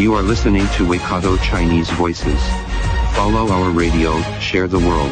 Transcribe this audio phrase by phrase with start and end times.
[0.00, 2.38] You are listening to Waikato Chinese Voices.
[3.16, 5.10] Follow our radio, share the world.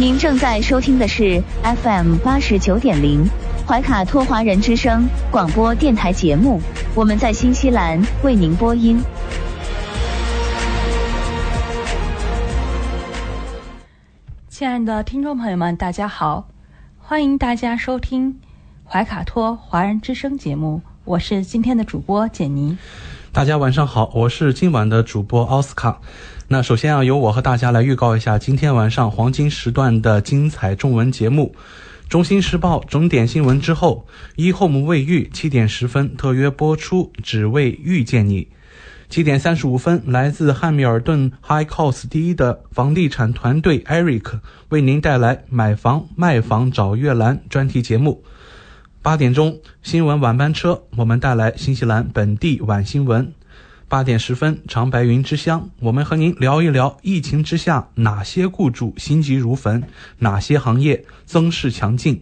[0.00, 3.28] 您正在收听的是 FM 八十九点零
[3.68, 6.62] 怀卡托华人之声广播电台节目，
[6.94, 8.98] 我们在新西兰为您播音。
[14.48, 16.48] 亲爱的听众朋友们，大家好，
[16.98, 18.40] 欢迎大家收听
[18.86, 22.78] 怀卡托华人之声节目，我是今天的主播简妮。
[23.36, 26.00] 大家晚上好，我是今晚的主播奥斯卡。
[26.48, 31.54] 那首先啊，由我和大家来预告一下今天晚上黄金时段的精彩中文节目。
[32.08, 38.48] 中新时报整点新闻之后，一 home 卫浴七点十分特约播出，只为遇见你。
[39.10, 48.24] 七点三十五分，来自汉密尔顿 High Cost 第一的房地产团队 Eric 为您带来买房卖房找月兰专题节目。
[49.02, 53.32] 八点钟，新闻晚班车，我们带来新西兰本地晚新闻。
[53.88, 59.84] 八点十分，长白云之乡，我们和您聊一聊疫情之下哪些雇主心急如焚，
[60.18, 62.20] 哪些行业增势强劲。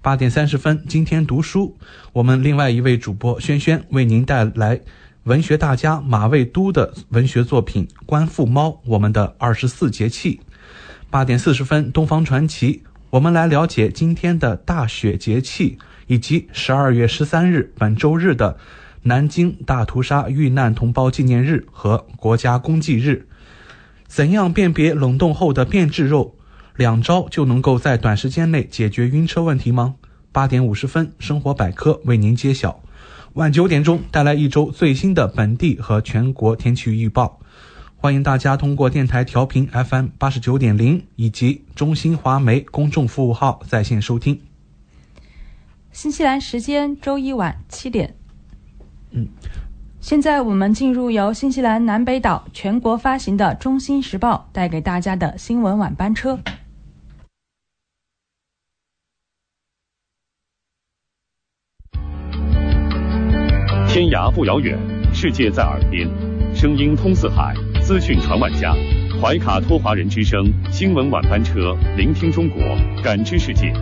[0.00, 1.76] 八点三十分，今天读书，
[2.12, 4.80] 我们另外一位主播轩轩为您带来
[5.24, 10.40] 文学大家马未都的文学作品《观复猫》，我们的二十四节气。
[11.10, 15.76] 八点四十分，东方传奇，我们来了解今天的大雪节气。
[16.06, 18.58] 以及十二月十三日本周日的
[19.06, 23.28] 南京大屠杀遇难同胞纪念日和国家公祭日，
[24.06, 26.34] 怎样辨别冷冻后的变质肉？
[26.74, 29.96] 两招就能够在短时间内解决晕车问题吗？
[30.32, 32.80] 八点五十分，生活百科为您揭晓。
[33.34, 37.40] 晚九点钟带来一周最新的本地和全国天气预报。
[37.96, 44.40] 欢迎大家通过电台调频 FM 八十九点零以及中新华媒公众服务号在线收听。
[45.92, 48.16] 新西兰时间周一晚七点。
[50.00, 56.38] 现在我们进入由新西兰南北岛全国发行的《中新时报》带给大家的新闻晚班车。
[63.88, 64.76] 天涯不遥远，
[65.14, 66.06] 世界在耳边，
[66.54, 68.74] 声音通四海，资讯传万家。
[69.22, 72.60] 怀卡托华人之声新闻晚班车，聆听中国，
[73.02, 73.72] 感知世界。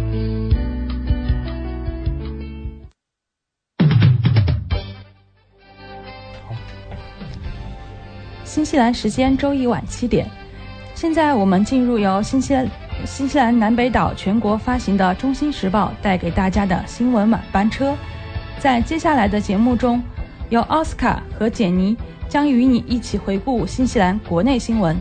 [8.53, 10.31] 新西兰时间周一晚七点，
[10.95, 12.69] 现在我们进入由新西兰
[13.07, 17.97] 新西兰南北岛全国发行的《中新时报》带给大家的新闻晚班车。
[18.59, 20.03] 在接下来的节目中，
[20.51, 21.97] 由奥斯卡和简妮
[22.29, 25.01] 将与你一起回顾新西兰国内新闻。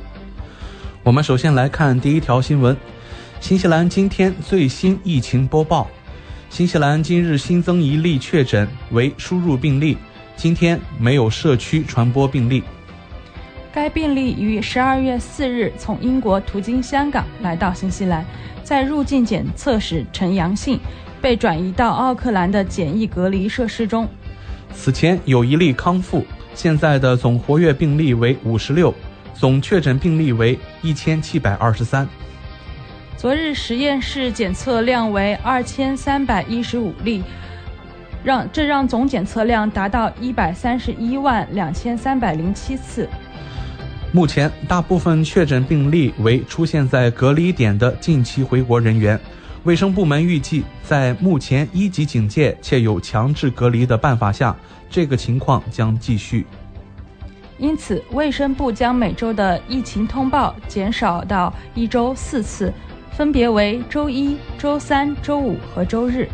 [1.04, 2.78] 我们首先来看第一条新闻：
[3.42, 5.90] 新西兰今天最新疫情播报。
[6.50, 9.98] 新西兰今日新增一例确诊为输入病例，
[10.38, 12.64] 今天没有社区传播病例。
[13.74, 18.26] 该病例于十二月四日从英国途经香港来到新西兰，
[18.64, 20.78] 在入境检测时呈阳性，
[21.22, 24.06] 被转移到奥克兰的简易隔离设施中。
[24.74, 28.94] 此前有一例康复，现在的总活跃病例为五十六，
[29.34, 32.06] 总确诊病例为一千七百二十三。
[33.16, 37.24] 昨日实验室检测量为二千三百一十五例，
[38.22, 43.08] 让这让总检测量达到一百三十一万两千三百零七次。
[44.14, 49.18] 目前，大部分确诊病例为出现在隔离点的近期回国人员。
[49.64, 54.54] 卫生部门预计，在目前一级警戒且有强制隔离的办法下，
[54.90, 56.46] 这个情况将继续。
[57.58, 62.74] 因此，卫生部将每周的疫情通报减少到一周四次，
[63.12, 66.28] 分别为周一、周三、周五和周日。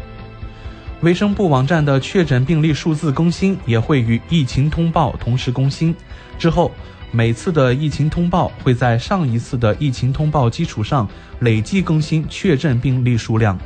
[1.01, 5.93] 卫生部网站的确诊病例数字更新也会与疫情通报同时更新。
[6.39, 6.71] 之后，
[7.11, 11.07] 每次的疫情通报会在上一次的疫情通报基础上
[11.39, 13.57] 累计更新确诊病例数量。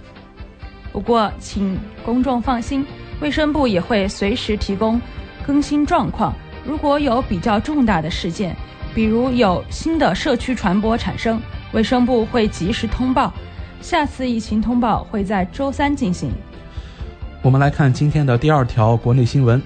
[0.91, 2.85] 不过，请公众放心，
[3.19, 5.01] 卫生部也会随时提供
[5.45, 6.33] 更新状况。
[6.65, 8.55] 如果有比较重大的事件，
[8.93, 11.41] 比如有新的社区传播产生，
[11.71, 13.33] 卫生部会及时通报。
[13.81, 16.29] 下次疫情通报会在周三进行。
[17.41, 19.59] 我们来看今天的第二条国内新闻。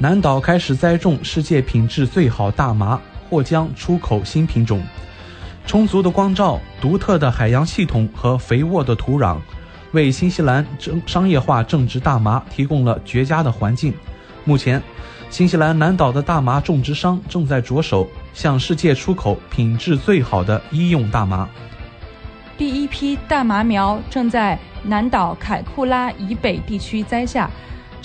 [0.00, 4.80] 南岛开始栽种世界品质最好大麻，或将出口新品种。
[5.66, 9.38] 充足的光照、独特的海洋系统和肥沃的土壤，
[9.90, 13.92] 为新西兰正商业化种植大麻提供了绝佳的环境。
[14.44, 14.80] 目前，
[15.30, 21.48] 新西兰南岛的大麻种植商正在着手向世界出口品质最好的医用大麻。
[22.56, 27.50] 第一批大麻苗正在南岛凯库拉以北地区栽下，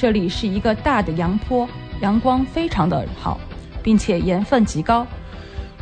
[0.04, 1.66] 这里是一个大的阳坡，
[2.02, 3.40] 阳光非常的好，
[3.82, 5.08] 并且盐分极高。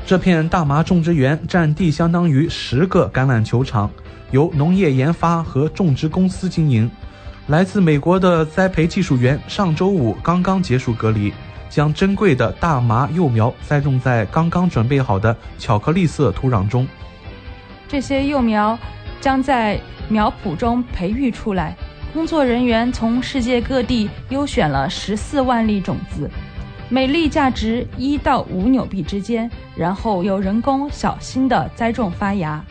[0.06, 3.90] 这片大麻种植园占地相当于十个橄榄球场，
[4.30, 6.88] 由农业研发和种植公司经营。
[7.48, 11.34] 来自美国的栽培技术员上周五刚刚结束隔离，
[11.68, 16.88] 将珍贵的大麻幼苗栽种在刚刚准备好的巧克力色土壤中。
[17.88, 18.78] 这些幼苗
[19.20, 21.76] 将在苗圃中培育出来。
[22.14, 26.30] 工作人员从世界各地优选了十四万粒种子，
[26.90, 32.62] 每粒价值一到五纽币之间，然后由人工小心地栽种发芽。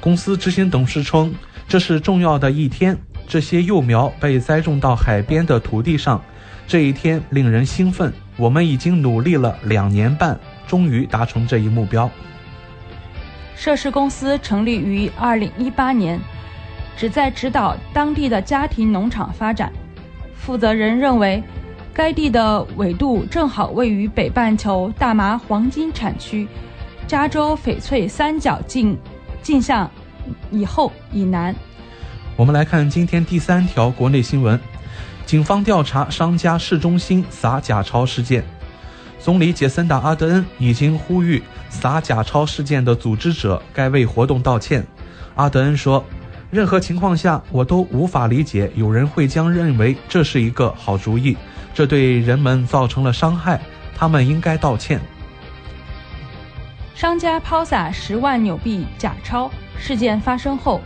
[0.00, 1.34] 公司执行董事称
[1.66, 2.96] ：“这是重要的一天，
[3.26, 6.22] 这些幼苗被栽种到海边的土地上，
[6.68, 8.12] 这一天令人兴奋。
[8.36, 10.38] 我们已经努力了两年半，
[10.68, 12.08] 终于达成这一目标。”
[13.56, 16.20] 涉事公司成立于二零一八年。
[17.00, 19.72] 旨在指导当地的家庭农场发展。
[20.34, 21.42] 负责人认为，
[21.94, 26.46] 该地的纬度正好位于北半球大麻黄金产区——
[27.08, 28.98] 加州翡翠三角镜
[29.40, 29.90] 镜像
[30.50, 31.56] 以后以南。
[32.36, 34.60] 我们来看今天第三条国内新闻：
[35.24, 38.44] 警方调查商家市中心撒假钞事件。
[39.18, 44.86] 总理杰森达·阿德恩已经呼吁撒假钞事件的组织者该为活动道歉。
[45.36, 46.04] 阿德恩说。
[46.50, 51.36] 任何情况下，我都无法理解有人会将认为这是一个好主意，
[51.72, 53.60] 这对人们造成了伤害，
[53.94, 55.00] 他们应该道歉。
[56.92, 59.48] 商家抛洒十万纽币假钞
[59.78, 60.80] 事件发生后，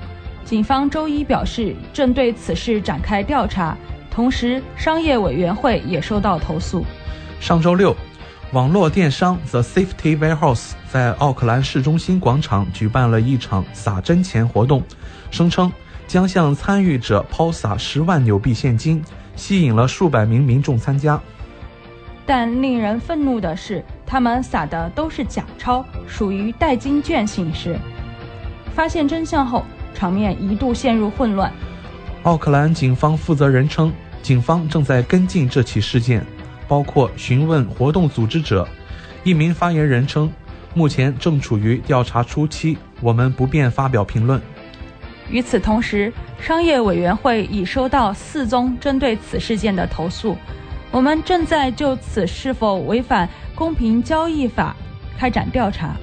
[0.45, 3.75] 警方周一表示正对此事展开调查，
[4.11, 6.85] 同时商业委员会也收到投诉。
[7.41, 7.97] 上周六，
[8.53, 14.83] 网络电商 The Safety Warehouse 在奥克兰市中心广场举办了一场撒真钱活动。
[15.35, 15.71] 声称
[16.07, 19.03] 将向参与者抛洒十万纽币现金，
[19.35, 21.21] 吸引了数百名民众参加。
[22.25, 27.77] 但令人愤怒的是，他们撒的都是假钞，属于代金券形式。
[28.77, 31.53] 发现真相后，场面一度陷入混乱。
[32.23, 33.93] 奥克兰警方负责人称，
[34.23, 36.25] 警方正在跟进这起事件，
[36.69, 38.69] 包括询问活动组织者。
[39.25, 40.33] 一名发言人称，
[40.75, 44.41] 目前正处于调查初期，我们不便发表评论。
[45.31, 50.37] 与此同时，商业委员会已收到四宗针对此事件的投诉。
[50.91, 54.77] 我们正在就此是否违反公平交易法
[55.19, 55.97] 开展调查。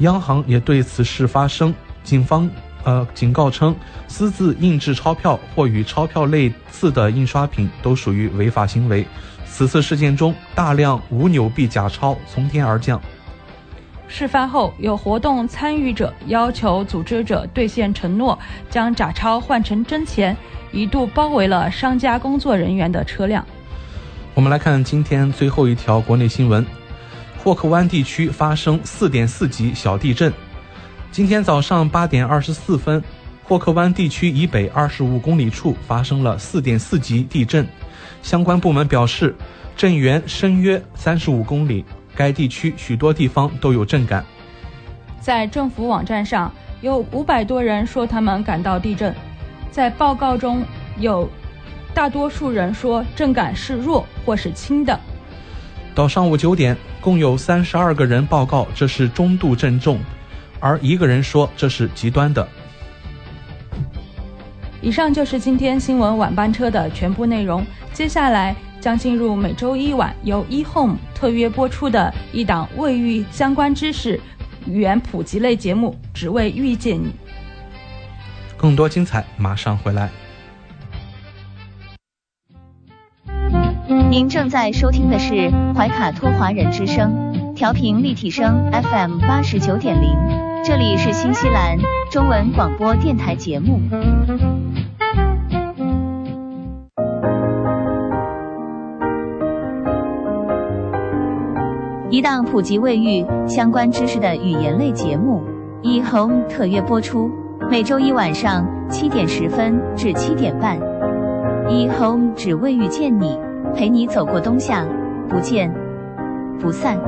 [0.00, 2.48] 央行也对此事发声，警方
[2.84, 3.74] 呃警告称，
[4.06, 9.06] 私自印制钞票或与钞票类似的印刷品都属于违法行为。
[9.46, 13.00] 此次事件中，大量无纽币假钞从天而降。
[14.08, 18.36] 事发后，有活动参与者要求组织者兑现承诺，
[18.70, 20.34] 将假钞换成真钱，
[20.72, 23.46] 一度包围了商家工作人员的车辆。
[24.34, 26.64] 我们来看今天最后一条国内新闻：
[27.44, 30.32] 霍克湾地区发生4.4级小地震。
[31.12, 33.04] 今天早上8点24分，
[33.44, 37.66] 霍克湾地区以北25公里处发生了4.4级地震，
[38.22, 39.36] 相关部门表示，
[39.76, 41.84] 震源深约35公里。
[42.18, 44.24] 该地区许多地方都有震感。
[45.20, 49.14] 在政府网站上，有五百多人说他们感到地震。
[49.70, 50.64] 在报告中
[50.98, 51.30] 有
[51.94, 54.98] 大多数人说震感是弱或是轻的。
[55.94, 60.00] 到上午九点，共有三十二个人报告这是中度震重，
[60.58, 62.48] 而一个人说这是极端的。
[64.80, 67.64] 以上就是今天新闻晚班车的全部内容。
[67.92, 68.56] 接下来。
[68.80, 74.20] 将进入每周一晚由 eHome 特约播出的一档卫浴相关知识
[74.66, 77.10] 语言普及类节目，只为遇见你。
[78.56, 80.10] 更多精彩马上回来。
[84.10, 90.16] 您正在收听的是怀卡托华人之声，调频立体声 FM 八十九点零，
[90.64, 91.76] 这里是新西兰
[92.10, 93.80] 中文广播电台节目。
[102.18, 105.40] 一档普及卫浴相关知识的语言类节目，
[105.82, 107.30] 一 home 特约播出，
[107.70, 110.76] 每周一晚上七点十分至七点半。
[111.70, 113.38] 一 home 只为遇见你，
[113.72, 114.84] 陪你走过冬夏，
[115.28, 115.72] 不见
[116.60, 116.98] 不散。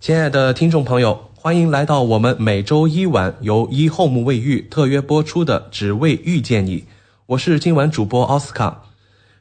[0.00, 6.78] 亲爱的听众朋友，欢迎来到我们每周一晚由 eHome 卫浴特约播出的《只为遇见你》，
[7.26, 8.82] 我是今晚主播奥斯卡。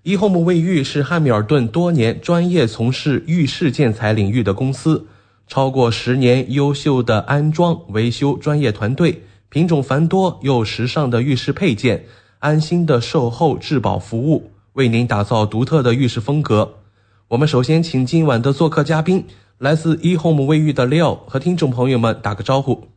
[0.04, 5.06] eHome 卫浴是汉密尔顿多年专业从事浴室建材领域的公司，
[5.46, 12.06] 超过十年优秀的安装维修专业团队，品种繁多又时尚的浴室配件，
[12.40, 16.80] 安心的售后质保服务，为您打造独特的浴室风格。
[17.28, 19.26] 我们首先请今晚的做客嘉宾，
[19.60, 22.88] 来自 eHome 卫浴的 Leo 和听众朋友们打个招呼。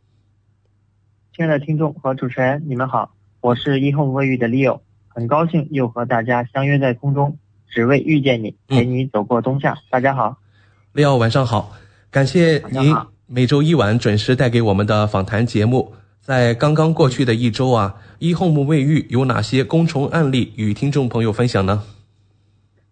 [1.35, 4.79] 亲爱的听众和主持人，你们好，我是 eHome 卫浴的 Leo。
[5.15, 7.37] 很高兴又和大家相约在空中，
[7.69, 9.77] 只为遇见你，陪你走过冬夏。
[9.89, 10.35] 大家好，
[10.91, 11.71] 利奥晚上好，
[12.11, 12.93] 感谢您
[13.25, 15.93] 每周一晚准时带给我们的访谈节目。
[16.19, 21.83] 在刚刚过去的一周啊，eHome 卫浴有哪些工虫案例与听众朋友分享呢？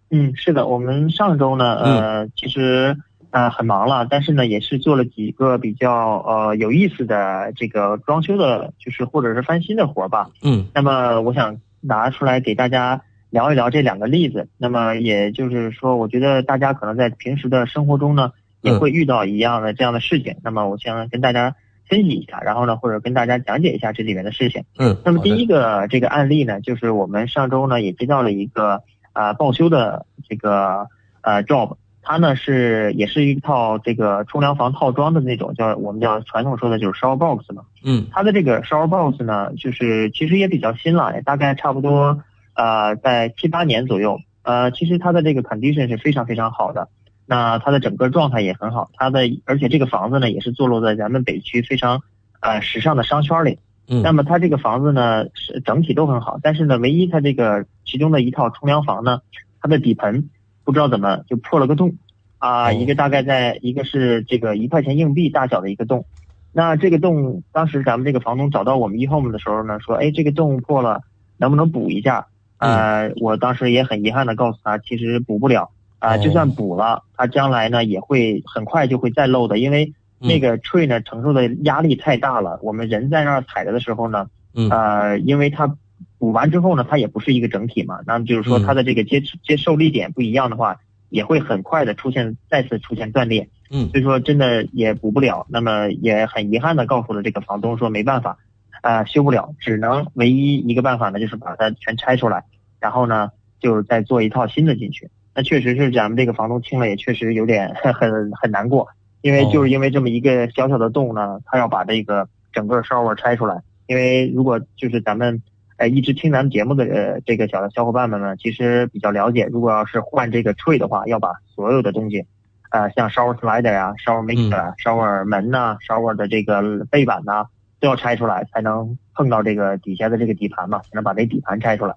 [0.09, 2.95] 嗯，是的，我们上周呢，呃，其实
[3.31, 10.29] 呃很忙了，但是呢，也是做了几个比较呃有意思的这个装修的，就是或者是翻新的活吧。
[10.41, 11.59] 嗯，那么我想。
[11.83, 20.37] 拿出来给大家聊一聊这两个例子，那么也就是说，我觉得大家可能在平时的生活中呢，也会遇到一样的这样的事情。
[20.43, 21.55] 那么我想跟大家
[21.87, 24.63] 分析一下，然后呢，或者跟大家讲解一下这里面的事情。
[24.79, 24.97] 嗯。
[25.03, 30.87] 那么第一个这个案例呢，就是我们上周呢也接到了一个啊报修的这个
[31.21, 31.75] 呃 job。
[32.05, 37.63] 它呢是也是一套这个冲凉房套装的那种，叫我们叫传统说的就是 shower box 嘛。
[37.83, 38.05] 嗯。
[38.11, 42.21] 它的这个 shower box 呢，就是其实也比较新了，大概差不多
[42.55, 44.19] 呃在七八年左右。
[44.43, 46.89] 呃，其实它的这个 condition 是非常非常好的，
[47.25, 48.91] 那它的整个状态也很好。
[48.93, 52.01] 它的而且这个房子呢也是坐落在咱们北区非常
[52.41, 53.59] 呃时尚的商圈里。
[53.87, 54.01] 嗯。
[54.01, 59.21] 那么它这个房子呢是整体都很好，但是呢唯一它这个其中的一套冲凉房呢，
[59.61, 60.29] 它的底盆。
[60.63, 61.93] 不知道怎么就破了个洞，
[62.37, 66.05] 啊，一个大概在一个是这个一块钱硬币大小的一个洞，
[66.51, 71.01] 那这个洞当时咱们这个房东找到我们 eHome 的时候呢，说，哎，这个洞破了，
[71.37, 72.27] 能不能补一下？
[72.57, 84.27] 呃，我当时也很遗憾的告诉他，其实补不了，啊，就算补了，它将来呢也会很快就会再漏的，因为那个 tree 呢承受的压力太大了，我们人在那儿踩着的时候呢，
[84.69, 85.75] 呃，因为它。
[86.23, 93.49] 补完之后呢，它也不是一个整体嘛，那就是说它的这个接接受力点不一样的话，也会很快的出现再次出现断裂。
[93.69, 98.37] 嗯，所以说真的也补不了，那么也很遗憾的告诉了这个房东说没办法，
[98.81, 102.45] 啊修不了，只能唯一一个办法呢就是把它全拆出来，
[102.79, 105.09] 然后呢就是再做一套新的进去。
[105.35, 108.87] 那确实是咱们这个房东听了也确实有点 很很难过，
[109.19, 115.41] 因为就是因为这么一个小小的洞呢，他要把这个整个 shower 拆出来，因为如果就是咱们。
[115.83, 119.49] 呃，一直听咱们节目的呃这个小的小伙伴们呢，其实比较了解。
[119.51, 122.25] 如果要是换这个 tree 的话，要把所有的东西，
[122.71, 127.47] 呃，像 shower slider 啊、shower mixer 啊、shower 门呐、shower 的这个背板呐，
[127.81, 131.93] 都要拆出来，才能碰到这个底下的这个底盘嘛，才能把这底盘拆出来。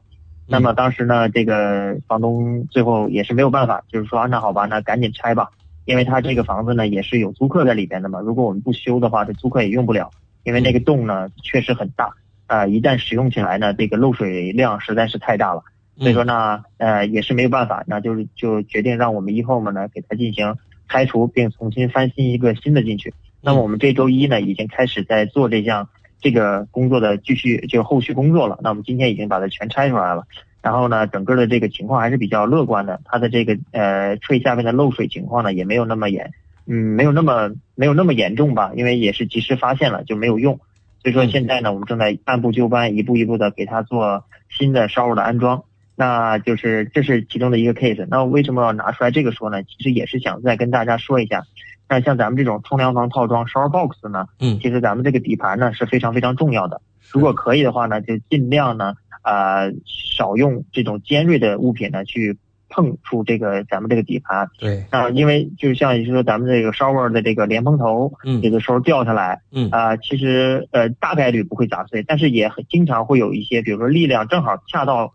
[0.49, 5.49] 那么当时呢，这个房东最后也是没有办法，就是说那好吧，那赶紧拆吧，
[5.85, 8.19] 因为他这个房子呢也是有租客在里边的嘛。
[8.19, 10.11] 如果我们不修的话，这租客也用不了，
[10.43, 12.11] 因为那个洞呢确实很大。
[12.47, 15.63] 啊，一旦使用起来呢，这个漏水量实在是太大了，
[15.99, 20.57] 所以说呢，呃，也是没有办法，那就是就决定让我们 eHome 呢给它进行
[20.89, 23.13] 拆除，并重新翻新一个新的进去。
[23.41, 25.89] 那么我们这周一呢，已经开始在做这项
[26.21, 28.59] 这个工作的继续就后续工作了。
[28.63, 30.25] 那我们今天已经把它全拆出来了，
[30.63, 36.33] 然后呢，整个的这个情况还是比较乐观的，它的这个呃吹下面的漏水情况呢也没有那么严，
[36.67, 40.61] 嗯，没有那么没有那么严重吧，因为也是及时发现了就没有用。
[41.07, 45.63] 所以说现在呢，我们正在按部就班，一步一步的给他做新的 shower 的安装，
[45.95, 48.05] 那就是这是其中的一个 case。
[48.11, 49.63] 那为什么要拿出来这个说呢？
[49.63, 51.45] 其实也是想再跟大家说一下，
[51.89, 56.81] 那像咱们这种冲凉房套装 shower box 呢，嗯，其实咱们这个底盘呢是非常非常重要的。
[57.13, 62.37] 如果可以的话呢，就尽量呢，呃，少用这种尖锐的物品呢去。
[62.69, 75.15] 碰触这个咱们这个底盘，对啊，因为就像你说咱们这个 shower 的这个连蓬头，嗯，有的时候掉下来，嗯啊，其实呃大概率不会砸碎，但是也很经常会有一些，比如说力量正好恰到，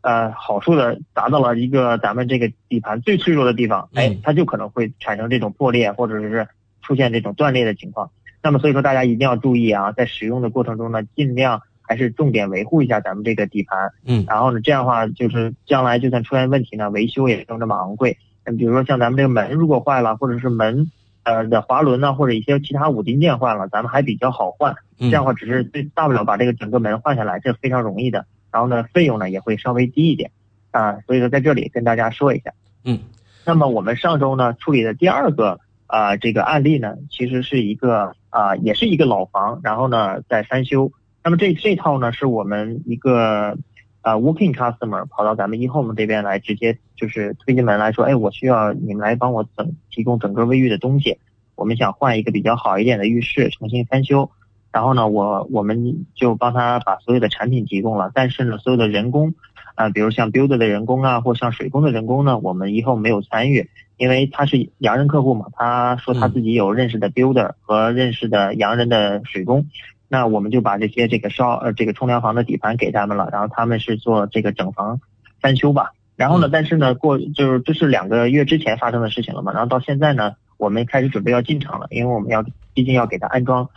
[0.00, 6.48] 呃好处的砸到了一个咱们这个底盘最脆弱的地方，哎，它就可能会产生这种破裂或者是
[6.82, 8.10] 出现这种断裂的情况。
[8.42, 11.62] 那么所以说大家一定要注意啊，在使用的过程中呢，尽量。
[11.88, 18.18] 还是重点维护一下咱们这个底盘，嗯，然后呢，这样的话就是将来就算出现问题呢，维修也不用那么昂贵。
[18.44, 20.90] 那比如说像咱们这个门如果坏了，或者是门
[21.22, 24.74] 呃的滑轮呢，或者一些其他五金件坏了，咱们还比较好换。
[24.98, 28.26] 这样的话只是最大不了把这个整个门换下来，这非常容易的。
[28.52, 30.30] 然后呢费用呢也会稍微低一点
[30.70, 32.52] 啊，所以说在这里跟大家说一下。
[32.84, 33.00] 嗯，
[33.46, 40.92] 那么我们上周呢处理的第二个啊这个案例呢，其实是一个啊也是一个老房，然后呢在翻修。
[41.24, 43.58] 那么这这套呢是我们一个
[44.00, 51.18] 啊 working customer 跑到咱们 eHome 这边来，直接就是推进门来说，哎，我需要你们来帮我整提供整个卫浴的东西，
[51.54, 54.30] 我们想换一个比较好一点的浴室，重新翻修。
[54.70, 59.34] 然后呢，我我们就帮他把所有的产品提供了，但是呢，所有的人工
[59.74, 69.66] 啊，比如像 builder 的人工啊，或像水工的人工呢，我们以后没有参与，因为他是洋人客户嘛，他说他自己有认识的 builder 和认识的洋人的水工。
[70.08, 75.00] 那我们就把这些这个烧呃这个冲凉房的底盘给他们了，然后他们是做这个整房
[75.40, 75.92] 翻修吧。
[76.16, 79.52] 然后呢，但是呢过就是这是两个月之前发生的事情了嘛。
[79.52, 82.42] 然后到现在呢，我们开始准备要进场了，因为我们要
[82.74, 83.68] 毕竟要给他安装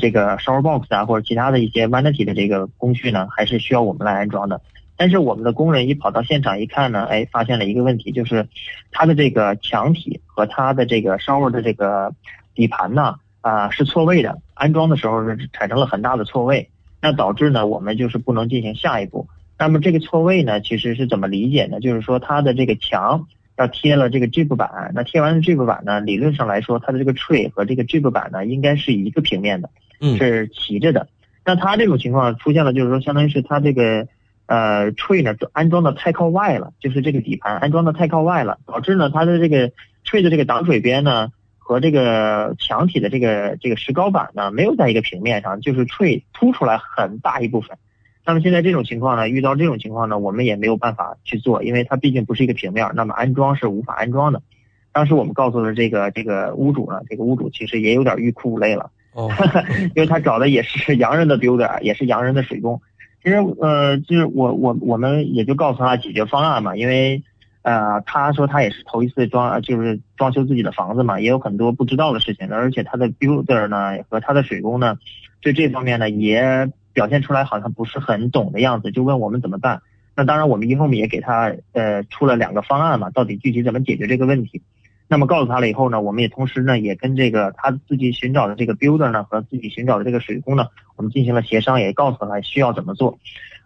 [0.00, 4.60] 这个 shower box 啊或者其他的一些 vanity 的这个工序呢，还是需要我们来安装的。
[4.96, 8.48] 但是我们的工人一跑到现场一看呢，哎，发现了一个问题，就是
[8.90, 12.12] 它的这个墙体和它的这个 shower 的这个
[12.54, 13.16] 底盘呢。
[13.44, 16.70] 啊，是错位的，安装的时候是产生了很大的错位，
[17.02, 19.28] 那导致呢，我们就是不能进行下一步。
[19.58, 21.78] 那么这个错位呢，其实是怎么理解呢？
[21.78, 23.26] 就是说它的这个墙
[23.58, 29.68] 要贴了这个 G 板，那贴完 G 板呢，理论上来说，它的这个 tree 和这个 G 板呢，应该是一个平面的，
[30.16, 31.08] 是齐着的。
[31.44, 34.08] 那它这种情况出现了，就是说相当于是它这个
[34.46, 39.68] 呃 tree 呢安装的太靠外了，就是这个底盘安装的太靠外了，导致呢它的这个
[40.06, 41.28] tree 的这个挡水边呢。
[41.66, 47.78] 和这个墙体的这个这个石膏板呢，没有在一个平面上，就是脆凸出来很大一部分。
[48.26, 54.42] 那么现在这种情况呢，遇到这种情况呢，我们也没有办法去做，因为它毕竟不是一个平面，那么安装是无法安装的。
[54.92, 59.30] 当时我们告诉了这个这个屋主呢，这个屋主其实也有点欲哭无泪了，哦，
[59.96, 62.78] 因为他找的也是 洋人的 builder，也是洋人的水工。
[63.22, 67.22] 其实呃，就是我我我们也就告诉他解决方案嘛，因为。
[67.64, 74.98] 呃，他说他也是头一次装，就是装修自己的房子嘛，也有很多不知道的事情，而且他的 builder 呢和他的水工呢，
[75.40, 79.80] 对这方面呢也表现出来好像不是很懂的样子，就问我们怎么办。
[80.14, 84.60] 那当然，我们一后面也给他呃出了两个方案嘛，到底具体怎么解决这个问题。
[85.08, 93.18] 那么告诉他了以后呢，我们也同时呢也跟这个他自己寻找的这个 builder 呢和自己寻找的这个水工呢，我们进行了协商，也告诉他需要怎么做，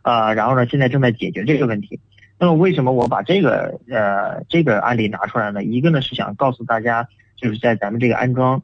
[0.03, 1.99] 啊，然后呢现在正在解决这个问题。
[2.41, 5.65] 那么为什么我把这个呃这个案例拿出来呢？
[5.65, 8.63] 一个呢是想告诉大家，就是在咱们这个安装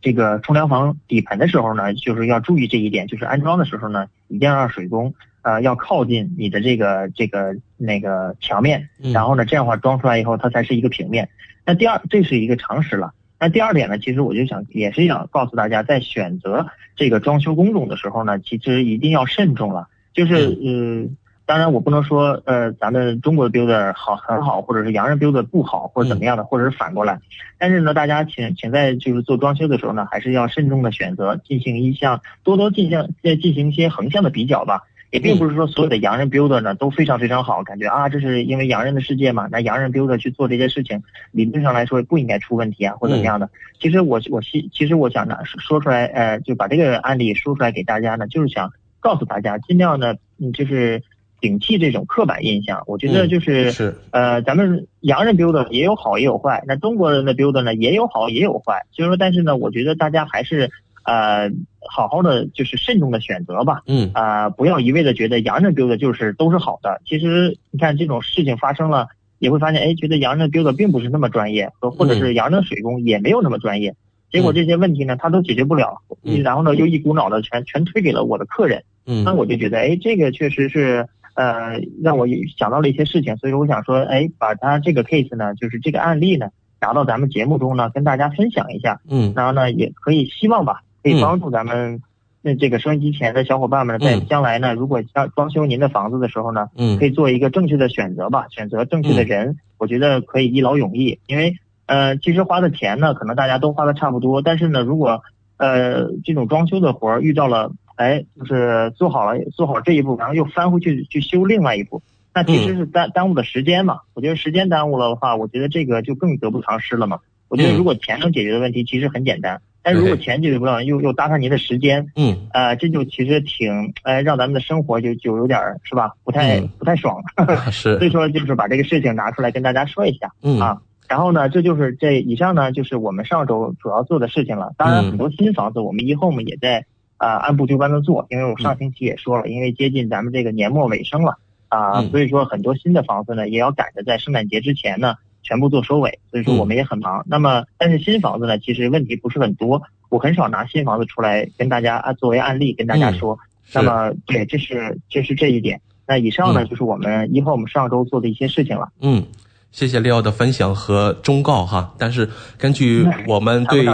[0.00, 5.12] 这个冲凉房底盘的时候呢，就是要注意这一点，就是安装的时候呢，一定要让水工
[5.42, 11.28] 呃要靠近你的这个这个那个墙面，然后呢这样的话装出来以后它才是一个平面。
[11.66, 13.12] 那第二这是一个常识了。
[13.40, 21.16] 那第二点呢，其实我就想也是想告诉大家，在选择这个装修工种的时候呢，其实一定要慎重了，就是嗯。
[21.44, 27.20] 当然，我不能说，呃，咱们中国的 builder 好很好，或者是洋人 builder 不好，或者怎么样的，或者是反过来。
[27.58, 34.82] 但是呢，大家请请在就是做装修的时候呢，还是要慎重的选择，进行一项多多进行呃进行一些横向的比较吧。
[35.10, 41.02] 也并不是说所有的洋人 builder 呢都非常非常好，感觉啊，这是因为洋人的世界嘛，那洋人 builder 去做这些事情，
[41.32, 43.50] 理论上来说不应该出问题啊，或者怎么样的。
[43.78, 51.02] 其实我我其其实我想呢说出来，呃，就把这个案例说出来给大家呢，就是想告诉大家，尽量呢，嗯，就是。
[51.42, 53.92] 摒弃这种刻板印象，我觉得就是是。
[54.12, 60.70] 呃，咱们洋人 builder 也有好也有坏，那中国人的 builder 呢也有好也有坏，所以说，但是呢，我觉得大家还是
[61.04, 61.50] 呃
[61.90, 64.12] 好好的就是慎重的选择吧，嗯。
[64.14, 69.08] 啊，不要一味的觉得洋人 builder 就是都是好的，其实你看这种事情发生了，
[69.40, 73.96] 也会发现，哎，觉得洋人 builder 并不是那么专业，和或者是洋人水工也没有那么专业，
[74.30, 76.02] 结果这些问题呢他都解决不了，
[76.44, 81.08] 然后呢又一股脑的全全推给了我的客人，嗯，那我就觉得，哎，这个确实是。
[81.34, 82.26] 呃，让我
[82.58, 86.48] 想到了一些事情，所以说我想说，哎，把他这个 case 呢，就是这个案例呢，
[86.80, 89.00] 拿到咱们节目中呢，跟大家分享一下。
[89.08, 92.02] 嗯，然后呢，也可以希望吧，可以帮助咱们
[92.42, 101.18] 那这个收音机前的小伙伴们，在将来呢，如果要装修您的房子的时候呢，嗯，可以做一个正确的选择吧，选择正确的人，我觉得可以一劳永逸。
[101.26, 105.22] 因为呃，其实花的钱呢，可能大家都花的差不多，但是呢，如果
[105.56, 107.72] 呃这种装修的活儿遇到了。
[108.02, 112.02] 哎，就是做好了做好这一步，然后又翻回去去修另外一步，
[112.34, 114.00] 那其实是耽耽误的时间嘛。
[114.14, 117.20] 我觉得时间耽误了的话，我觉得这个就更得不偿失了嘛。
[117.48, 127.22] 我觉得如果钱能解决的问题，其实很简单，但如果钱解决不了，又又搭上您的时间，嗯，呃，这就其实挺哎，让咱们的生活就就有点是吧，不太不太爽。
[127.70, 134.72] 是，所以说就是把这个事情拿出来跟大家说一下，嗯啊，然后呢，这就是这以上呢就是我们上周主要做的事情了。
[134.78, 136.86] 当然，很多新房子我们 eHome 也在。
[137.22, 147.24] 呃按部就班的做，因为我上星期也说了，因为接近咱们这个年末尾声了啊、嗯所以说很多新的房子呢也要赶着在圣诞节之前呢全部做收尾，所以说我们也很忙。
[147.28, 153.38] 那么但是新房子呢其实问题不是很多，我很少拿新房子出来跟大家啊作为案例跟大家嗯说。
[153.74, 155.80] 那么对，这是这是这一点。
[156.06, 158.88] 那以上呢、嗯就是我们一后我们上周做的一些事情了。
[159.00, 159.24] 嗯，
[159.72, 161.94] 谢谢利奥的分享和忠告哈。
[161.98, 163.86] 但是根据我们对。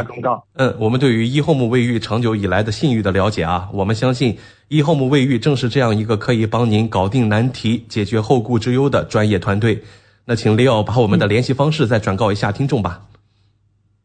[0.54, 4.36] 嗯，我们对于 eHome 卫浴长久以来的信誉的了解啊，我们相信
[4.68, 9.82] eHome 卫浴正是这样一个可以帮您搞定难题、解决后顾之忧的专业团队。
[10.24, 13.00] 那请 Leo 把我们的联系方式再转告一下听众吧。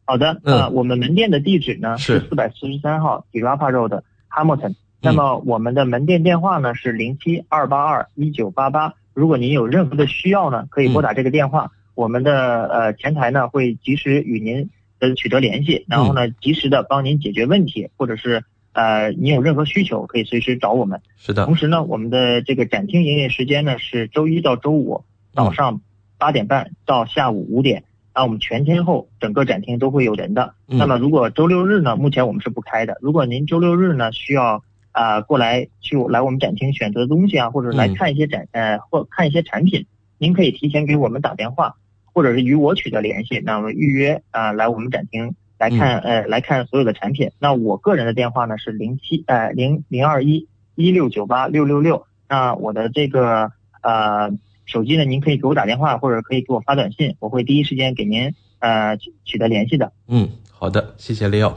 [0.06, 4.74] 好的，嗯呃，我们门店的地址呢是是四百四十三号 d i r a p a Road Hamilton。
[5.02, 8.94] 那么我们的门店电话呢是零七二八二一九八八。
[9.14, 21.00] 如果您有任何的需要呢，可以拨打这个电话，我们的呃前台呢会及时与您呃取得联系，然后呢及时的帮您解决问题，或者是呃您有任何需求可以随时找我们。
[21.16, 25.80] 是的同，时呢，我们的这个展厅营业时间呢是周一到周五早上
[26.18, 27.84] 八点半到下午五点。
[28.14, 30.54] 啊，我们全天候整个展厅都会有人的。
[30.68, 32.96] 嗯那么如果周六日呢，目前我们是不开的。
[33.00, 34.62] 如果您周六日呢需要
[34.94, 39.84] 啊、过来去来我们展厅选择东西啊，或者来嗯看一些展、呃或看一些产品，
[40.18, 41.74] 您可以提前给我们打电话，
[42.12, 47.32] 或者是与我取得联系，那么预约啊、来我们展厅来看、呃来看所有的产品。
[47.40, 52.06] 那我个人的电话呢是零七呃零零二一一六九八六六六。
[52.28, 53.50] 那我的这个
[53.82, 54.30] 呃
[54.64, 59.92] 手机呢，您可以给我打电话，或者可以给我发短信，我会第一时间给您呃取取得联系的。
[60.06, 61.52] 嗯，好的，谢谢 Leo。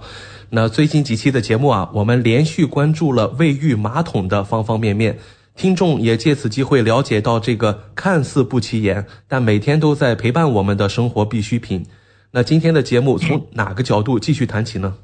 [0.50, 5.18] 那最近几期的节目啊，我们连续关注了卫浴马桶的方方面面，
[5.56, 11.86] 听众也借此机会了解到这个看似不起眼，但每天都在陪伴我们的生活必需品。
[12.32, 14.96] 那今天的节目从哪个角度继续谈起呢？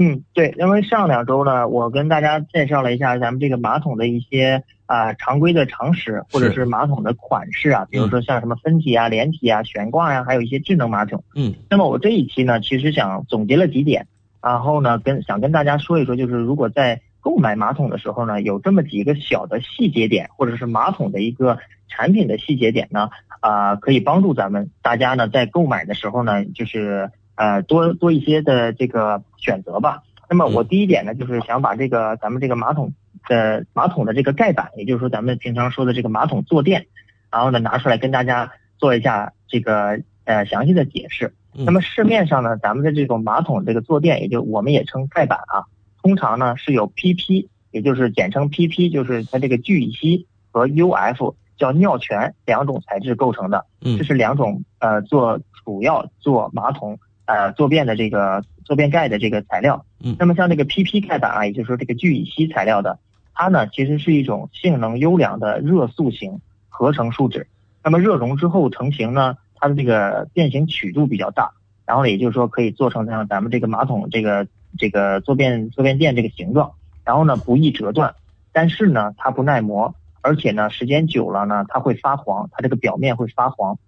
[0.00, 11.24] 嗯，对，因为上两周呢，我跟大家介绍了一下咱们这个马桶的一些啊、常规的常识，或者是是马桶的款式啊，比如说像什么分体啊、连体啊、悬挂呀、还有一些智能马桶。
[11.34, 14.06] 嗯那么我这一期呢，其实想总结了几点，
[14.40, 30.02] 然后呢，跟想跟大家说一说，就是如果在购买马桶的时候呢，有这么几个小的细节点，或者是马桶的一个产品的细节点呢，啊、可以帮助咱们大家呢在购买的时候呢，就是呃多多一些的这个选择吧。
[30.30, 32.92] 那么我第一点呢，就是想把这个咱们这个马桶
[33.28, 36.86] 的马桶的这个盖板，也就是说咱们平常说的这个马桶坐垫，
[37.30, 41.34] 然后呢拿出来跟大家做一下这个呃详细的解释。
[41.54, 45.64] 嗯那么市面上呢，咱们的这种马桶这个坐垫，也就我们也称盖板啊，
[46.02, 53.64] 通常呢是有 PP，也就是简称 PP，就是它这个聚乙烯和 UF 叫尿醛两种材质构成的。
[53.80, 59.84] 嗯这是两种呃做主要做马桶呃坐便的这个坐便盖的这个材料。
[60.00, 62.98] 嗯那么像这个 PP 盖板啊，也就是说这个聚乙烯材料的，
[63.34, 67.48] 它呢其实是一种性能优良的热塑型合成树脂。
[67.82, 71.50] 那么热熔之后成型呢，它的这个变形曲度比较大，
[71.84, 74.46] 然后也就是说可以做成像咱们这个马桶这个
[74.78, 76.72] 这个坐便坐便垫这个形状，
[77.04, 78.14] 然后呢不易折断，
[78.52, 83.78] 但是呢它不耐磨，而且呢时间久了呢它会发黄，它这个表面会发黄。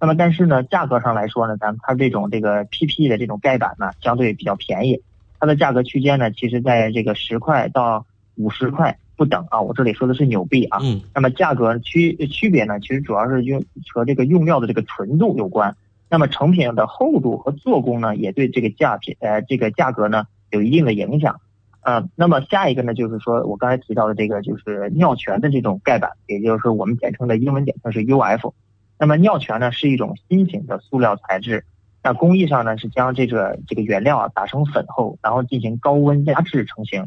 [0.00, 5.02] 那么但是呢价格上来说呢，咱们它这种这个 PP 的这种盖板呢相对比较便宜，
[5.38, 10.78] 它的价格区间呢其实在这个十块到五十块不等啊，我这里说的是纽币啊。
[10.80, 15.76] 嗯那么价格区区别呢，其实主要是用和这个用料的这个纯度有关。
[16.08, 21.38] 那么成品的厚度和做工呢，也对这个价品呃这个价格呢有一定的影响。
[21.82, 28.54] 呃，那么下一个呢，就是说我刚才提到的这个就是尿醛的这种盖板，也就是说我们简称的英文简称是 UF。
[28.98, 31.66] 那么尿醛呢是一种新型的塑料材质，
[32.02, 37.04] 那工艺上呢是将这个这个原料啊打成粉后，然后进行高温压制成型。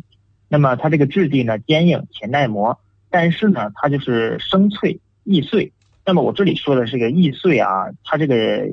[0.54, 2.78] 那么它这个质地呢坚硬且耐磨，
[3.10, 5.72] 但是呢它就是生脆易碎。
[6.06, 8.68] 那么我这里说的这个易碎啊，它这个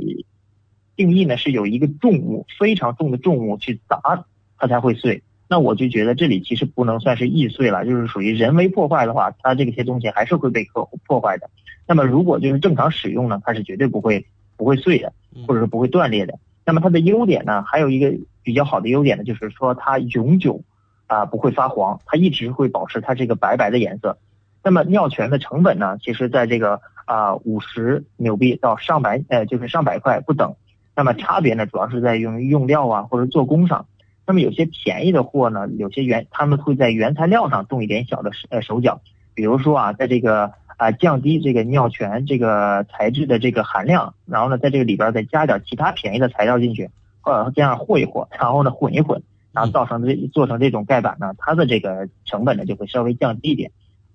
[0.94, 4.26] 定义呢是有一个重物非常重的重物去砸
[4.58, 5.22] 它才会碎。
[5.48, 11.48] 那我就觉得这里其实不能算是易碎了，就是属于人为破坏的话，它这些东西还是会被破破坏的。
[11.88, 14.26] 那么如果就是正常使用呢，它是绝对不会
[14.58, 15.14] 不会碎的，
[15.48, 16.38] 或者是不会断裂的。
[16.66, 18.12] 那么它的优点呢，还有一个
[18.42, 20.62] 比较好的优点呢，就是说它永久
[21.10, 24.16] 啊、不会发黄，它一直会保持它这个白白的颜色。
[24.62, 30.54] 那么尿醛的成本呢，其实在这个啊五十纽币到上百呃就是上百块不等。
[30.94, 33.86] 那么差别呢，主要是在用于用料啊或者做工上。
[34.24, 39.00] 那么有些便宜的货呢，有些原他们会在原材料上动一点小的手呃手脚，
[39.34, 46.88] 比如说啊，在这个啊降低这个尿醛这个材质的这个含量，然后呢在这个里边再加点其他便宜的材料进去，
[47.24, 49.20] 呃这样和一和，然后呢混一混，
[49.52, 53.70] 然后造成这做成这种盖板呢，它的这个成本呢就会稍微降低一点。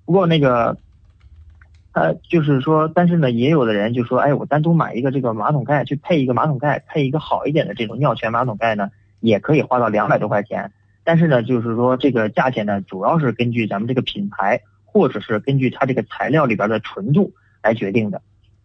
[0.05, 0.77] 不过那个，
[1.93, 10.71] 呃，就是说，但是呢，也有的人就说，哎，我单独买一个这个马桶盖，去配一个马桶盖，配一个好一点的这种尿泉马桶盖呢，也可以花到两百多块钱。
[11.03, 18.21] 但是呢，就是说这个价钱呢，主要是根据咱们这个品牌，或者是根据它这个材料里边的纯度来决定的。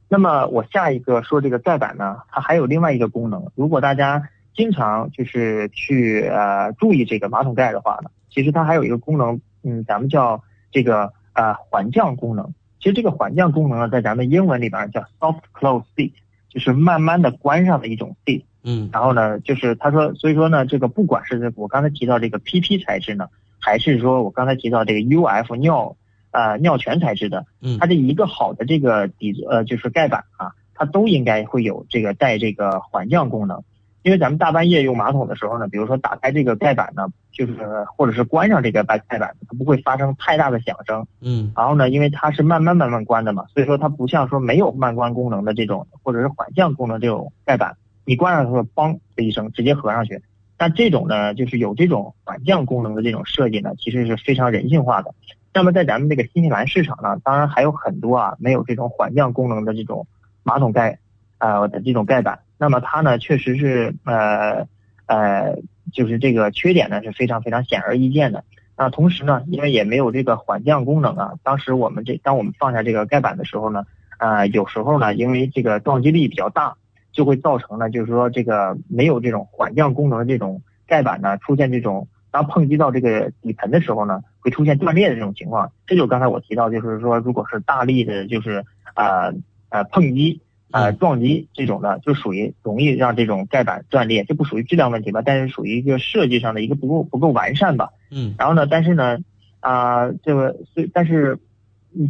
[0.09, 3.51] 那么我下一个说这个盖板呢，它还有另外一个功能。
[3.55, 12.53] 如果大家经常就是去呃注意这个马桶盖的话呢，其实它还有一个功能，嗯，咱们叫这个呃缓降功能。
[12.79, 16.13] 其实这个缓降功能呢，在咱们英文里边叫 soft close seat，
[16.49, 18.43] 就是慢慢的关上的一种 seat。
[18.63, 18.91] 嗯。
[18.93, 25.97] 然后呢，就是他说，所以说呢，这个不管是我刚才提到这个 PP 材质呢，还是说我刚才提到这个 UF 尿。
[26.33, 33.65] 呃，尿泉材质的，嗯，它这一个好的这个底呃就是盖板啊，它都应该会有这个带这个缓降功能，
[34.03, 37.55] 因为咱们大半夜用马桶的时候呢，比如说打开这个盖板呢，就是
[37.97, 50.23] 或者是关上这个盖盖板，它不会发生太大的响声，嗯，然后呢，因为它是慢慢慢慢关的嘛，所以说它不像说没有慢关功能的这种或者是缓降功能这种盖板，你关上的时候梆的一声直接合上去，
[50.57, 55.15] 但这种呢就是有这种缓降功能的这种设计呢，其实是非常人性化的。
[55.53, 60.07] 那么在咱们这个新西兰市场呢，当然还有很多啊没有这种缓降功能的这种
[60.43, 60.99] 马桶盖，
[61.37, 62.39] 呃的这种盖板。
[62.61, 64.69] 那么它呢确实是呃
[65.07, 65.57] 呃
[65.93, 68.45] 就是这个缺点呢是非常非常显而易见的。
[68.77, 73.85] 那同时呢，因为也没有这个缓降功能啊，当时我们这当我们放下这个盖板的时候呢，
[74.19, 76.77] 呃有时候呢因为这个撞击力比较大，
[77.11, 82.07] 就会造成呢就是说这个没有这种缓降功能的这种盖板呢出现这种。
[82.33, 85.73] 当碰击到这个底盆的时候呢，会出现断裂的这种情况。
[85.85, 89.33] 这就是刚才我提到，就是说，如果是大力的，就是啊
[89.71, 94.25] 呃碰击啊撞击这种的，就属于容易让这种盖板断裂。
[94.25, 95.23] 这不属于质量问题吧？
[95.25, 97.91] 但是属于一个设计上的一个不够不够完善吧。
[98.11, 98.35] 嗯。
[98.39, 99.19] 然后呢，但是呢
[99.61, 101.39] 啊这个所以但是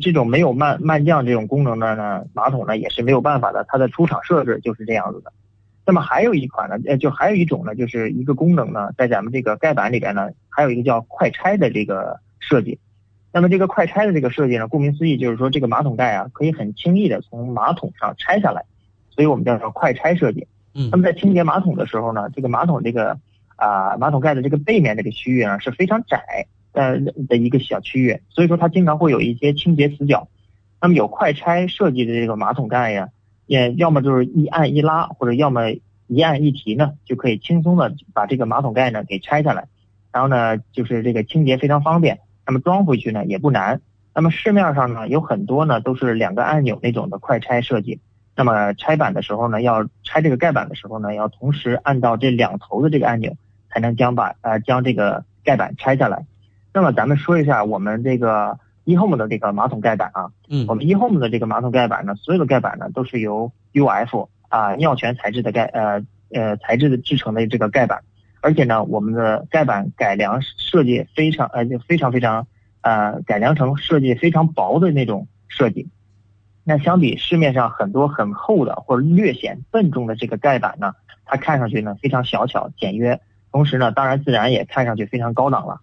[0.01, 5.33] 这种没有慢慢降这种功能的呢马桶呢也是没有办法的，它的出厂设置就是这样子的。
[5.87, 12.79] 那么还有一款呢，呃，就还有一种呢，就是一个功能呢，在咱们这个盖板里边呢，还有一个叫快拆的这个设计。
[13.33, 18.65] 那么这个快拆的这个设计呢，顾名思义就是说这个马桶盖啊，可以很轻易的从马桶上拆下来，
[19.11, 20.47] 所以我们叫做快拆设计。
[20.75, 20.89] 嗯。
[20.91, 23.19] 那么在清洁马桶的时候呢，这个马桶这个
[23.57, 30.29] 啊马桶盖的这个背面这个区域呢是非常窄呃的一个小区域，所以说它经常会有一些清洁死角。
[30.81, 33.09] 那么有快拆设计的这个马桶盖呀。
[33.47, 35.73] 也要么就是一按一拉，或者要么
[36.07, 39.67] 一按一提呢，就可以轻松的把这个马桶盖呢给拆下来，
[40.13, 43.81] 然后呢就是这个清洁非常方便，那么装回去呢也不难。
[44.13, 48.01] 那么市面上呢有很多呢都是两个按钮那种的快拆设计，
[48.35, 53.37] 那么拆板的时候呢要拆这个盖板的时候呢要同时按到这两头的这个按钮，
[53.71, 56.27] 才能将把呃将这个盖板拆下来。
[56.75, 58.59] 那么咱们说一下我们这个。
[58.87, 68.03] eHome 的这个马桶盖板啊，嗯，我们 eHome 的这个马桶盖板呢，所有的盖板呢都是由 UF 啊尿醛材质的盖呃呃材质的制成的这个盖板，
[68.41, 72.47] 而且呢，我们的盖板改良设计非常呃就非常非常
[72.81, 75.89] 呃改良成设计非常薄的那种设计。
[76.65, 85.81] 那相比市面上很多很厚的或者略显笨重的这个盖板呢，它看上去呢非常小巧简约，同时呢，当然自然也看上去非常高档了。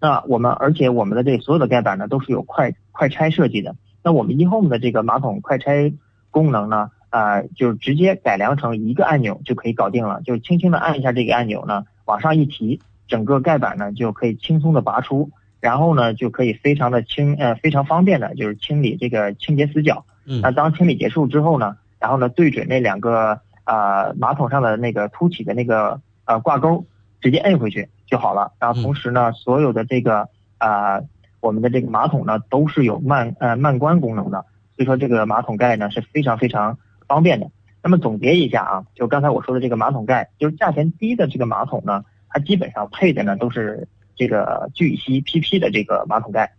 [0.00, 3.76] 那我们，而且我们的这所有的盖板呢，都是有快快拆设计的。
[4.02, 5.92] 那我们 eHome 的这个马桶快拆
[6.30, 20.04] 功能呢，啊，就直接改良成一个按钮就可以搞定了，就轻轻的按一下这个按钮呢，往上一提，整个盖板呢就可以轻松的拔出，然后呢就可以非常的清，呃，非常方便的，就是清理这个清洁死角。
[20.26, 20.40] 嗯。
[20.40, 26.84] 那当清理结束之后呢，然后呢对准那两个啊马桶上的那个凸起的那个呃挂钩，
[27.20, 27.88] 直接摁回去。
[28.10, 31.00] 就好了，然后同时呢，所有的这个啊，
[31.38, 34.44] 我们的这个马桶呢都是有慢呃慢关功能的，
[34.74, 37.46] 所以说这个马桶盖呢是非常非常方便的。
[37.82, 46.52] 那么总结一下啊，就刚才我说的这个马桶盖，就是价钱低的这个马桶呢，它基本上配的呢都是这个聚乙烯 PP 的这个马桶盖。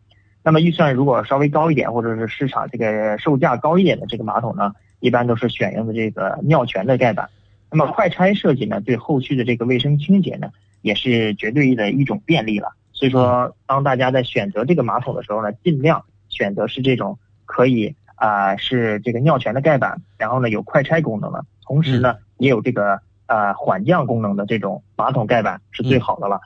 [0.43, 7.29] 那么预算如果稍微高一点，或者是市场这个售价高一点的这个马桶呢，一般都是选用的这个尿醛的盖板。
[7.69, 10.49] 那么快拆设计呢，对后续的这个卫生清洁呢。
[10.83, 26.39] 也是绝对的一种便利了，所以说，当大家在选择这个马桶的时候呢，尽量选择是这种可以啊是这个尿泉的盖板，然后呢有快拆功能的，同时呢也有这个呃缓降功能的这种马桶盖板是最好的了。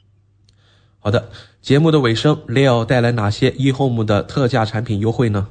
[1.00, 5.50] 好的，节目的尾声，Leo 带来哪些 eHome 的特价产品优惠呢？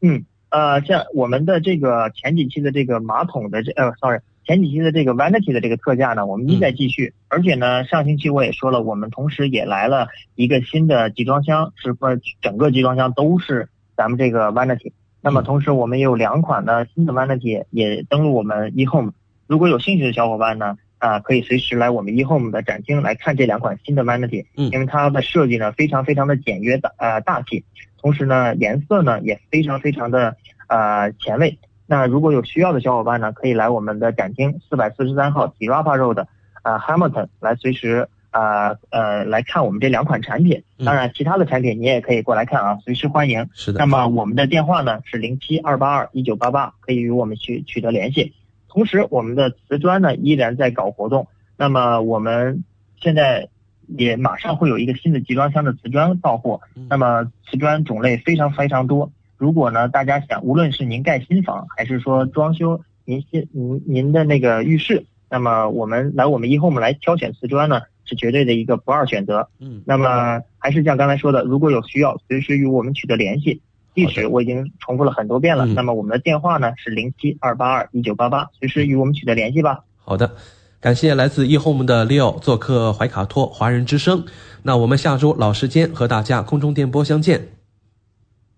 [0.00, 4.18] 嗯，呃，像我们的这个前几期的这个马桶的这呃，sorry。
[4.44, 12.06] 前几期的这个 Vanity 的这个特价呢，我们一再继续，而且呢，上星期我也说了，我们同时也来了一个新的集装箱，是不
[12.40, 14.92] 整个集装箱都是咱们这个 Vanity。
[15.20, 19.10] 那么同时我们也有两款的新的 Vanity 也登录我们 eHome，
[19.48, 24.70] 如果有兴趣的小伙伴呢，啊，可以随时来我们 eHome 的展厅来看这两款新的 Vanity，嗯。
[24.70, 27.64] 因为它的设计呢非常非常的简约的呃大气，
[28.00, 30.36] 同时呢颜色呢也非常非常的
[30.68, 31.58] 呃前卫。
[31.86, 36.26] 那如果有需要的小伙伴呢，可以来我们的展厅四百四十三号 Dirapa Road
[36.62, 38.08] 呃 Hamilton 来随时
[38.38, 40.62] 啊呃来看我们这两款产品。
[40.78, 43.48] 嗯当然，其他的产品你也可以过来看啊，随时欢迎。
[43.52, 48.32] 是的那么我们的电话呢是零七二八二一九八八，可以与我们去取得联系。
[48.68, 51.26] 同时，我们的瓷砖呢依然在搞活动。
[51.56, 52.62] 那么我们
[53.00, 53.48] 现在
[53.88, 56.60] 也马上会有一个新的集装箱的瓷砖到货。
[56.88, 59.10] 那么瓷砖种类非常非常多。
[59.36, 69.48] 如果呢大家想，无论是您盖新房，还是说装修您新您您的那个浴室，那么我们来我们 eHome 来挑选瓷砖呢，是绝对的一个不二选择。
[69.60, 73.60] 嗯，那么还是像刚才说的，如果有需要，随时与我们取得联系。
[73.94, 75.66] 地址我已经重复了很多遍了。
[75.66, 79.80] 嗯那么我们的电话呢是零七二八二一九八八，随时与我们取得联系吧。
[79.96, 80.36] 好的，
[80.80, 84.24] 感谢来自 eHome 的 Leo 做客怀卡托华人之声。
[84.62, 87.48] 那我们下周老时间和大家空中电波相见，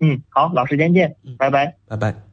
[0.01, 1.75] 嗯，好，老时间见，拜拜。
[1.89, 2.30] 拜拜。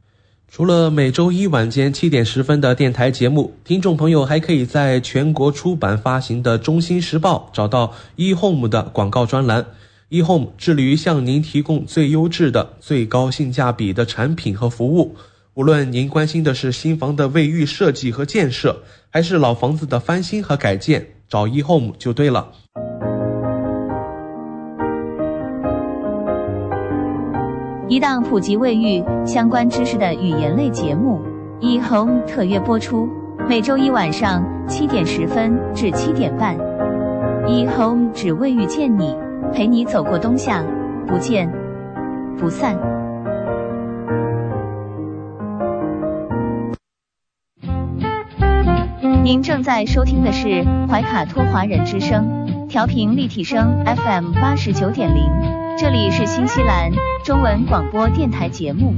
[0.50, 9.66] 除了每周一晚间七点十分的电台节目，听众朋友还可以在全国出版发行的《中新时报》找到 eHome 的广告专栏。
[10.08, 15.14] eHome 致力于向您提供最优质的、最高性价比的产品和服务。
[15.52, 22.52] 无论您关心的是新房的卫浴设计和建设，还是老房子的翻新和改建，找 eHome 就对了。
[27.88, 31.22] 一档普及卫浴相关知识的语言类节目
[31.60, 33.08] 《一 Home》特约播出，
[33.48, 36.54] 每周一晚上七点十分至七点半。
[37.46, 39.16] 一 Home 只为遇见你，
[39.54, 40.62] 陪你走过冬夏，
[41.06, 41.50] 不见
[42.38, 42.76] 不散。
[49.24, 55.24] 您正在收听的是怀卡托华人之声，调频立体声 FM 八十九点零，
[55.78, 56.90] 这里是新西兰
[57.24, 58.92] 中文广播电台节目。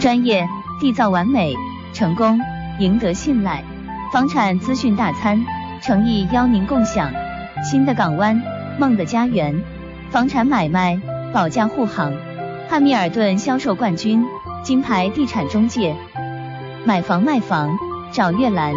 [0.00, 0.48] 专业、
[0.80, 1.52] 缔造完美、
[1.92, 2.40] 成功、
[2.78, 3.62] 赢得信赖，
[4.10, 5.44] 房产资讯大餐，
[5.82, 7.12] 诚意邀您共享。
[7.62, 8.40] 新的港湾，
[8.78, 9.62] 梦的家园，
[10.10, 10.98] 房产买卖、
[11.34, 12.14] 保驾护航，
[12.70, 14.24] 汉密尔顿销售冠军，
[14.62, 15.94] 金牌地产中介，
[16.86, 17.76] 买房卖房
[18.12, 18.72] 找月兰。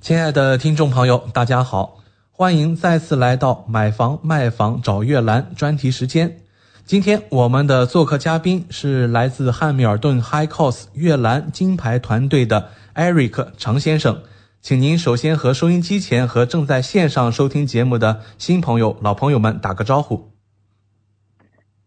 [0.00, 1.98] 亲爱的听众朋友，大家好，
[2.30, 6.38] 欢迎再次来到买房卖房找月兰专题时间。
[6.86, 14.22] 今天我们的做客嘉宾是来自汉密尔顿 High Cost 月兰金牌团队的 Eric 常先生，
[14.62, 20.29] 请您首先和收音机前和正在线上收听节目的新朋友、老朋友们打个招呼。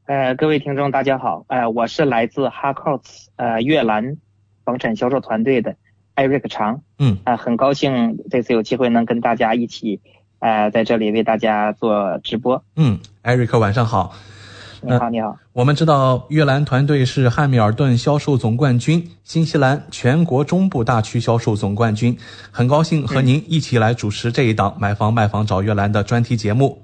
[0.06, 4.18] 呃，各位听众，大家好，呃，我是来自 h a r c o s 呃越南
[4.66, 5.78] 房产销售团队的
[6.18, 10.02] Eric 常，嗯，啊、很高兴这次有机会能跟大家一起，
[10.40, 12.62] 呃，在这里为大家做直播。
[12.76, 14.14] 嗯，Eric 晚上好。
[14.82, 15.38] 你好，你好。
[15.54, 22.18] 我们知道越南团队是汉密尔顿销售总冠军，新西兰全国中部大区销售总冠军。
[22.52, 26.83] 很高兴和您一起来主持这一档买房卖房找越南的专题节目。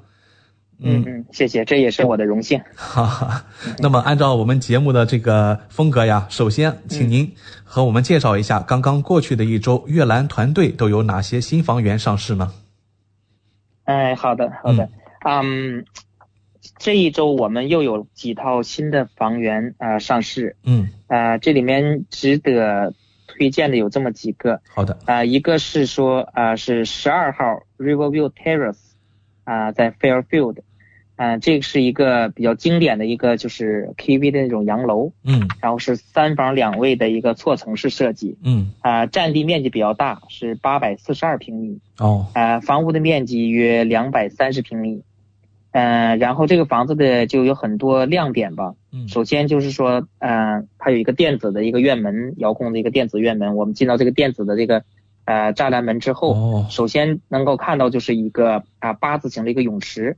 [0.81, 2.61] 嗯嗯，谢谢，这也是我的荣幸。
[2.75, 3.45] 哈哈。
[3.79, 12.51] 那么按照我们节目的这个风格呀，首先请您和我们介绍一下刚刚过去的一周越兰团队都有哪些新房源上市呢？
[13.83, 14.89] 哎，好的，好的，
[15.25, 15.85] 嗯。
[16.77, 22.93] 这一周我们又有几套新的房源啊、呃、上市，嗯，啊、呃、这里面值得
[23.27, 28.77] 推荐的有这么几个，好的，啊、呃、一个是说啊、呃、是十二号 Riverview Terrace
[29.43, 30.57] 啊、呃、在 Fairfield，
[31.19, 45.03] 啊、呃、这个是一个比较经典的一个就是 KV 的那种洋楼，嗯，然后是三房两卫的一个错层式设计，嗯，啊、呃、占地面积比较大，是八百四十二平米，哦，啊、呃、房屋的面积约两百三十平米。
[45.71, 48.73] 嗯、呃，然后这个房子的就有很多亮点吧。
[48.93, 53.57] 嗯，首先就是说，呃，它有一个电子的一个院门，遥控的一个电子院门。
[53.57, 54.83] 我们进到这个电子的这个
[55.25, 60.17] 呃栅栏门之后，哦，首先能够看到就是一个啊、呃、八字形的一个泳池，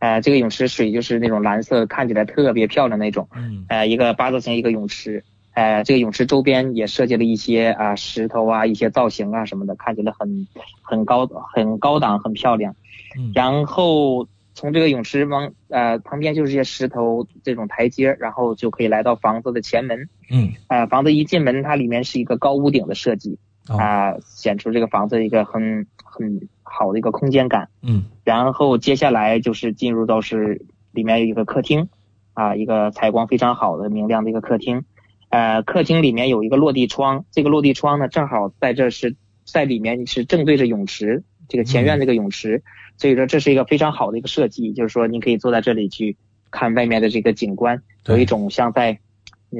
[0.00, 3.28] 呃，这个泳池水就是那种蓝色，看起来特别漂亮那种。
[3.36, 5.22] 嗯，呃，一个八字形一个泳池。
[5.52, 10.46] 呃，这个泳池周边也设计了一些啊石头啊一些造型啊什么的，看起来很
[10.80, 12.74] 很高很高档很漂亮。
[13.18, 20.08] 嗯然后从这个泳池往呃旁边就是些石头这种台阶，然后就可以来到房子的前门。
[20.30, 23.36] 嗯呃，房子一进门，它里面是一个高屋顶的设计，
[23.68, 27.68] 哦啊、显出这个房子一个很很好的一个空间感。
[27.82, 31.88] 嗯然后接下来就是进入到是里面有一个客厅，
[32.32, 34.84] 啊，一个采光非常好的明亮的一个客厅。
[35.30, 42.62] 呃，客厅里面有一个落地窗，这个落地窗呢正好在这是在里面是正对着泳池，这个前院这个泳池，
[42.98, 46.16] 所以说这是一个非常好的一个设计，就是说你可以坐在这里去
[46.52, 49.00] 看外面的这个景观，有一种像在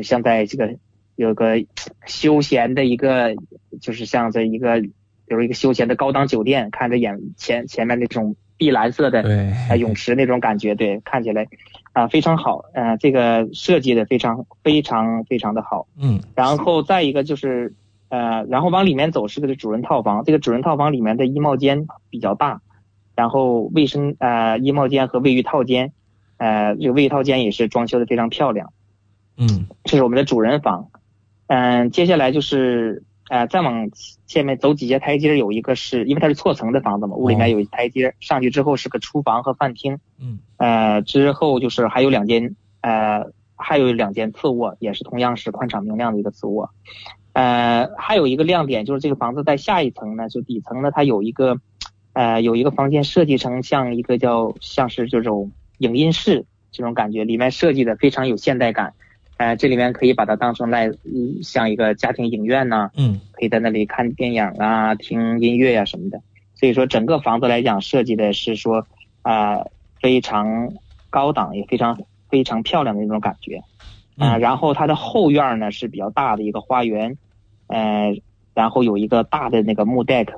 [0.04, 0.76] 像在这个
[1.16, 1.64] 有个
[2.06, 3.34] 休闲的一个，
[3.80, 11.48] 就是像在一个比如一个休闲的高档酒店，看着眼前前面那种碧蓝色的对呃泳池那种感觉，对，看起来
[11.94, 15.88] 啊、非常好，呃，这个设计的非常非常非常的好。
[15.98, 17.74] 嗯然后再一个就是
[18.10, 22.60] 呃，然后往里面走是个主人套房，这个主人套房里面的衣帽间比较大，
[23.16, 25.92] 然后卫生呃衣帽间和卫浴套间，
[26.36, 28.74] 呃这个卫浴套间也是装修的非常漂亮。
[29.38, 30.90] 嗯这是我们的主人房。
[31.46, 33.88] 嗯，接下来就是呃，再往
[34.26, 40.00] 前面走几节台阶，有一个是因为它是错层的房子嘛，屋里面有一台阶，上去之后是个厨房和饭厅。
[40.18, 46.70] 嗯呃，之后就是还有两间呃，还有两间次卧，也是同样是宽敞明亮的一个次卧。
[47.32, 51.56] 呃，还有一个亮点就是这个房子在下一层呢，就底层呢，它有一个
[52.14, 58.94] 呃有一个房间设计成像一个叫像是这种影音室这种感觉，里面设计的非常有现代感。
[59.40, 66.20] 呃，这里面可以把它当成来嗯像一个家庭影院呐、嗯可以在那里看电影啊、听音乐呀、什么的。
[66.54, 68.86] 所以说整个房子来讲设计的是说
[69.22, 70.74] 啊、呃非常
[71.08, 73.62] 高档，也非常非常漂亮的那种感觉。
[74.18, 77.16] 啊、嗯然后它的后院呢是比较大的一个花园，
[77.66, 78.20] 呃，
[78.52, 80.28] 然后有一个大的那个木 deck，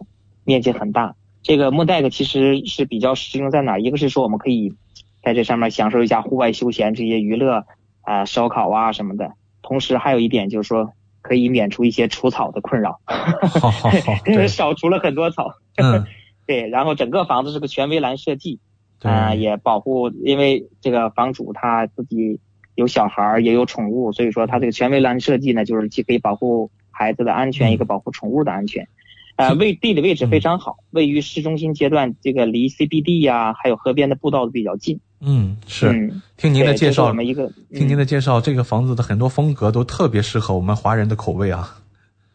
[0.44, 1.16] 面积很大。
[1.42, 3.80] 这个木 deck 其实是比较实用在哪儿？
[3.80, 4.76] 一个是说我们可以
[5.24, 7.66] 在这上面享受一下户外休闲这些娱乐
[8.02, 9.32] 啊、烧烤啊什么的。
[9.62, 10.92] 同时还有一点就是说
[11.22, 15.54] 可以免除一些除草的困扰，好好好， 因为，少除了很多草。
[15.76, 16.04] 嗯
[16.44, 18.58] 对，然后整个房子是个全围栏设计，
[18.98, 22.40] 对啊、也保护，因为这个房主他自己
[22.74, 28.88] 有小孩儿，也有宠物，所以说他这个全围栏设计呢，就是既可以保护孩子的安全，嗯也可以保护宠物的安全。
[29.36, 35.00] 呃，位地理位置非常好，位于市中心阶段，这个离 CBD 呀、还有河边的步道都比较近。
[35.24, 35.88] 嗯是。
[35.88, 41.78] 嗯，听您的介绍，我们一个听您嗯的介绍，这个房子的很多风格都特别适合我们华人的口味啊。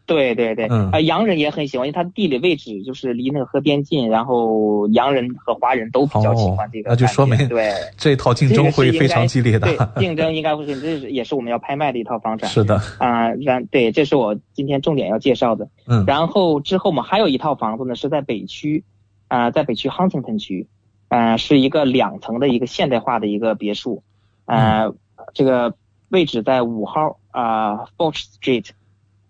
[0.05, 7.73] 对对对，嗯呃，洋人也很喜欢，因为它的地理位置就是离那个河边近，然后洋人和华人都比较喜欢这个哦那就说明对。
[7.97, 9.67] 这套竞争会非常激烈的。
[9.75, 13.31] 对，竞争应该会是，这是也是我们要拍卖的一套房产是的，啊。
[13.33, 15.67] 然、对，这是我今天重点要介绍的。
[15.88, 18.85] 嗯然后之后我们还有一套房子呢，是在北区，
[19.27, 20.67] 啊、在北区 Huntington 区，
[21.10, 24.03] 啊、是一个两层的一个现代化的一个别墅，
[24.45, 24.93] 呃，
[25.34, 25.76] 这个
[26.10, 28.70] 位置在五号啊、Fourth Street，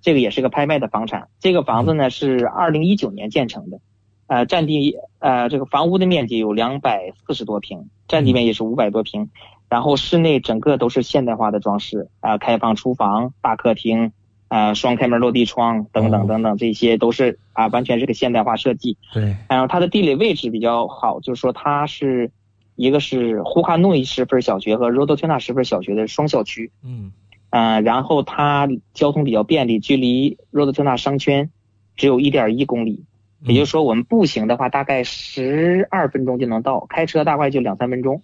[0.01, 1.29] 这个也是个拍卖的房产。
[1.39, 3.79] 这个房子呢是二零一九年建成的，
[4.27, 9.29] 呃，占地呃这个房屋的面积有两百四十多平，占地面积是五百多平，
[9.69, 14.11] 然后室内整个都是现代化的装饰，啊、开放厨房、大客厅。
[14.47, 16.09] 啊，双开门落地窗等哦。
[16.09, 18.97] 等等等，这些都是啊，完全是个现代化设计。
[19.13, 22.31] 对，然后它的地理位置比较好，就是说它是
[22.75, 27.11] 一个是呼哈诺伊十分小学和罗德特纳十分小学的双校区，嗯。
[27.49, 31.49] 呃，然后它交通比较便利，距离罗德特纳商圈
[31.95, 33.05] 只有一点一公里，
[33.45, 38.21] 也就是说我们步行的话大概十二分钟就能到，开车大概就两三分钟，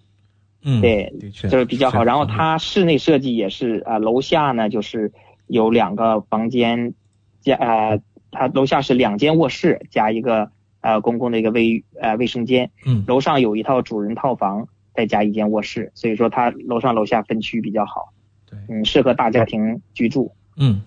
[0.62, 2.04] 嗯，对，的确就是比较好。
[2.04, 5.10] 然后它室内设计也是啊、呃楼下呢就是
[5.46, 6.94] 有两个房间
[7.40, 13.04] 加呃，它楼下是两间卧室加一个呃公共的一个卫呃卫生间，嗯。
[13.06, 18.12] 楼上有一套主人套房，再加一间卧室，所以说它楼上楼下分区比较好，
[18.48, 20.32] 对，嗯，适合大家庭居住。
[20.56, 20.82] 嗯。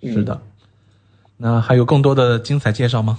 [0.00, 0.40] 嗯是的。
[1.36, 3.18] 那还有更多的精彩介绍吗？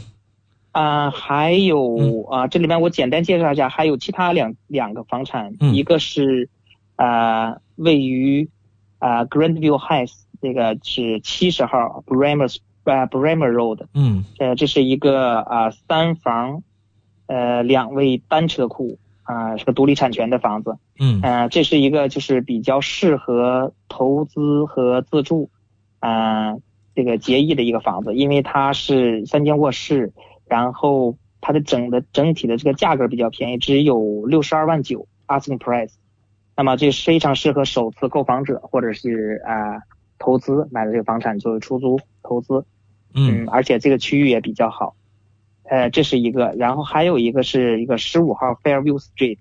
[0.71, 5.75] 啊、还有啊、这里面我简单介绍一下，还有其他两两个房产，嗯。
[5.75, 6.49] 一个是
[6.95, 8.49] 呃位于
[8.97, 14.25] 啊、Grandview Heights，这个是七十号 Bremer 呃 Bremer Road，嗯。
[14.39, 16.63] 呃这是一个啊、三房
[17.27, 21.21] 呃两卫单车库啊、是个独立产权的房子，嗯。
[21.23, 25.49] 呃这是一个就是比较适合投资和自住
[26.01, 26.57] 啊、
[26.93, 30.11] 这个结义的一个房子，因为它是三间卧室，
[30.45, 35.93] 然后它的整的整体的这个价格比较便宜，只有六十二万九 asking price。
[36.57, 39.79] 那么这非常适合首次购房者或者是啊、
[40.23, 42.63] 投资，买了这个房产作为出租投资，
[43.13, 43.45] 嗯。
[43.49, 44.95] 而且这个区域也比较好，
[45.63, 49.39] 呃，这是一个，然后还有一个是一个十五号 Fairview Street，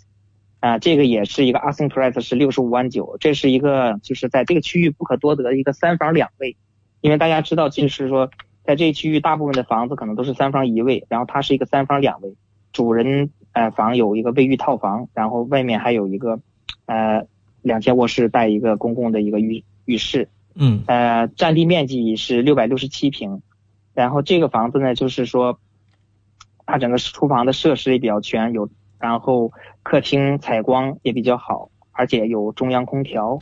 [0.59, 6.57] 啊、这个也是一个 asking price 是六十五万九，这是一个就是在这个区域不可多得的一个三房两卫，
[7.01, 8.29] 因为大家知道就是说
[8.65, 12.35] 在这一区域大部分的房子可能都是三房一卫，然后它是一个三房两卫，
[12.73, 16.41] 主人呃房有一个卫浴套房，然后外面还有一个
[16.87, 17.27] 呃
[17.63, 20.85] 两间卧室带一个公共的一个浴浴室，嗯。
[20.87, 23.43] 呃，占地面积是六百六十七平，
[23.95, 25.59] 然后这个房子呢，就是说，
[26.67, 33.39] 它整个厨房的设施也比较全，有，然后客厅采光也比较好，而且有中央空调，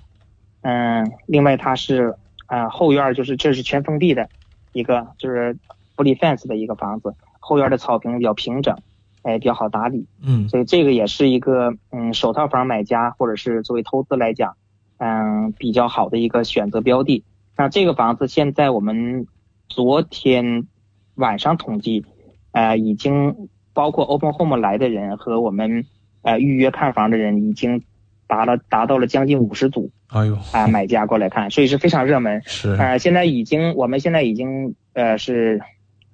[0.63, 4.29] 嗯，另外它是啊、呃后院儿就是这是全封闭的
[4.73, 5.57] 一个就是
[5.97, 8.77] 玻璃 fence 的一个房子，后院的草坪比较平整，
[9.23, 10.49] 哎，比较好打理，嗯。
[10.49, 14.57] 所以这个也是一个嗯首套房买家或者是作为投资来讲，
[15.01, 17.25] 嗯比较好的一个选择标的。
[17.57, 19.27] 那这个房子现在我们
[19.69, 20.67] 昨天
[21.15, 22.05] 晚上统计，
[22.53, 25.87] 呃，已经包括 Open Home 来的人和我们
[26.23, 27.83] 呃预约看房的人已经
[28.27, 32.43] 达了达到了将近五十组哎呦啊、买家过来看，所以是非常热门。
[32.45, 35.61] 是呃，现在已经我们现在已经呃是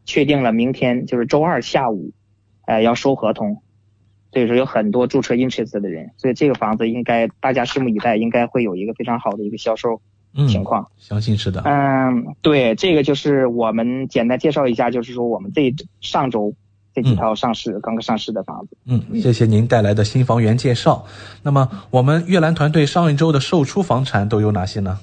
[0.05, 2.12] 确定了明天就是周二下午，
[2.66, 3.62] 呃要收合同，
[4.33, 10.01] 所以说有很多注册 interest 的人，所以这个房子应该大家拭目以待，应该会有一个非常好的一个销售
[10.35, 10.87] 嗯情况。
[10.99, 11.62] 相信是的。
[11.64, 16.55] 嗯，对，这个就是我们简单介绍一下，就是说我们这上周
[16.95, 18.77] 这几套上市、刚刚上市的房子。
[18.87, 21.05] 嗯，谢谢您带来的新房源介绍。
[21.43, 24.99] 那么我们悦兰团队上一周的售出房产都有哪些呢？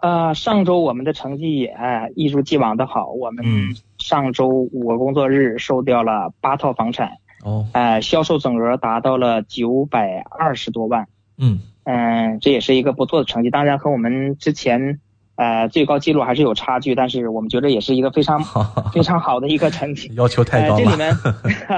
[0.00, 1.76] 呃，上周我们的成绩也
[2.16, 11.06] 一如既往的好，我们嗯上周五个工作日售掉了八套房产，哦，呃，销售总额达到了九百二十多万，
[11.38, 11.60] 嗯。
[11.84, 13.50] 嗯，这也是一个不错的成绩。
[13.50, 15.00] 当然和我们之前
[15.34, 18.40] 呃最高记录还是有差距，但是我们觉得也是一个非常
[18.94, 20.08] 非常好的一个成绩。
[20.14, 20.96] 要求太高呃、这里。
[20.96, 21.16] 面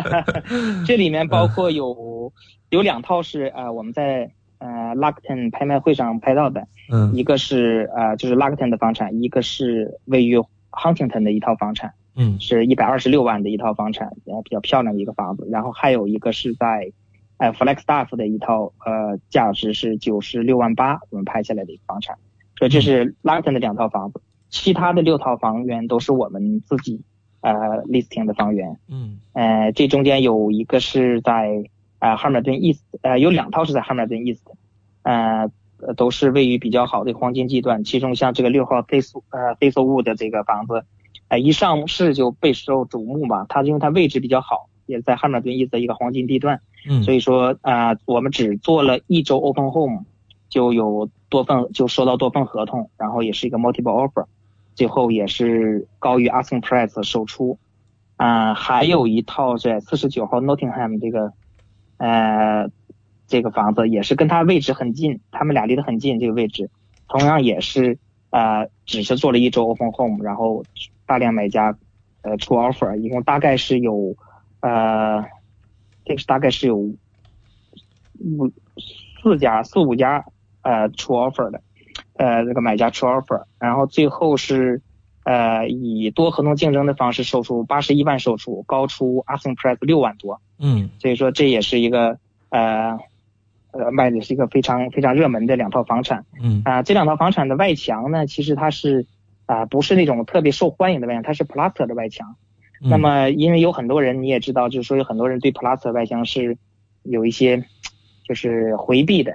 [0.87, 2.31] 这里面包括有
[2.69, 7.15] 有两套是呃我们在呃 Luckton 拍卖会上拍到的，嗯。
[7.15, 10.39] 一个是呃就是 Luckton 的房产，一个是位于
[10.71, 15.49] Huntington 的一套房产，嗯是一百二十六万的一套房产，呃比较漂亮的一个房子。
[15.51, 16.93] 然后还有一个是在
[17.39, 22.17] 呃 Flagstaff 的一套呃价值是九十六万八，我们拍下来的一个房产。
[22.57, 27.03] 所以这是 Lockton 的两套房子，其他的六套房源都是我们自己
[27.41, 27.53] 呃
[27.87, 28.79] listing 的房源。
[28.89, 31.65] 嗯呃，这中间有一个是在
[31.99, 34.45] 呃汉密尔顿 East，呃有两套是在汉密尔顿 East，
[35.03, 37.83] 呃呃都是位于比较好的黄金地段。
[37.83, 40.85] 其中像这个六号 Face 呃 Facewood 的这个房子，
[41.35, 43.45] 呃一上市就备受瞩目吧。
[43.49, 50.05] 它因为它位置比较好，也在汉密尔顿 East 的一个黄金地段，嗯，所以说啊、呃我们只做了一周 Open Home，
[50.49, 54.27] 就有多份就收到多份合同，然后也是一个 Multiple Offer，
[54.75, 57.59] 最后也是高于 Asking Price 售出。
[58.17, 61.33] 啊、还有一套在四十九号 Nottingham 这个，
[61.97, 62.71] 呃，
[63.27, 66.71] 这个房子也是跟它位置很近，他们俩离得很近，这个位置，
[67.09, 67.99] 同样也是
[68.31, 70.63] 呃，只是做了一周 Open Home，然后
[71.07, 71.77] 大量买家
[72.23, 74.17] 呃出 offer，一共大概是有
[74.61, 75.25] 呃，
[76.05, 78.51] 这个是大概是有五
[79.23, 80.25] 四家四五家
[80.63, 81.61] 呃出 offer 的，
[82.15, 84.81] 呃这个买家出 offer，然后最后是
[85.25, 92.19] 呃以多合同竞争的方式售出，八十一万售出，高出 asking price 六万多，嗯所以说这也是一个
[92.51, 92.99] 呃
[93.73, 96.25] 呃卖的是一个非常非常热门的两套房产。
[96.41, 99.07] 嗯啊、这两套房产的外墙呢，其实它是
[99.47, 102.37] 啊、不是那种特别受欢迎的外墙，它是 plaster 的外墙。
[102.81, 106.59] 嗯那么因为有很多人你也知道，就是说有很多人对 plaster 外墙是
[107.03, 107.65] 有一些
[108.27, 109.33] 就是回避的，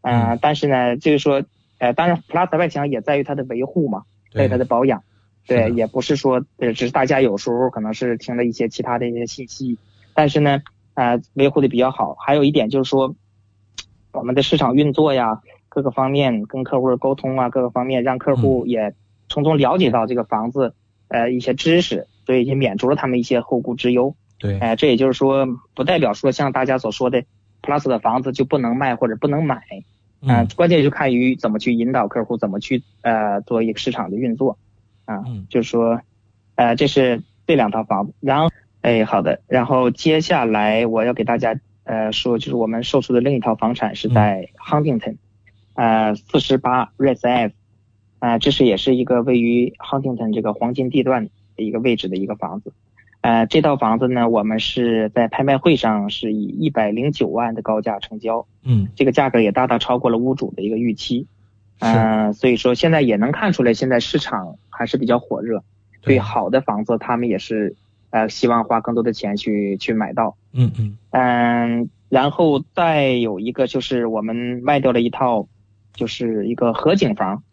[0.00, 1.44] 啊、嗯但是呢，就是说
[1.78, 4.02] 呃，当然 plaster 外墙也在于它的维护嘛，
[4.32, 5.02] 在于它的保养。
[5.46, 9.78] 对，也不是说呃，只是大家有时候可能是听了一些其他的一些信息，
[10.12, 10.60] 但是呢，
[10.94, 12.14] 呃，维护的比较好。
[12.14, 13.14] 还有一点就是说，
[14.12, 15.40] 我们的市场运作呀，
[15.70, 18.92] 各个方面跟客户的沟通啊，各个方面让客户也
[19.28, 20.74] 从中了解到这个房子
[21.08, 24.14] 呃一些知识，所以也免除了他们一些后顾之忧。
[24.38, 27.24] 对，呃，这也就是说，不代表说像大家所说的
[27.60, 29.56] Plus 的房子就不能卖或者不能买。
[30.20, 34.58] 啊、嗯关键就看于怎么去引导客户，怎么去呃做一个市场的运作。
[35.04, 36.00] 啊，嗯就是说，
[36.56, 38.12] 呃，这是这两套房子。
[38.20, 38.50] 然后，
[38.80, 39.40] 哎，好的。
[39.46, 45.16] 然后接下来我要给大家呃说，就是我们售出的另一套房产是在 Huntington，、
[45.74, 47.54] 呃，四十八 Res F，
[48.18, 52.72] 啊、这是也是一个位于 Huntington 这个黄金地段的一个位置的一个房子。
[53.20, 61.26] 呃，这套房子呢，我们是在拍卖会上是以一百零九万的高价成交，嗯这个价格也大大超过了屋主的一个预期。
[61.80, 65.62] 嗯、所以说现在也能看出来，现在市场还是比较火热，
[66.00, 67.76] 对好的房子，他们也是
[68.10, 70.36] 呃希望花更多的钱去去买到。
[70.52, 75.46] 嗯嗯嗯，然后再有一个就是我们卖掉了一套，
[75.92, 77.44] 就是一个河景房，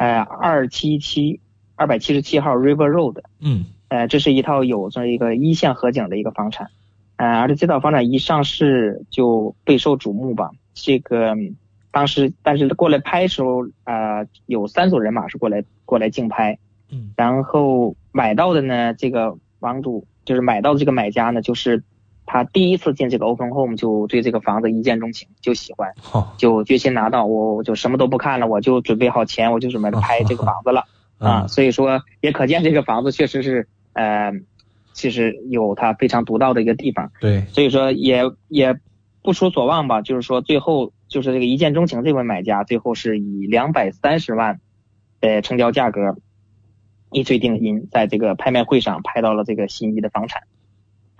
[0.00, 1.40] 呃，二七七
[1.76, 3.66] 二百七十七号 River Road，嗯。
[3.88, 6.70] 呃，这是一套有这一个一线河景的一个房产，
[7.16, 10.52] 呃，而且这套房产一上市就备受瞩目吧。
[10.72, 11.56] 这个嗯
[11.90, 16.56] 当时但是过来拍的时候，呃，有三组人马是过来过来竞拍，
[16.90, 17.10] 嗯。
[17.16, 21.82] 然后买到的呢，这个房主就是买到的这个买家呢，就是
[22.32, 25.92] 他第一次进这个 Open Home 就对这个房子一见钟情，就喜欢，
[26.36, 30.84] 就决心拿到，我我就什么都不看了，我就准备好钱，我就准备拍这个房子了。
[31.18, 31.42] 啊。
[31.42, 34.30] 嗯所以说也可见这个房子确实是呃，
[34.92, 37.10] 其实有它非常独到的一个地方。
[37.20, 37.40] 对。
[37.46, 38.78] 所以说也也
[39.22, 44.60] 不出所望吧，就是说最后就是这个一见钟情这位买家，最后是以两百三十万
[45.20, 46.16] 的成交价格
[47.10, 50.44] 一锤定音，在这个拍卖会上拍到了这个心仪的房产，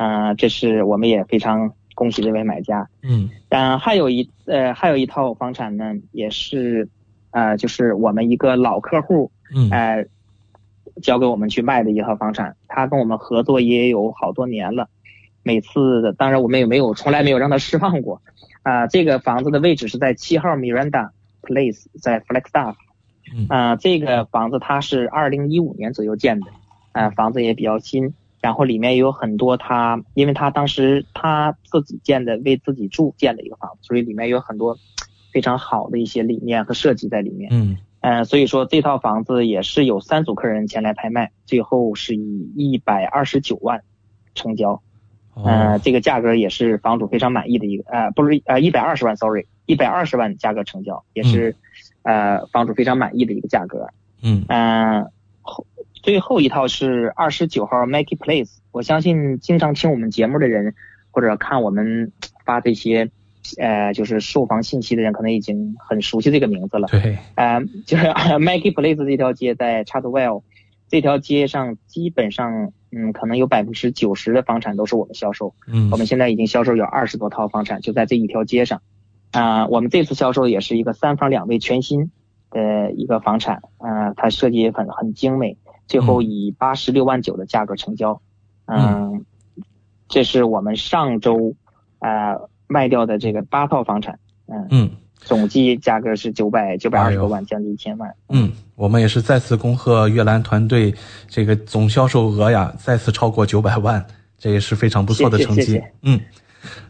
[0.00, 2.88] 啊、这是我们也非常恭喜这位买家。
[3.02, 6.88] 嗯但、还有一呃还有一套房产呢，也是
[7.32, 10.06] 呃就是我们一个老客户嗯呃
[11.02, 14.88] 交给我们去卖的一套房产，他跟我们合作也有好多年了，
[15.42, 18.22] 每次的当然我们也没有从来没有让他失望过。
[18.62, 21.10] 啊、这个房子的位置是在七号 Miranda
[21.42, 22.76] Place，在 Flagstaff。
[23.36, 26.46] 嗯啊、这个房子它是二零一五年左右建的，
[26.92, 34.78] 啊、房子也比较新，然后里面也有很多他，因为他当时他自己建的，为自己住建的一个房子，所以里面有很多
[35.32, 37.50] 非常好的一些理念和设计在里面。
[37.52, 43.82] 嗯呃，所以说这套房子也是有三组客人前来拍卖，最后是以一百二十九万
[44.34, 44.80] 成交。
[45.34, 51.54] 呃，哦这个价格也是房主非常满意的一个，呃，不是呃一百二十万，sorry，一百二十万价格成交，也是、
[52.02, 53.88] 呃房主非常满意的一个价格。
[54.22, 54.44] 嗯
[56.02, 60.74] 最后一套是二十九号 Mackie Place，我相信经常听我们节目的人
[61.10, 62.12] 或者看我们
[62.44, 63.10] 发这些
[63.58, 66.88] 呃就是售房信息的人，可能已经很熟悉这个名字了。
[66.88, 68.04] 对呃，就是
[68.40, 70.42] Mackie Place 这条街在 Chartwell
[70.88, 75.54] 这条街上，基本上嗯可能有百分之九十的房产都是我们销售。
[75.66, 78.80] 嗯我们现在已经销售有二十多套房产，就在这一条街上。
[79.32, 82.10] 啊、我们这次销售也是一个三房两卫全新
[82.50, 85.56] 的一个房产，啊，它设计也很很精美，
[85.90, 88.22] 最后以八十六万九的价格成交。
[88.66, 89.26] 嗯，
[90.08, 91.56] 这是我们上周
[91.98, 94.90] 呃卖掉的这个八套房产，嗯，嗯。
[95.22, 98.14] 总计价格是九百九百二十多万，将近一千万。
[98.30, 100.94] 嗯，我们也是再次恭贺越南团队
[101.28, 104.02] 这个总销售额呀，再次超过九百万，
[104.38, 105.60] 这也是非常不错的成绩。
[105.60, 105.72] 谢谢。
[105.72, 106.20] 谢谢嗯，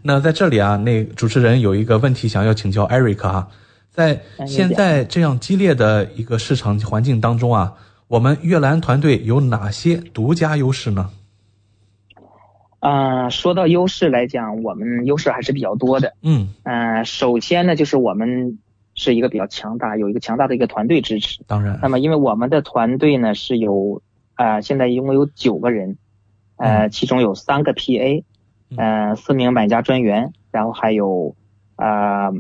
[0.03, 3.48] 那在这里啊，那主持人有一个问题想要请教 Eric 啊，
[3.90, 7.74] 在哎现在这样激烈的一个市场环境当中啊，
[8.11, 11.11] 我们悦兰团队有哪些独家优势呢？
[12.80, 16.14] 啊、说到优势来讲，我们优势还是比较多的。
[16.20, 18.58] 嗯呃，首先呢，就是我们
[18.96, 21.44] 是一个比较强大，有一个强大的一个团队支持。
[21.46, 24.02] 当然那么，因为我们的团队呢是有，
[24.34, 25.96] 呃，现在一共有九个人，
[26.56, 28.24] 呃，其中有三个 PA，
[28.76, 31.36] 呃，四名买家专员，然后还有，
[31.76, 32.32] 呃，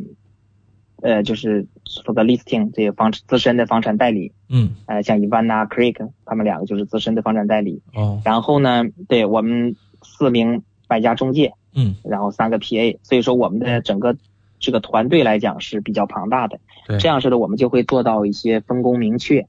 [1.02, 1.66] 呃，就是
[2.04, 7.82] 负责 listing 这些房资深的房产代理，嗯呃，像 Ivana Craig 他们两个就是资深的房产代理。
[7.94, 14.16] 哦然后呢，对我们四名买家中介，嗯然后三个 PA，所以说我们的整个
[14.58, 16.58] 这个团队来讲是比较庞大的。
[16.86, 19.46] 对这样式的我们就会做到一些分工明确，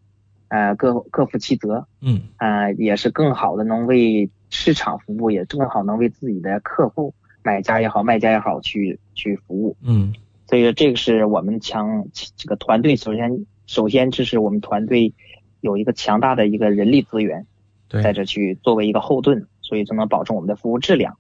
[0.50, 9.76] 呃，各各负其责，嗯呃，也是更好的能为市场服务，也更好能为自己的客户，买家也好，卖家也好去去服务。
[9.82, 10.14] 嗯
[10.52, 15.14] 所以说这个是我们强这个团队首先首先这是我们团队
[15.62, 17.46] 有一个强大的一个人力资源，
[17.88, 21.16] 在这去作为一个后盾，所以就能保证我们的服务质量。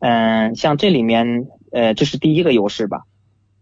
[0.00, 3.04] 嗯、像这里面呃这是第一个优势吧，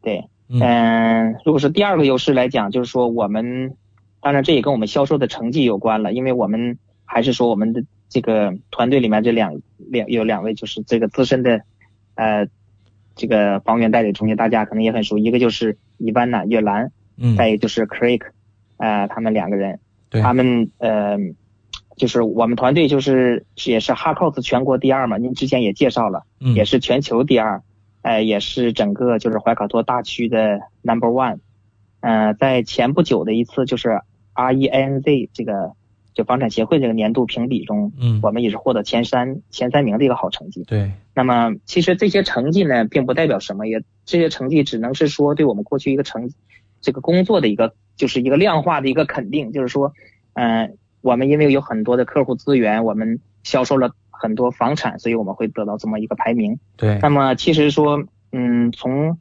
[0.02, 3.76] 对，嗯、如果是第二个优势来讲，就是说我们
[4.20, 11.62] 当然这也跟我们销售的成绩有关了，因为我们还是说我们的这个团队里面这两两有两位就是这个资深的
[12.16, 12.48] 呃
[13.16, 17.34] 这个房源代理中介，大家可能也很熟，一个就是伊万娜月兰，嗯。
[17.34, 18.20] 再一个就是 Craig，
[18.76, 20.20] 呃，他们两个人，对。
[20.20, 21.16] 他们呃，
[21.96, 26.54] 就是我们团队就是也是 h a r c o s 全国第二嘛，您之前也介绍了，嗯。
[26.54, 27.62] 也是全球第二，
[28.02, 31.38] 呃，也是整个就是怀卡托大区的 Number One，
[32.00, 34.02] 呃，在前不久的一次就是
[34.34, 35.72] RENZ 这个
[36.16, 40.64] 就房产协会这个年度评比中，嗯我们也是获得前三前三名的一个好成绩。
[40.64, 46.30] 对那么其实这些成绩呢，并不代表什么，也这些成绩只能是说对我们过去一个成
[46.80, 49.92] 这个工作的一个就是一个量化的一个肯定，就是说，
[50.32, 56.58] 嗯，我们因为有很多的客户资源，我们销售了很多房产，所以我们会得到这么一个排名。
[56.76, 56.98] 对。
[57.02, 59.18] 那么其实说，嗯，从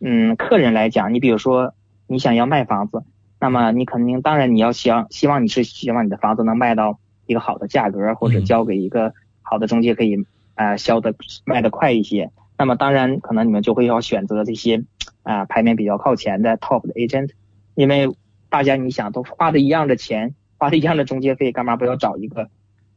[0.00, 1.74] 嗯客人来讲，你比如说
[2.06, 3.02] 你想要卖房子，
[3.46, 10.26] 那么你肯定当然你要希望希望你是希望你的房子能卖到一个好的价格，或者交给一个好的中介可以
[10.56, 12.32] 啊销的卖的快一些。
[12.58, 14.82] 那么当然可能你们就会要选择这些
[15.22, 17.30] 啊排名比较靠前的 top 的 agent，
[17.76, 18.10] 因为
[18.48, 22.48] 大家你想都花的一样的钱，花的一样的中介费，干嘛不要找一个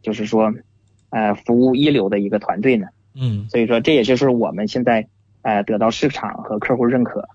[0.02, 0.52] 就是说
[1.12, 2.88] 呃服务一流的一个团队呢？
[3.14, 5.06] 嗯，所以说这也就是我们现在
[5.44, 7.30] 呃得到市场和客户认可，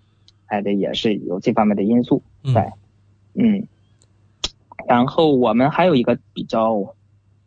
[0.46, 2.72] 哎这也是有这方面的因素在，嗯，
[4.86, 6.94] 然后我们还有一个比较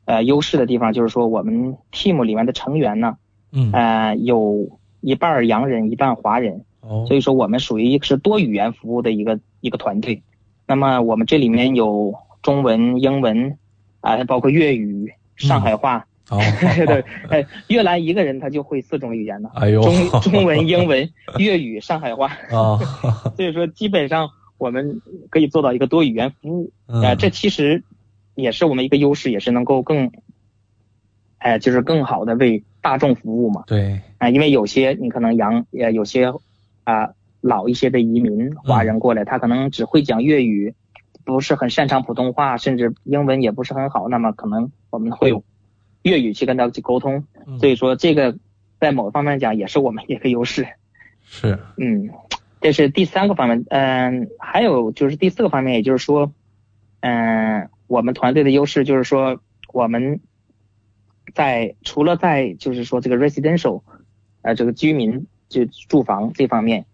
[0.05, 3.17] 呃优势的地方就是说我们 team 里面的成员呢。
[3.53, 10.21] 嗯，呃，有一半洋人，一半华人，哦，所以说我们属于一个是多语言服务的一个一个团队。
[10.67, 13.57] 那么我们这里面有中文、英文，
[14.01, 16.41] 啊，包括粤语、上海话，哦，
[16.85, 22.77] 对，哎，越南一个人他就会四种语言呢，哎呦，中 中文、英文、粤语、上海话，啊，
[23.37, 27.83] 所以说基本上我们可以做到一个多语言服务，啊，这其实
[28.35, 30.11] 也是我们一个优势，也是能够更。
[31.39, 33.63] 哎，就是更好的为大众服务嘛。
[33.67, 34.01] 对。
[34.17, 36.33] 啊，因为有些你可能洋呃有些
[36.83, 40.73] 啊老一些的移民华人过来，他可能只会讲粤语，
[41.23, 44.09] 不是很擅长普通话，甚至英文也不是很好。
[44.09, 45.43] 那么可能我们会用
[46.01, 47.23] 粤语去跟他去沟通。
[47.59, 48.35] 所以说这个
[48.79, 50.67] 在某方面讲也是我们一个优势。
[51.23, 51.59] 是。
[51.77, 52.09] 嗯，
[52.61, 53.65] 这是第三个方面。
[53.69, 56.31] 嗯，还有就是第四个方面，也就是说，
[57.01, 59.39] 嗯，我们团队的优势就是说
[59.73, 60.19] 我们。
[61.35, 63.81] 在除了在就是说这个 residential，
[64.41, 66.85] 呃，这个居民就住房这方面，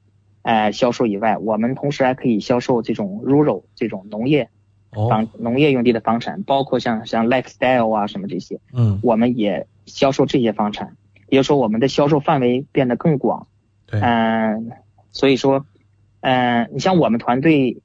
[0.41, 4.49] 呃，销售以外，我们同时还可以销售这种 rural 这种农业
[4.91, 10.97] 房农业用地的房产，包括像像 lifestyle 啊什么这些，嗯，我们也销售这些房产，
[11.30, 13.47] 也就是说我们的销售范围变得更广，
[13.86, 14.72] 对，嗯，
[15.14, 15.66] 所以说，
[16.20, 17.82] 嗯，你像我们团队，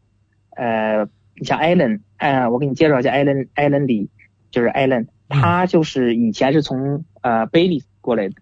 [0.56, 1.06] 呃，
[1.36, 4.08] 你像 Allen，呃，我给你介绍一下 Allen，Allen 里
[4.50, 5.06] 就是 Allen。
[5.30, 8.34] 他就是以前是从呃 Bailey 过来的，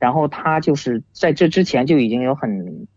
[0.00, 2.88] 然后他就是在这之前就已经有很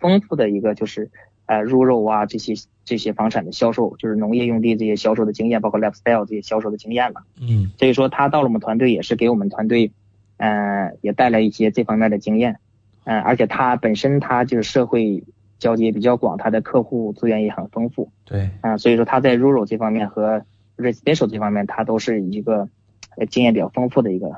[0.00, 1.10] 丰富的一个就是
[1.44, 2.54] 呃入肉啊这些
[2.86, 7.22] 这些房产的销售，就是农业用地这些销售的经验，包括 lifestyle 这些销售的经验了。
[7.38, 9.92] 嗯，所以说他到了我们团队也是给我们团队
[10.38, 12.60] 呃也带来一些这方面的经验，
[13.06, 15.24] 嗯，而且他本身他就是社会
[15.58, 18.12] 交接比较广，他的客户资源也很丰富。
[18.26, 20.42] 对，啊，所以说他在 rural 这方面和
[20.76, 22.68] residential 这方面他都是一个。
[23.18, 24.30] 呃，经验比较丰富的一个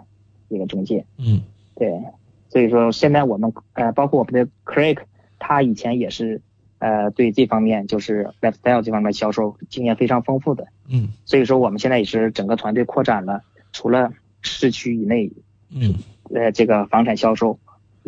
[0.49, 1.43] 一个中介，嗯，
[1.75, 2.01] 对，
[2.49, 4.99] 所以说现在我们呃，包括我们的 Craig，
[5.41, 6.41] 他以前也是
[6.79, 13.43] 呃，对这方面就是 lifestyle 这方面销售经验非常丰富的，嗯，所以说我们现在也是整个团队扩展了，
[13.73, 14.13] 除了
[14.43, 15.33] 市区以内，
[15.71, 15.97] 嗯，
[16.33, 17.59] 呃，这个房产销售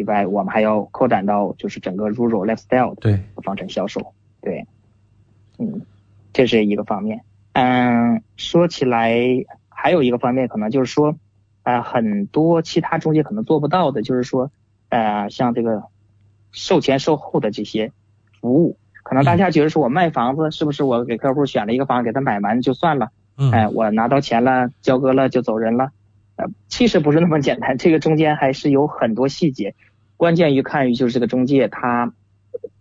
[0.01, 4.67] 以外，我们还要扩展到就是整个 rural lifestyle 的房产销售，对，
[5.59, 5.83] 嗯，
[6.33, 7.23] 这是一个方面，
[7.53, 9.17] 嗯，说起来。
[9.83, 11.17] 还有一个方面，可能就是说，
[11.63, 14.51] 呃，很多其他中介可能做不到的，就是说，
[14.91, 15.85] 呃，像这个
[16.53, 17.91] 售前售后的这些
[18.43, 23.09] 服务，可能大家觉得说我卖房子是不是我给客户选了一个房，给他买完就算了？
[23.39, 23.51] 嗯。
[23.53, 25.93] 哎，我拿到钱了，交割了就走人了？
[26.37, 29.75] 呃，其实不是那么简单，这个中间还是有很多细节，
[30.21, 32.13] 关键于看于就是这个中介他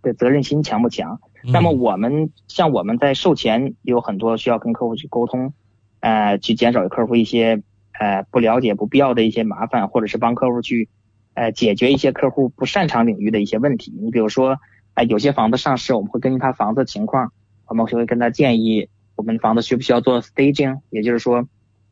[0.01, 1.21] 的责任心强不强。
[1.45, 5.53] 那么我们像我们在售前有很多需要跟客户去沟通。
[6.01, 7.61] 呃，去减少客户一些
[7.99, 10.87] 呃不了解、不必要的一些麻烦，或者是帮客户去
[11.33, 13.93] 呃解决一些客户不擅长领域的一些问题。
[14.01, 14.57] 你比如说，
[14.93, 17.33] 哎，有些房子上市，我们会根据他房子情况，
[17.67, 18.87] 我们会跟他建议，
[19.17, 21.49] 我们房子需不需要做 staging，也就是说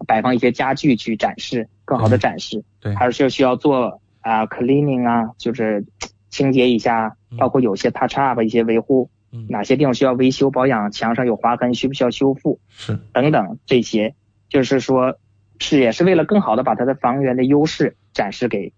[0.08, 2.64] 摆放一些家具去展示，更好的展示。
[2.80, 2.96] 对。
[2.96, 5.86] 还是需要需要做啊 cleaning 啊，就是
[6.30, 9.10] 清洁一下，包括有些 touch up 一些维护。
[9.50, 10.90] 哪些地方需要维修保养？
[10.92, 12.60] 墙上有划痕，需不需要修复？
[12.70, 14.16] 是等等这些，
[14.50, 15.20] 就是说，
[15.60, 18.74] 是也是为了更好的把它的房源的优势展示给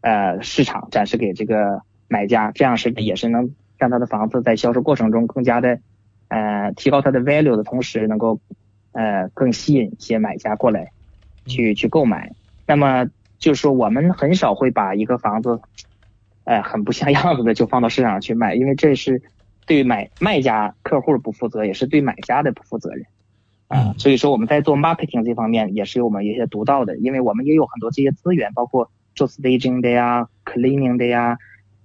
[0.00, 5.78] 呃市场，展示给这个买家，这样是也是能让他的房子在销售过程中更加的
[6.28, 8.40] 呃提高它的 value 的同时，能够
[8.92, 10.90] 呃更吸引一些买家过来
[11.46, 12.32] 去去购买。
[12.66, 13.06] 那么
[13.40, 15.60] 就是说，我们很少会把一个房子
[16.44, 19.20] 呃很不像样子的就放到市场上去卖，因为这是。
[19.66, 23.06] 对买卖家客户不负责，也是对买家的不负责任
[23.68, 23.94] 啊。
[23.98, 31.38] 所以说我们在做 marketing 这方面也是有我们一些独到的，因为我们也有很多这些资源，包括做 staging 的呀、cleaning 的呀，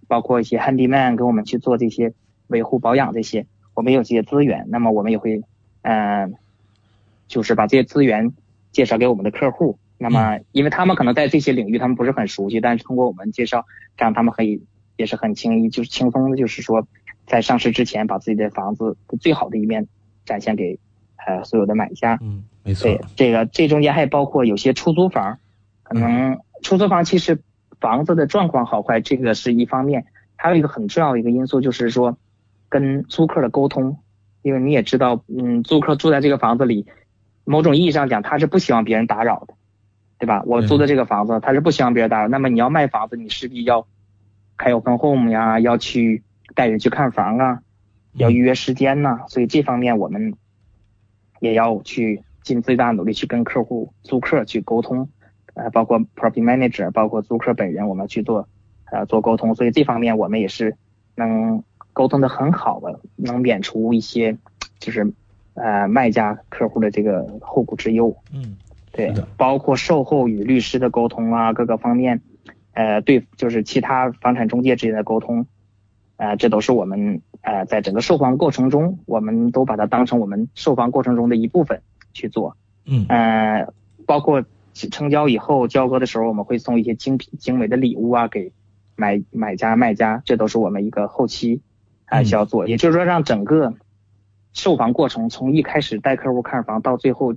[0.08, 2.14] 包括一些 handyman 跟我们去做这些
[2.48, 3.46] 维护保养这些，
[3.76, 5.44] 我们有这些资源，那么我们也会，
[5.84, 6.34] 嗯、
[7.28, 8.34] 就是把这些资源
[8.72, 9.78] 介绍给我们的客户。
[9.98, 13.66] 那么，因为他们可能在这些领域他们不是很熟悉，但是通过我们介绍，
[13.98, 14.62] 这样他们可以
[14.98, 16.88] 也是很轻易，就是轻松的，就是说，
[17.26, 19.88] 在上市之前把自己的房子的最好的一面
[20.26, 20.78] 展现给
[21.26, 22.20] 呃所有的买家。
[22.22, 22.74] 嗯，没。
[22.74, 25.40] 错对，，这个这中间还包括有些出租房，
[25.84, 27.40] 可能出租房其实
[27.80, 32.18] 房子的状况好坏，这个是一方面，还有一个很重要的一个因素就是说，
[32.70, 33.98] 跟租客的沟通，
[34.42, 36.86] 因为你也知道，嗯，租客住在这个房子里，
[37.44, 39.55] 某种意义上讲，他是不希望别人打扰的，
[40.26, 40.44] 对吧？
[40.48, 42.28] 我租的这个房子，他是不希望别人打扰。
[42.28, 43.86] 那么你要卖房子，你势必要
[44.58, 46.24] 开 open home 呀，要去
[46.56, 47.62] 带人去看房啊，
[48.14, 50.34] 要预约时间呐、所以这方面我们
[51.40, 55.10] 也要去尽最大努力去跟客户、租客去沟通，
[55.54, 58.48] 呃，包括 property manager，包括租客本人，我们去做
[58.92, 59.54] 呃做沟通。
[59.54, 60.76] 所以这方面我们也是
[61.16, 61.64] 能
[61.94, 64.38] 沟通的很好的，能免除一些
[64.80, 65.14] 就是
[65.54, 68.16] 呃卖家客户的这个后顾之忧。
[68.34, 68.58] 嗯，
[68.96, 72.22] 对，包括售后与律师的沟通啊，各个方面，
[72.72, 75.46] 呃，对，就是其他房产中介之间的沟通，
[76.16, 81.82] 呃，这都是我们呃在整个售房过程中，我们都把它当成我们售房过程中的一部分
[82.14, 82.56] 去做。
[82.86, 83.06] 嗯。
[83.10, 83.68] 呃，
[84.06, 88.54] 包括成交以后交割的时候，我们会送一些精品精美的礼物啊给
[88.96, 91.62] 买买家卖家，这都是我们一个后期
[92.06, 92.26] 啊、嗯。
[92.26, 93.74] 需要做，也就是说让整个
[94.54, 97.36] 售房过程从一开始带客户看房到最后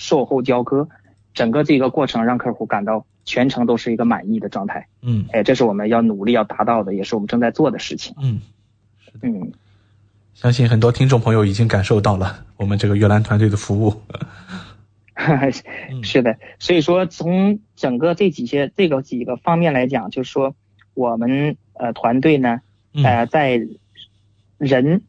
[0.00, 0.88] 售后交割，
[1.34, 4.86] 整个这个过程让客户感到全程都是一个满意的状态。
[5.02, 8.14] 嗯哎，这是我们要努力要达到的，也是我们正在做的事情。
[8.18, 8.40] 嗯，
[9.20, 9.52] 嗯，
[10.32, 13.94] 相信很多听众朋友已经感受到了我们这个阅览团队的服务。
[16.02, 20.54] 是的，所以说从整个这几些这个几个方面来讲，就是说
[20.94, 22.62] 我们呃团队呢，
[22.94, 23.60] 嗯呃在
[24.56, 25.02] 人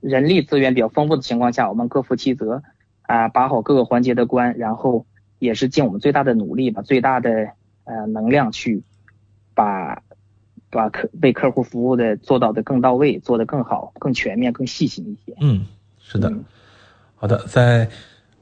[0.00, 2.64] 人力资源比较丰富的情况下，我们各负其责
[3.12, 5.04] 啊、把好各个环节的关，然后
[5.38, 7.50] 也是尽我们最大的努力，把最大的
[7.84, 8.82] 呃能量去
[9.54, 10.02] 把
[10.70, 15.36] 把客为客户服务的做到的更到位，做得更好、更全面、更细心一些。
[15.42, 15.66] 嗯，
[16.00, 16.42] 是的嗯。
[17.16, 17.86] 好的，在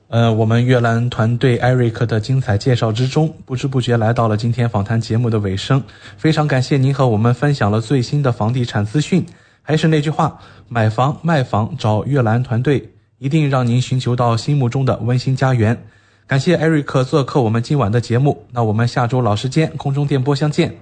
[0.06, 5.82] 呃我们阅览团队艾瑞克的精彩介绍之中，不知不觉来到了今天访谈节目的尾声。
[6.16, 9.26] 非常感谢您和我们分享了最新的房地产资讯。
[9.62, 12.90] 还是那句话，买房卖房找阅览团队，
[13.20, 15.84] 一定让您寻求到心目中的温馨家园。
[16.26, 20.74] 感谢艾瑞克做客我们今晚的节目，那我们下周老时间空中电波相见。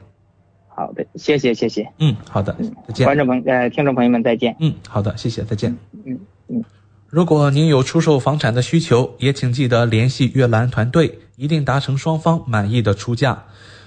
[0.68, 3.05] 好的，谢谢谢谢，嗯，好的，再见。
[3.05, 4.55] 观众朋呃听众朋友们再见。
[4.61, 5.76] 嗯，好的，谢谢，再见。
[6.07, 6.16] 嗯
[6.47, 6.62] 嗯。
[7.09, 13.43] 如果您有出售房产的需求，也请记得联系阅览团队，一定达成双方满意的出价。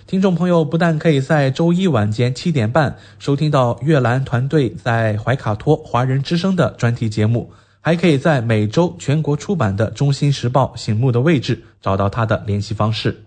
[0.07, 7.49] 听众朋友不但可以在周一晚间七点半收听到阅览团队在怀卡托华人之声的专题节目，
[7.83, 13.23] 还可以在每周全国出版的《中新时报》醒目的位置找到他的联系方式。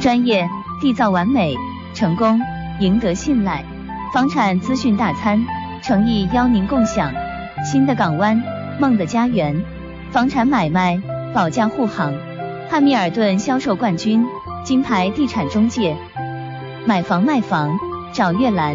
[0.00, 0.48] 专业、
[0.82, 1.54] 缔造完美、
[1.94, 2.40] 成功、
[2.80, 3.64] 赢得信赖，
[4.12, 5.40] 房产资讯大餐，
[5.82, 7.12] 诚意邀您共享。
[7.64, 8.42] 新的港湾，
[8.80, 9.62] 梦的家园，
[10.10, 11.00] 房产买卖
[11.32, 12.12] 保驾护航，
[12.68, 14.24] 汉密尔顿销售冠军，
[14.64, 15.96] 金牌地产中介，
[16.86, 17.78] 买房卖房
[18.12, 18.74] 找月兰。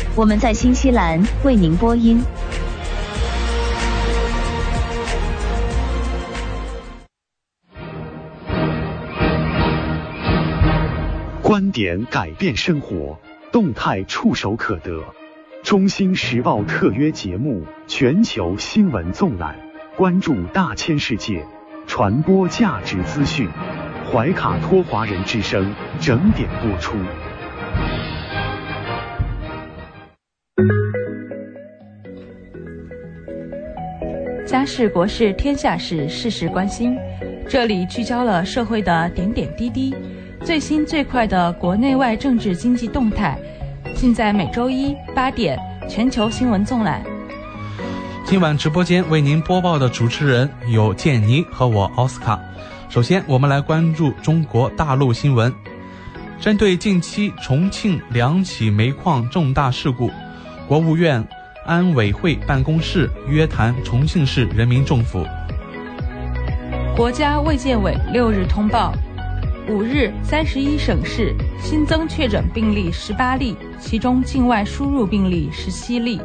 [0.13, 2.21] 我们在新西兰为您播音。
[11.41, 13.17] 观点改变生活，
[13.53, 15.01] 动态触手可得。
[15.63, 19.55] 中新时报特约节目，全球新闻纵览，
[19.95, 21.45] 关注大千世界，
[21.87, 23.47] 传播价值资讯。
[24.11, 26.97] 怀卡托华人之声整点播出。
[34.45, 36.97] 家事国事天下事，事事关心。
[37.47, 39.95] 这里聚焦了社会的点点滴滴，
[40.43, 43.37] 最新最快的国内外政治经济动态，
[43.95, 45.57] 尽在每周一八点
[45.89, 47.03] 全球新闻纵览。
[48.25, 52.39] 今晚直播间为您播报的主持人有建妮和我奥斯卡。
[52.87, 55.53] 首先，我们来关注中国大陆新闻。
[56.39, 60.09] 针对近期重庆两起煤矿重大事故，
[60.71, 61.21] 国务院
[61.65, 65.25] 安委会办公室约谈重庆市人民政府。
[66.95, 68.93] 国家卫健委六日通报，
[69.67, 76.21] 五日三十一省市新增确诊病例十八例，其中境外输入病例十七例，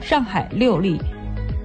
[0.00, 0.98] 上海六例，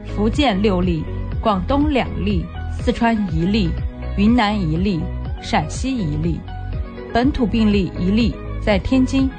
[0.05, 1.05] 福建六例，
[1.39, 2.45] 广东两例，
[2.77, 3.69] 四川一例，
[4.17, 4.99] 云南一例，
[5.41, 6.41] 陕西一例。
[7.13, 9.29] 本土病例一例在天津，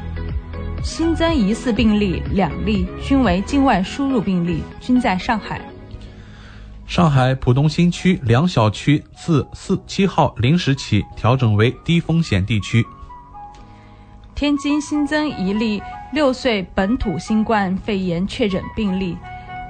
[0.82, 5.60] 新增疑似病例两例，均为境外输入病例，均在上海。
[6.86, 12.84] 上海浦东新区两小区自四七号零时起调整为低风险地区。
[14.34, 19.16] 天津新增一例六岁本土新冠肺炎确诊病例，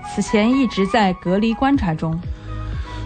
[0.08, 2.18] 此前一直在隔离观察中。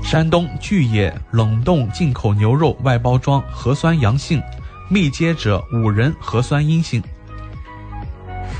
[0.03, 4.43] 山东巨野冷冻进口牛肉外包装核酸阳性。
[4.91, 7.03] 密接者五人核酸阴性。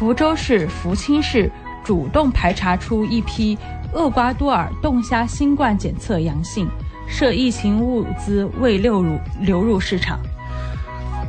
[0.03, 1.49] 福州市福清市
[1.85, 3.57] 主动排查出一批
[3.93, 6.69] 厄瓜多尔冻虾新冠检测阳性，
[7.07, 10.19] 涉疫情物资未流入流入市场。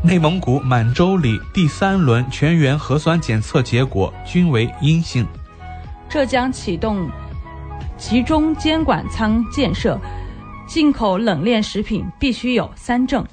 [0.04, 5.24] 内蒙古满洲里第三轮全员核酸检测结果均为阴性。
[6.10, 7.08] 浙江启动
[7.96, 10.02] 集中监管仓建设，
[10.66, 13.24] 进口冷链食品必须有三证。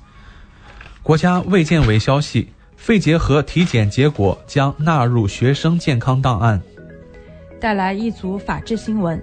[1.03, 6.58] 国家卫健委消息，肺结核体检结果将纳入学生健康档案。
[7.60, 9.22] 带来一组法治新闻：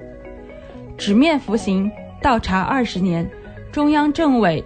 [0.96, 1.92] 纸面服刑
[2.22, 3.28] 倒查二十年，
[3.72, 4.64] 中央政委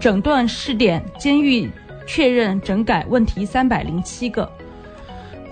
[0.00, 1.70] 整顿试点监狱，
[2.06, 4.50] 确认整改问题三百零七个。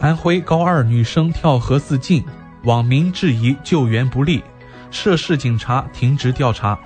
[0.01, 2.25] 安徽高二女生跳河自尽，
[2.65, 4.43] 网民质疑救援不力，
[4.91, 6.79] 涉事警察停职调查。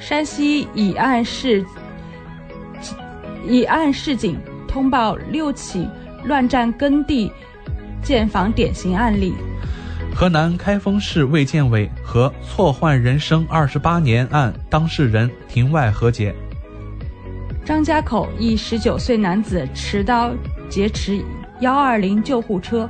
[0.00, 1.64] 山西乙安市。
[3.46, 5.88] 以案示警，通报六起
[6.24, 7.30] 乱占耕地
[8.02, 9.34] 建房典型案例。
[10.14, 16.34] 河南开封市卫健委和错换人生二十八年案当事人庭外和解。
[17.64, 20.32] 张家口一十九岁男子持刀
[20.68, 21.22] 劫持
[21.60, 22.88] 幺二零救护车，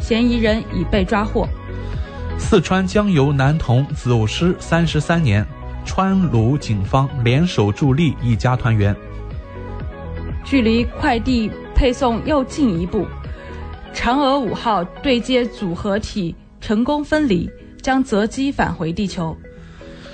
[0.00, 1.46] 嫌疑人已被抓获。
[2.38, 5.46] 四川江油男童走失三十三年，
[5.84, 8.96] 川鲁警方联手助力一家团圆。
[10.44, 13.06] 距离快递配送又进一步，
[13.94, 19.34] 嫦娥五号对接组合体成功分离，将择机返回地球。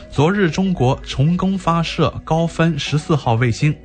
[0.09, 3.77] 昨日，中国成功发射高分十四号卫星，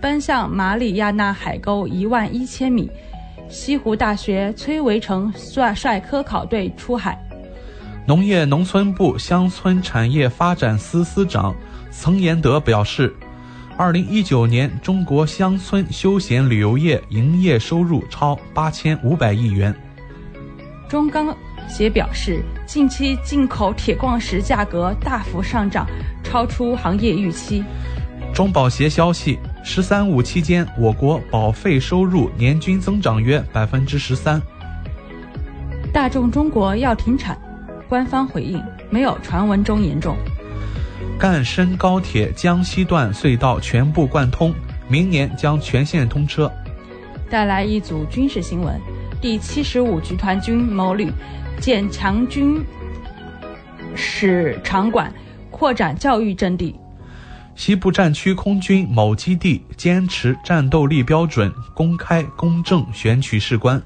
[0.00, 2.90] 奔向马里亚纳海沟一万一千米。
[3.48, 7.18] 西湖大学崔维成率率科考队出海。
[8.06, 11.54] 农业农村部乡村产业发展司司长
[11.90, 13.12] 曾延德表示。
[13.80, 19.74] 二零一九年，中国乡村休闲旅游业营业收入超八千五百亿元。
[20.86, 21.34] 中钢
[21.66, 25.86] 协表示，近期进口铁矿石价格大幅上涨，
[26.22, 27.64] 超出行业预期。
[28.34, 34.38] 中保协消息，“十三五”期间，我国保费收入年均增长约百分之十三。
[35.90, 37.34] 大众中国要停产，
[37.88, 40.18] 官方回应没有传闻中严重。
[41.20, 44.54] 赣深高铁江西段隧道全部贯通，
[44.88, 46.50] 明年将全线通车。
[47.28, 48.80] 带来一组军事新闻：
[49.20, 51.12] 第七十五集团军某旅
[51.60, 52.64] 建强军
[53.94, 55.12] 使场馆，
[55.50, 56.74] 扩展教育阵地。
[57.54, 63.80] 西部战区空军某基地坚持战斗力标准，公开公正选取士官。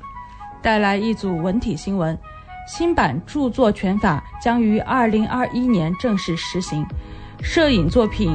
[0.62, 2.16] 带来一组文体新闻：
[2.68, 6.86] 新版著作权法将于二零二一年正式实行。
[7.44, 8.34] 摄影作品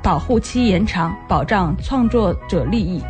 [0.00, 3.02] 保护期延长，保障创作者利益。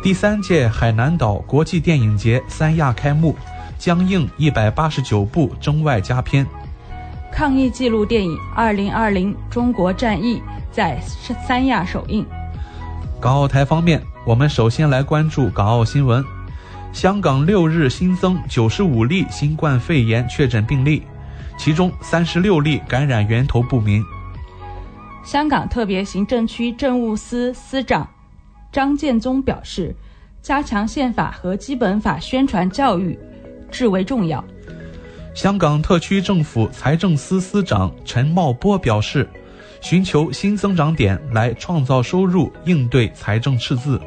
[0.00, 3.34] 第三届海南岛国际电影节三亚开幕，
[3.78, 6.46] 将映一百八十九部中外佳片。
[7.32, 10.36] 抗疫纪录电影《二零二零中国战役》
[10.70, 10.98] 在
[11.46, 12.24] 三亚首映。
[13.20, 16.24] 港澳台方面，我们首先来关注港澳新闻。
[16.92, 21.02] 香港六日新增九十五例新冠肺炎确诊病例。
[21.62, 24.02] 其中三十六例感染源头不明。
[25.22, 28.08] 香港特别行政区政务司司长
[28.72, 29.94] 张建宗表示，
[30.40, 33.18] 加强宪法和基本法宣传教育
[33.70, 34.42] 至为重要。
[35.34, 39.28] 香港特区政府财政司司长陈茂波表示，
[39.82, 44.00] 寻求新增长点来创造收入，应对财政赤字。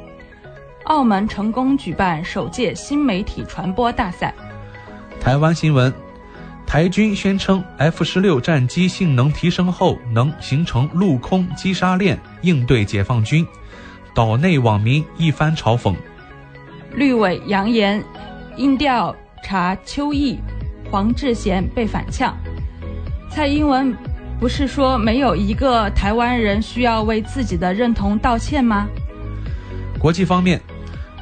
[0.85, 4.33] 澳门成功举办首届新媒体传播大赛。
[5.21, 5.93] 台湾新闻。
[6.73, 13.45] 台军宣称，F 十六战机性能提升后，能形成陆空击杀链，应对解放军。
[14.15, 15.93] 岛内网民一番嘲讽。
[16.95, 18.03] 绿委扬言，
[18.57, 20.39] 应调查邱毅、
[20.89, 22.35] 黄志贤被反呛。
[23.29, 23.95] 蔡英文
[24.39, 28.87] 不是说没有一个台湾人需要为自己的认同道歉吗？
[29.99, 30.59] 国际方面，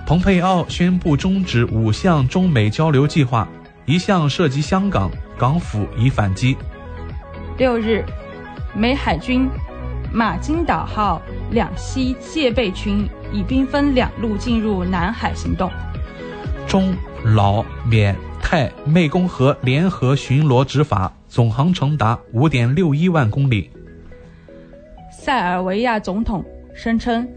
[0.07, 3.45] 蓬佩奥宣布终止五项中美交流计划，
[3.86, 6.55] 一项涉及香港，港府已反击。
[7.57, 8.03] 六日，
[8.75, 9.49] 美海军
[10.13, 11.21] 马金岛号
[11.51, 15.69] 两栖戒备群已兵分两路进入南海行动。
[16.67, 23.69] 中老缅泰湄公河联合巡逻执法，总航程达五点六一万公里。
[25.11, 27.27] 塞尔维亚总统声称，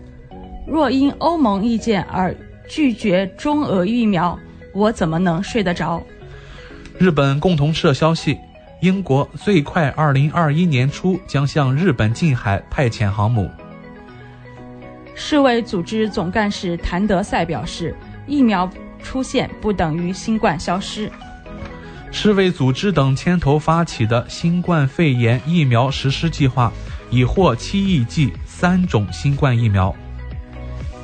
[0.66, 2.34] 若因欧盟意见而
[2.68, 4.38] 拒绝中俄疫苗，
[4.72, 6.02] 我怎么能睡得着？
[6.98, 8.38] 日本共同社消息。
[8.80, 13.50] 英国最快二零二一年初将向日本近海派遣航母。
[15.14, 18.68] 世卫组织总干事谭德赛表示，疫苗
[19.02, 21.10] 出现不等于新冠消失。
[22.10, 26.70] 世卫组织等牵头发起的新冠肺炎疫苗实施计划，
[27.10, 29.94] 已获七亿剂三种新冠疫苗。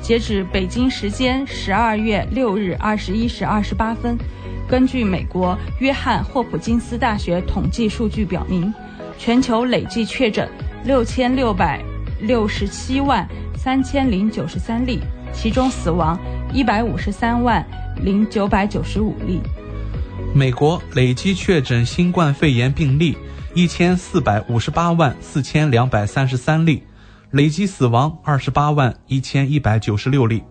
[0.03, 4.17] 截止北京时间十二月六日二十一时二十八分。
[4.67, 8.73] 根据美国约翰霍普金斯大学统计数据表明，
[9.17, 10.49] 全球累计确诊
[10.85, 11.83] 六千六百
[12.21, 14.99] 六十七万三千零九十三例，
[15.33, 16.17] 其中死亡
[16.53, 17.65] 一百五十三万
[18.01, 19.41] 零九百九十五例。
[20.33, 23.17] 美国累计确诊新冠肺炎病例
[23.53, 26.83] 一千四百五十八万四千两百三十三例，
[27.31, 30.41] 累计死亡二十八万一千一百九十六例。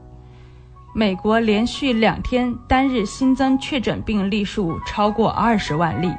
[0.92, 6.12] 美国连续两天单日新增确诊病例数超过二十万例。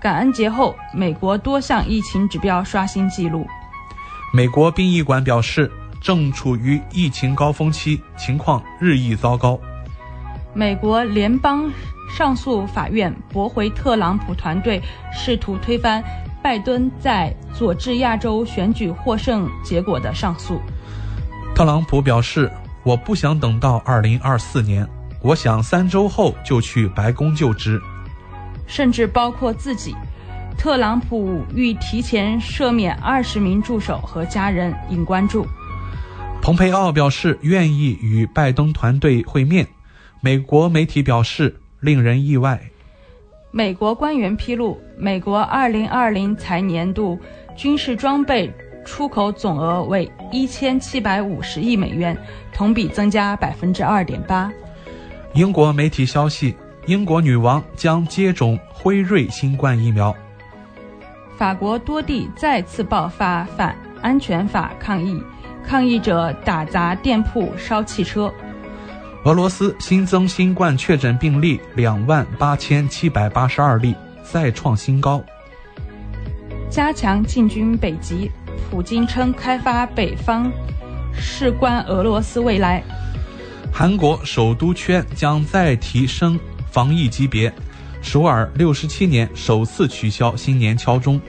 [0.00, 3.46] 感恩节后，美国多项疫情指标刷新纪录。
[4.34, 9.58] 美国殡仪馆表示，正处于疫情高峰期，情况日益糟糕。
[10.52, 11.70] 美国联邦
[12.14, 16.04] 上诉法院驳回特朗普团队试图推翻
[16.42, 20.60] 拜登在佐治亚州选举获胜结果的上诉。
[21.54, 22.52] 特朗普表示。
[22.88, 24.88] 我不想等到二零二四年，
[25.20, 27.78] 我想三周后就去白宫就职。
[28.66, 29.94] 甚至包括自己，
[30.56, 35.46] 特朗普欲提前赦免二十名助手和家人，引关注。
[36.40, 39.68] 蓬佩奥表示愿意与拜登团队会面，
[40.22, 42.58] 美国媒体表示令人意外。
[43.50, 47.18] 美国官员披露，美国二零二零财年度
[47.54, 48.50] 军事装备。
[48.88, 52.16] 出口总额为一千七百五十亿美元，
[52.54, 54.50] 同比增加百分之二点八。
[55.34, 60.16] 英国媒体消息，英国女王将接种辉瑞新冠疫苗。
[61.36, 65.22] 法国多地再次爆发反安全法抗议，
[65.62, 68.32] 抗议者打砸店铺、烧汽车。
[69.24, 75.22] 俄罗斯新增新冠确诊病例两万八千七百八十二例，再创新高。
[76.70, 78.30] 加强进军北极。
[78.70, 80.50] 普京称开发北方
[81.12, 82.82] 事关俄罗斯未来。
[83.72, 86.38] 韩国首都圈将再提升
[86.70, 87.52] 防疫级别，
[88.00, 91.20] 首尔六十七年首次取消新年敲钟。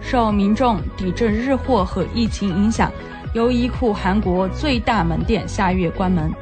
[0.00, 2.90] 受民众抵制日货和疫情影响，
[3.34, 6.32] 优衣库韩国最大门店下月关门。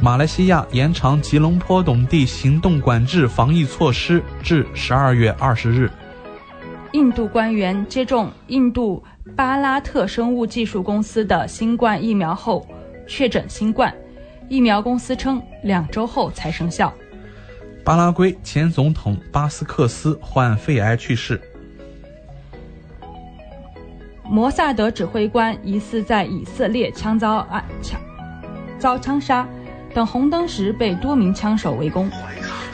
[0.00, 5.90] 马来西亚延长吉隆坡等地行动管制防疫措施至十二月二十日。
[6.92, 9.02] 印度官员接种印度
[9.36, 12.66] 巴拉特生物技术公司的新冠疫苗后
[13.06, 13.94] 确诊新冠，
[14.48, 16.92] 疫苗公司称两周后才生效。
[17.84, 21.38] 巴拉圭前总统巴斯克斯患肺癌去世。
[24.24, 28.00] 摩萨德指挥官疑似在以色列枪遭暗枪
[28.78, 29.46] 遭枪杀，
[29.92, 32.10] 等红灯时被多名枪手围攻。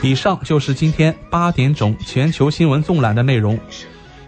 [0.02, 3.58] 以上就是今天八点整全球新闻纵览的内容。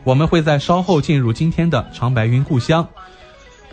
[0.07, 2.87] 我们会在稍后进入今天的长白云故乡，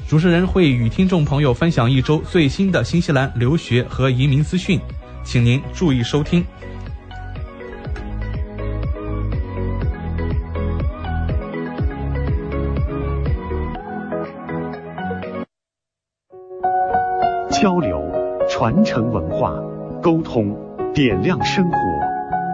[0.08, 4.80] 主持人会与听众朋友分享一周最新的新西兰留学和移民资讯，
[5.24, 6.44] 请您注意收听。
[17.52, 18.12] 交流、
[18.50, 19.54] 传承文化、
[20.02, 20.58] 沟通、
[20.96, 21.78] 点亮生活，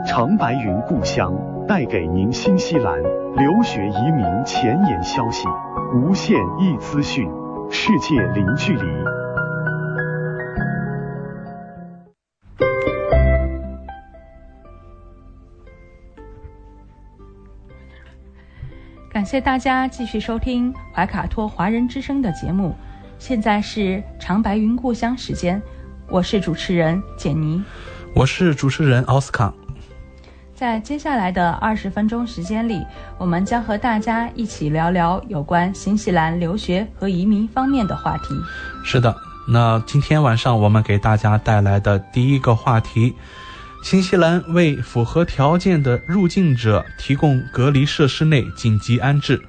[0.05, 1.33] 长白云故乡
[1.69, 2.99] 带给您新西兰。
[3.03, 5.47] 留学移民前沿消息，
[5.93, 7.29] 无限易资讯，
[7.69, 8.81] 世界零距离。
[19.11, 22.75] 感谢大家继续收听怀卡托华人之声的节目。
[23.19, 25.61] 现在是长白云故乡时间，
[26.09, 27.63] 我是主持人简妮，
[28.15, 29.53] 我是主持人奥斯卡。
[30.59, 32.85] 在接下来的二十分钟时间里，
[33.17, 38.35] 我们将和大家一起聊聊有关新西兰留学和移民方面的话题。
[38.83, 39.15] 是的，
[39.47, 43.15] 那今天晚上我们给大家带来的第一个话题：
[43.81, 49.41] 新西兰为符合条件的入境者提供隔离设施内紧急安置。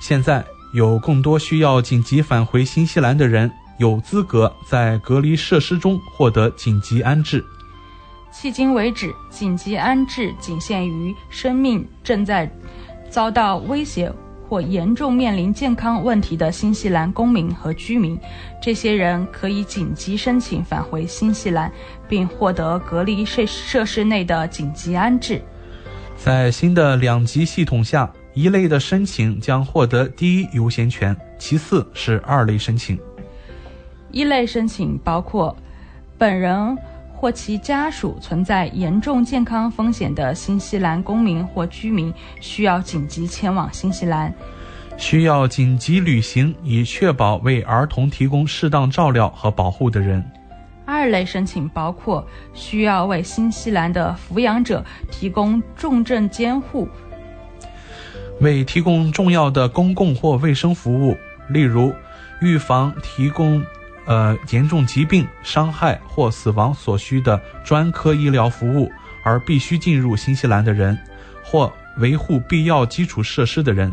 [0.00, 0.44] 现在。
[0.72, 7.42] 有更多需要紧急返回新西兰的人有资格在隔离设施中获得紧急安置。
[8.38, 12.46] 迄今为止，紧急安置仅限于生命正在
[13.08, 14.12] 遭到威胁
[14.46, 18.18] 或严重面临健康问题的新西兰公民和居民。
[18.60, 21.72] 这些人可以紧急申请返回新西兰，
[22.06, 25.40] 并获得隔离设设施内的紧急安置。
[26.14, 28.12] 在新的两级系统下。
[28.34, 32.98] 一类的申请将获得第一优先权，其次是二类申请。
[34.10, 35.56] 一类申请包括
[36.18, 36.76] 本人
[37.16, 44.30] 或其家属存在严重健康风险的新西兰公民或居民，需要紧急前往新西兰；
[44.98, 50.22] 需要紧急旅行以确保为儿童提供适当照料和保护的人。
[50.84, 56.86] 二类申请包括需要为新西兰的抚养者提供重症监护。
[58.40, 61.16] 为提供重要的公共或卫生服务，
[61.48, 61.92] 例如
[62.42, 63.64] 预防、提供
[64.06, 68.90] 呃严重疾病、伤害或死亡所需的专科医疗服务
[69.22, 70.98] 而必须进入新西兰的人，
[71.44, 73.92] 或维护必要基础设施的人，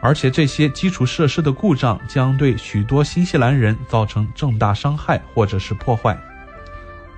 [0.00, 6.16] 而且这些基础设施的故障将对许多新西兰人造成重大伤害或者是破坏。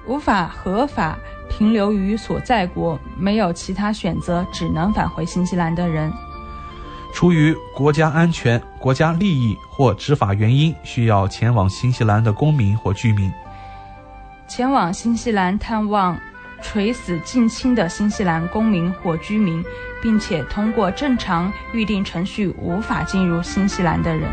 [0.07, 1.19] 无法合法
[1.51, 6.11] 停留于所在国，没有其他选择，只能返回新西兰的人。
[7.13, 13.33] 出于国家安全、国家利益或执法原因，需要前往新西兰的公民或居民，
[14.47, 16.19] 前往新西兰探望
[16.63, 19.65] 垂死近亲的新西兰公民或居民，
[20.03, 24.31] 并且通过正常预定程序无法进入新西兰的人。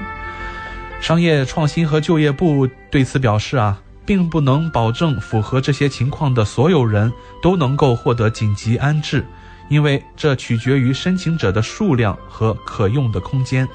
[1.01, 7.11] 商业创新和就业部对此表示啊，并不能保证符合这些情况的所有人
[7.41, 9.25] 都能够获得紧急安置。
[9.69, 13.67] 因为这取决于申请者的数量和可用的空间。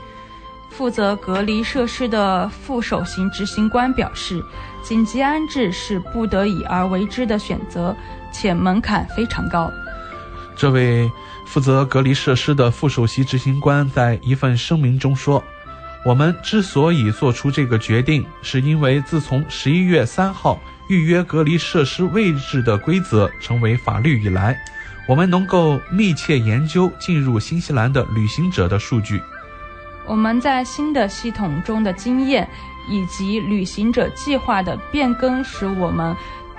[0.71, 4.43] 负责隔离设施的副首席执行官表示，
[4.83, 7.95] 紧急安置是不得已而为之的选择，
[8.33, 9.71] 且门槛非常高。
[10.57, 11.11] 这位
[11.47, 15.43] 负责隔离设施的副首席执行官在一份声明中说
[16.07, 20.59] ：“我们之所以做出这个决定，是因为自从十一月三号
[20.89, 24.57] 预约隔离设施位置的规则成为法律以来。”
[25.11, 29.21] 我们能够密切研究进入新西兰的旅行者的数据。
[30.07, 32.49] 我们在新的系统中的经验
[32.89, 36.15] 以及旅行者计划的变更，使我们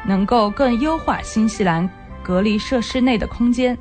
[0.06, 1.90] 能够更优化新西兰
[2.22, 3.78] 隔离设施内的空间。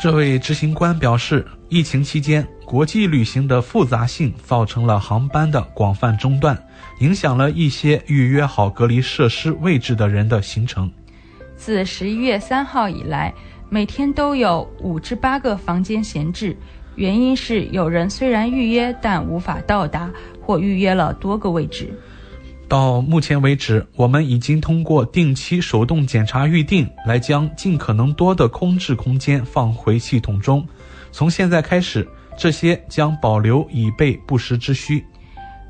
[0.00, 6.56] 这位执行官表示，疫情期间国际旅行的复杂性造成了航班的广泛中断，
[7.00, 10.88] 影响了一些预约好隔离设施位置的人的行程。
[11.56, 13.34] 自十一月三号以来。
[13.72, 16.54] 每天都有五至八个房间闲置，
[16.94, 20.10] 原因是有人虽然预约，但无法到达，
[20.42, 21.90] 或预约了多个位置。
[22.68, 30.62] 到目前为止，我们已经通过定期手动检查预订，来将尽可能多的空置空间放回系统中。
[31.10, 35.02] 从现在开始，这些将保留以备不时之需。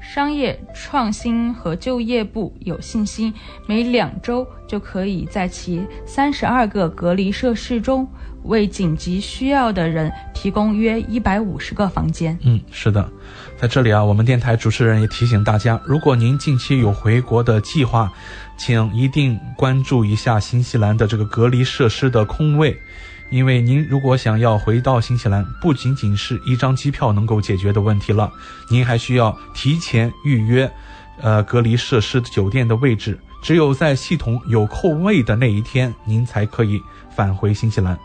[0.03, 3.33] 商业创新和就业部有信心，
[3.67, 8.07] 每两周就可以在其三十二个隔离设施中，
[8.43, 12.37] 为紧急需要的人提供约一百五十个房间。
[12.43, 13.09] 嗯，是的，
[13.57, 18.13] 在这里啊，我们电台主持人也提醒大家，如果您近期有回国的计划，
[18.59, 22.77] 请一定关注一下新西兰的这个隔离设施的空位。
[23.33, 28.31] 因为您如果想要回到新西兰，不仅仅是一张机票能够解决的问题了，
[28.69, 30.71] 您还需要提前预约，
[31.19, 33.19] 呃，隔离设施酒店的位置。
[33.43, 36.79] 只有在系统有空位的那一天，您才可以
[37.11, 37.99] 返回新西兰。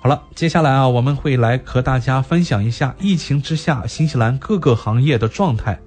[0.00, 5.78] 好了，接下来啊，我们会来和大家分享一下疫情之下新西兰各个行业的状态。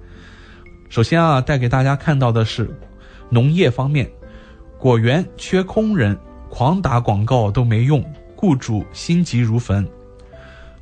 [0.88, 2.70] 首先啊，带给大家看到的是
[3.30, 4.08] 农业方面，
[4.78, 6.16] 果园缺工人，
[6.48, 8.00] 狂打广告都没用。
[8.44, 9.88] 雇主心急如焚。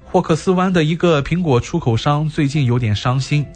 [0.02, 3.46] 霍克斯湾的一个苹果出口商最近有点伤心，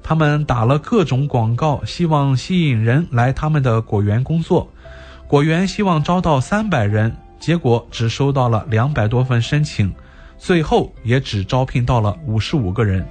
[0.00, 4.70] 他们打了各种广告，希望吸引人来他们的果园工作。
[5.26, 9.92] 果园希望招到三百人，结果只收到了两百多份申请，
[10.38, 13.04] 最后也只招聘到了五十五个人。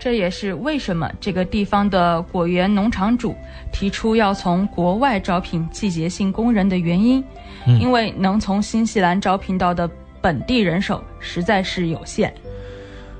[0.00, 3.36] 这也是为什么这个地方的果园农场主
[3.70, 7.22] 提出要从国外招聘季节性工人的原因，
[7.66, 9.88] 嗯因为能从新西兰招聘到的
[10.22, 12.32] 本地人手实在是有限。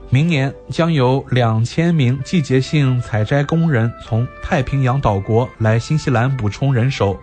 [0.09, 7.17] 明年将有两千名季节性采摘工人从太平洋岛国来新西兰补充人手，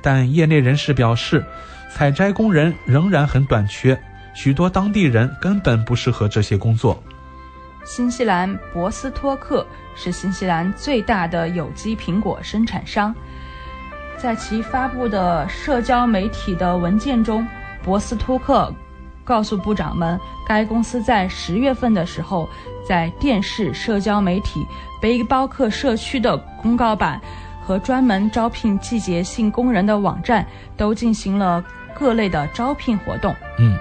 [0.00, 1.44] 但业内人士表示，
[1.94, 3.96] 采摘工人仍然很短缺，
[4.34, 7.00] 许多当地人根本不适合这些工作。
[7.84, 13.14] 新西兰博斯托克是新西兰最大的有机苹果生产商，
[14.16, 17.46] 在其发布的社交媒体的文件中，
[17.82, 18.72] 博斯托克
[19.24, 22.48] 告诉部长们，该公司在十月份的时候，
[22.86, 24.66] 在电视、社交媒体、
[25.00, 27.20] 背包客社区的公告板
[27.64, 30.46] 和专门招聘季节性工人的网站
[30.76, 31.62] 都进行了
[31.94, 33.34] 各类的招聘活动。
[33.58, 33.76] 嗯，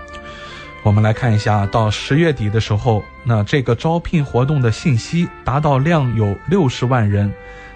[0.84, 7.32] 我们来看一下，到十月底的时候，那这个招聘活动的信息达到量有六十万人，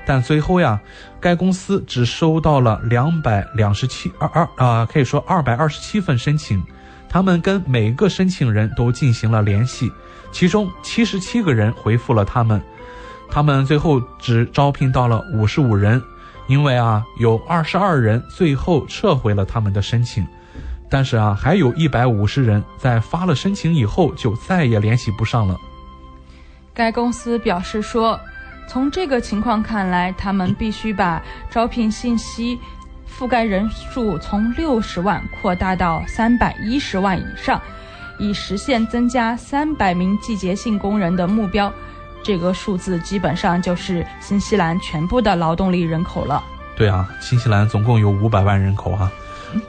[0.08, 0.80] 但最后呀，
[1.22, 6.64] 该公司只收到了两百两十七二二啊，可以说二百二十七份申请。
[7.08, 9.92] 他们跟每个申请人都进行了联系，
[10.32, 12.60] 其中七十七个人回复了他们，
[13.30, 16.02] 他们最后只招聘到了五十五人，
[16.48, 20.26] 因为啊，有二十二人最后撤回了他们的申请。
[20.90, 25.60] 但是啊，还有一百五十人在发了申请以后就再也联系不上了。
[26.74, 28.20] 该公司表示说，
[28.68, 32.60] 从这个情况看来，他们必须把招聘信息
[33.18, 37.62] 覆盖人数从六十万扩大到三百一十万以上，
[38.20, 41.72] 以实现增加三百名季节性工人的目标。
[42.24, 46.44] 这个数字基本上就是新西兰全部的劳动力人口了。
[46.76, 49.12] 对啊，新西兰总共有五百万人口啊。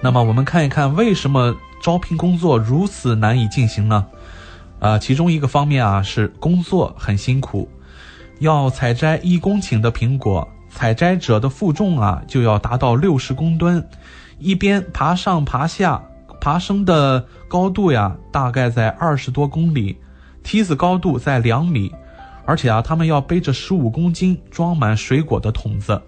[0.00, 4.06] 那么我们看一看，为什么招聘工作如此难以进行呢？
[4.78, 7.68] 啊，其中一个方面啊是工作很辛苦，
[8.40, 13.86] 要采摘一公顷的苹果，采摘者的负重啊就要达到六十公吨，
[14.38, 16.02] 一边爬上爬下，
[16.40, 19.96] 爬升的高度呀大概在二十多公里，
[20.42, 21.90] 梯子高度在两米，
[22.44, 26.02] 而且啊他们要背着十五公斤装满水果的桶子。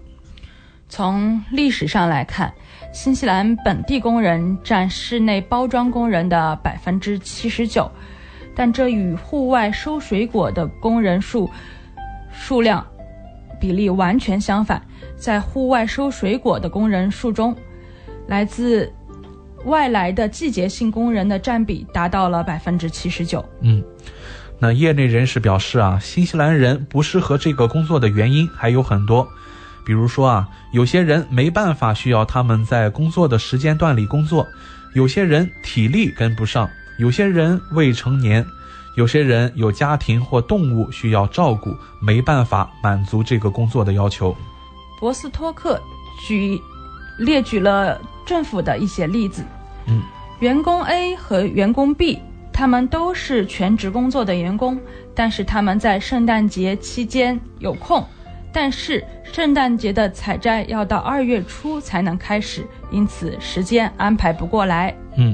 [0.87, 2.53] 从历史上来看，
[2.91, 7.89] 新西兰本地工人占室内包装工人的百分之七十九，
[8.55, 11.49] 但这与户外收水果的工人数
[12.33, 12.85] 数量
[13.59, 14.81] 比例完全相反。
[15.15, 17.55] 在户外收水果的工人数中，
[18.27, 18.91] 来自
[19.65, 23.43] 外来的季节性工人的占比达到了百分之七十九。
[23.61, 23.83] 嗯，
[24.57, 29.27] 那业内人士表示啊，新西兰人不适合这个工作的原因还有很多。
[29.85, 34.45] 比如说啊，有些人没办法，需要他们在工作的时间段里工作；
[34.93, 36.67] 有些人体力跟不上；
[36.99, 38.43] 有些人未成年；
[38.95, 44.35] 有些人有家庭或动物需要照顾，没办法满足这个工作的要求。
[44.99, 45.81] 博斯托克
[46.27, 46.59] 举
[47.17, 49.43] 列举了政府的一些例子，
[49.87, 50.01] 嗯，
[50.39, 52.19] 员工 A 和员工 B，
[52.51, 54.79] 他们都是全职工作的员工，
[55.15, 58.05] 但是他们在圣诞节期间有空。
[58.61, 64.93] 但是圣诞节的采摘要到二月初才能开始，因此时间安排不过来。
[65.15, 65.33] 嗯，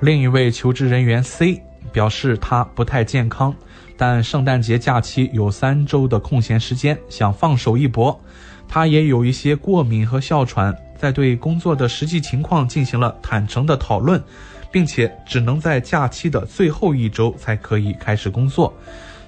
[0.00, 3.56] 另一位求职人员 C 表示他不太健康，
[3.96, 8.20] 但圣诞节假期有三周的空闲时间，想放手一搏。
[8.68, 14.22] 他也有一些过敏和哮喘，在对工作的实际情况进行了坦诚的讨论，
[14.70, 18.74] 并且只能在假期的最后一周才可以开始工作。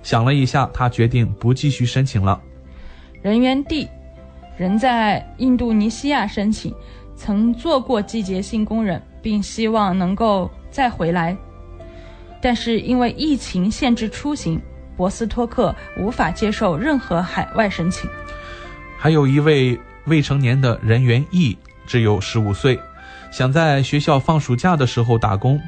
[0.02, 2.38] 想了一下，他决定不继续申请了。
[3.24, 3.88] 人员 D，
[4.54, 6.74] 人在印度尼西亚申请，
[7.16, 11.34] 曾做过季节性工人，并希望能够再回来，
[12.42, 14.60] 但是因为疫情限制出行，
[14.94, 18.10] 博斯托克无法接受任何海外申请。
[18.98, 21.56] 还有一位未成年的人员 E，
[21.86, 22.78] 只有十五岁，
[23.32, 25.58] 想在学校放暑假的时候打工，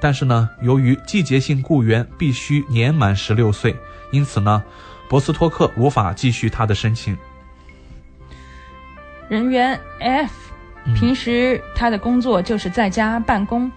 [0.00, 3.76] 但是呢，由于季节性雇员必须年满十六岁，
[4.10, 4.64] 因此呢。
[5.08, 7.16] 博斯托克无法继续他的申请。
[9.28, 10.32] 人员 F，
[10.94, 13.70] 平时他的工作就是在家办公，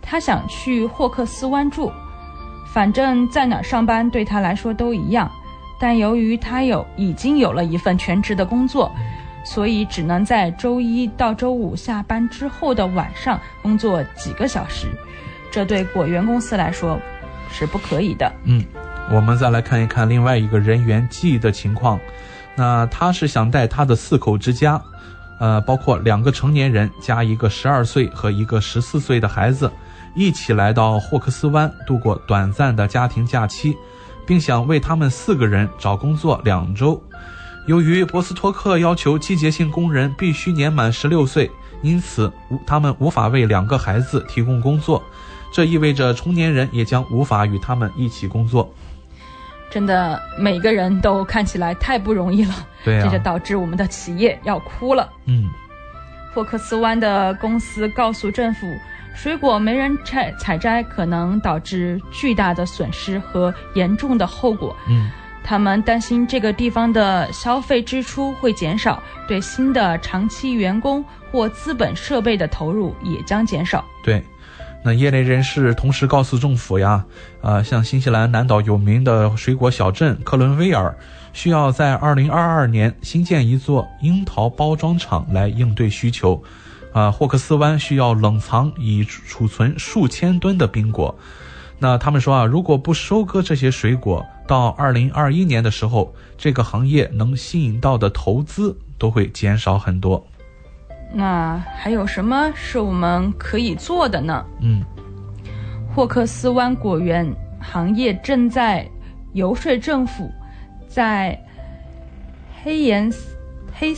[0.00, 1.92] 他想去霍克斯湾住，
[2.72, 5.30] 反正在哪儿上班对他来说都一样。
[5.80, 8.90] 但由于他有已经有了一份全职的工作，
[9.44, 14.86] 所以只能在周一到周五下班之后的晚上工作几个小时，
[15.50, 16.98] 这对果园公司来说
[17.50, 18.32] 是不可以的。
[18.44, 18.64] 嗯。
[19.10, 22.00] 我们再来看一看另外一个人员 G 的情况，
[22.56, 24.80] 那他是想带他的四口之家，
[25.38, 29.70] 呃，包括两个成年人加一个十二岁和一个十四岁的孩子，
[30.14, 33.76] 一起来到霍克斯湾度过短暂的家庭假期，
[34.26, 37.00] 并想为他们四个人找工作两周。
[37.66, 41.50] 由于博斯托克要求季节性工人必须年满十六岁，
[41.82, 45.02] 因此无他们无法为两个孩子提供工作，
[45.52, 48.72] 这意味着成年人也将无法与他们一起工作。
[49.74, 55.10] 真的，每个人都看起来太不容易了，对啊这就导致我们的企业要哭了。
[55.26, 55.50] 嗯，
[56.32, 58.72] 霍克斯湾的公司告诉政府，
[59.16, 64.76] 水果没人采采摘，可能导致巨大的损失和严重的后果。
[64.88, 65.10] 嗯，
[65.42, 73.84] 他们担心这个地方的消费支出会减少，对新的长期员工或资本设备的投入也将减少。
[74.04, 74.22] 对。
[74.86, 77.02] 那业内人士同时告诉政府呀，
[77.40, 80.94] 呃，像新西兰南岛有名的水果小镇克伦威尔，
[81.32, 86.44] 需要在2022年新建一座樱桃包装厂来应对需求。
[86.92, 91.18] 啊、霍克斯湾需要冷藏以储存数千吨的冰果。
[91.78, 100.24] 那他们说啊，如果不收割这些水果，到2021年的时候，这个行业能吸引到的投资都会减少很多。
[101.14, 104.44] 那还有什么是我们可以做的呢？
[104.60, 104.82] 嗯，
[105.94, 108.84] 霍克斯湾果园行业正在
[109.32, 110.28] 游说政府，
[110.88, 111.38] 在
[112.62, 113.36] 黑岩斯
[113.72, 113.94] 黑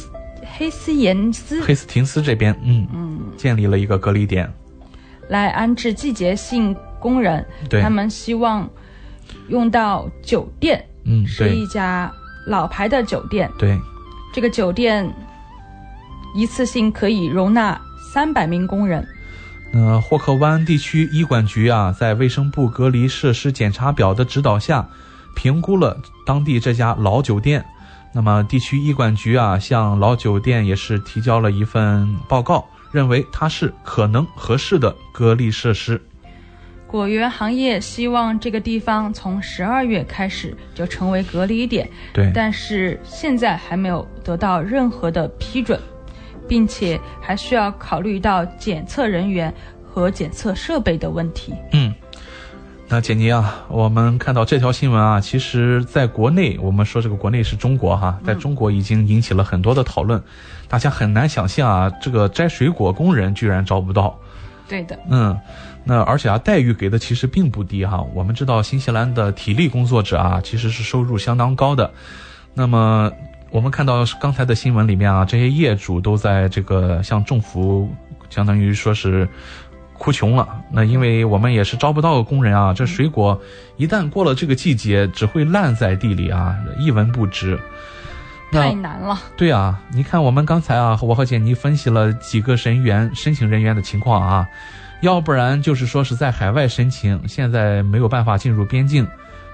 [0.58, 4.52] 黑斯岩斯黑斯廷斯这边，嗯嗯，建立了一个隔离点。
[5.28, 7.80] 来安置季节性工人，对。
[7.80, 8.68] 他们希望
[9.48, 12.12] 用到酒店，嗯，是一家
[12.46, 13.76] 老牌的酒店，对，
[14.32, 15.12] 这个酒店
[16.34, 17.80] 一次性可以容纳
[18.12, 19.06] 三百名工人。
[19.72, 24.88] 那，霍克湾地区医管局啊，在卫生部隔离设施检查表的指导下，
[25.34, 27.64] 评估了当地这家老酒店。
[28.12, 36.00] 那么，地区医管局啊，向老酒店也是提交了一份报告，认为它是可能合适的隔离设施。
[36.86, 45.78] 果园行业希望这个地方从十二月开始就成为隔离点，对但是现在还没有得到任何的批准，
[46.48, 49.52] 并且还需要考虑到检测人员
[49.84, 51.54] 和检测设备的问题。
[51.72, 51.94] 嗯，
[52.88, 60.22] 那简妮啊，我们看到这条新闻啊，其实在国内，我们说这个国内是中国哈，在中国已经引起了很多的讨论，
[60.68, 64.18] 大家很难想象啊，这个摘水果工人居然招不到。
[64.68, 65.38] 对的，嗯，
[65.84, 68.04] 那而且啊，待遇给的其实并不低哈。
[68.14, 71.92] 我们知道新西兰的体力工作者啊，其实是收入相当高的。
[72.52, 73.12] 那么
[73.50, 77.88] 我们看到刚才的新闻里面啊，这些业主都在这个向政府，
[78.28, 79.28] 相当于说是
[79.94, 80.62] 哭穷了。
[80.70, 83.40] 那因为我们也是招不到工人啊，这水果
[83.76, 87.58] 一旦过了这个季节，只会烂在地里啊，一文不值。
[88.52, 89.18] 太难了。
[89.36, 94.46] 对啊，你看我们刚才啊，我和简妮分析了几个人员申请人员的情况啊，
[95.00, 99.04] 要不然就是说是在海外申请，现在没有办法进入边境；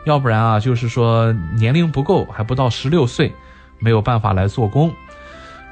[0.04, 3.32] 要不然啊，就是说年龄不够，还不到十六岁，
[3.82, 4.90] 没有办法来做工。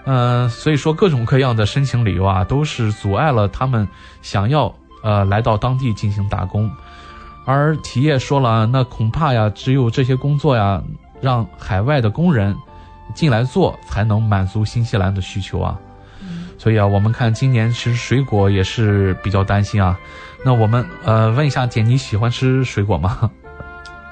[0.04, 3.86] 嗯、所以说各种各样的申请理由啊，都是阻碍了他们
[4.22, 6.70] 想要呃来到当地进行打工。
[7.44, 10.82] 而企业说了，那恐怕呀，只有这些工作呀，
[11.20, 12.56] 让海外的工人
[13.14, 15.78] 进来做，才能满足新西兰的需求啊。
[16.58, 19.98] 所以啊，我们看今年其实水果也是比较担心啊。
[20.44, 23.30] 那我们呃问一下姐，你喜欢吃水果吗？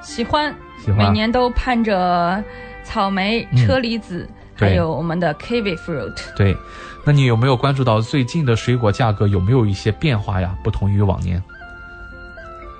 [0.00, 0.54] 喜欢，
[0.84, 2.42] 喜欢每年都盼着
[2.88, 6.14] 草莓、嗯车厘子，对还有我们的 kiwi fruit。
[6.34, 6.56] 对，
[7.04, 10.56] 那你有没有关注到最近的水果价格有没有一些变化呀？
[10.64, 11.42] 不同于往年，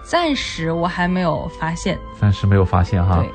[0.03, 1.99] 暂时我还没有发现。
[2.19, 3.17] 暂时没有发现哈。
[3.19, 3.31] 对，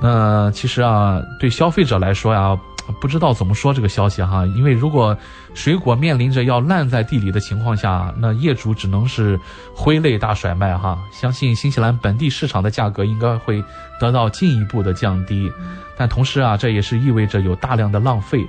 [0.00, 2.58] 那其实啊，对消费者来说呀，
[3.00, 5.16] 不知道怎么说这个消息哈，因为如果
[5.54, 9.38] 水果面临着要烂在地里的情况下，那业主只能是
[9.74, 10.98] 挥泪大甩卖哈。
[11.12, 13.62] 相信新西兰本地市场的价格应该会
[14.00, 15.52] 得到进一步的降低，
[15.96, 18.46] 但同时啊，这也是意味着有大量的浪费，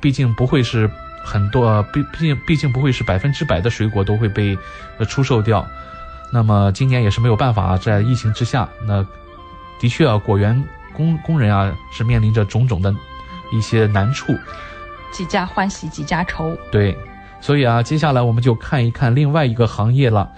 [0.00, 0.90] 毕竟不会是
[1.24, 4.56] 很多，毕毕竟毕竟不会是百分之百的水果都会被
[4.98, 5.66] 呃出售掉。
[6.32, 9.04] 那么今年也是没有办法啊，在疫情之下，那
[9.80, 10.64] 的确啊，果园
[10.94, 12.94] 工工人啊是面临着种种的
[13.52, 14.34] 一些难处。
[15.12, 16.56] 几家欢喜几家愁。
[16.70, 16.96] 对，
[17.40, 20.30] 所以啊，接下来我们就看一看另外一个行业了。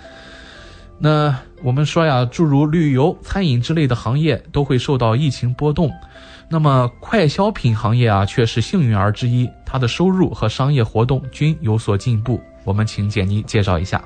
[0.98, 5.90] 那我们说呀，诸如旅游、餐饮之类的行业都会受到疫情波动，
[6.48, 12.40] 那么快消品行业啊却是幸运儿之一，它的收入和商业活动均有所进步。
[12.64, 14.02] 我们请简妮介绍一下。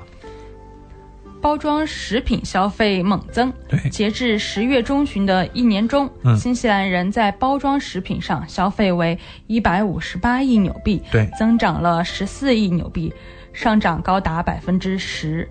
[1.47, 3.53] 包装食品消费猛增。
[3.69, 9.17] 对截至十月中旬的一年中，嗯新西兰人在包装食品上消费为
[9.47, 13.13] 一百五十八亿纽币，对增长了十四亿纽币，
[13.53, 15.49] 上涨高达百分之十。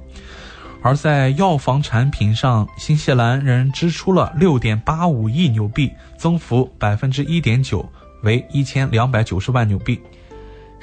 [0.83, 7.91] 而在药房产品上，新西兰人支出了六点八五亿纽币，增幅百分之一点九，
[8.23, 9.99] 为一千两百九十万纽币。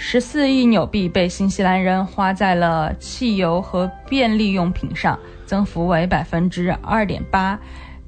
[0.06, 7.58] 十四亿纽币被新西兰人花在了汽油和便利用品上，增幅为百分之二点八，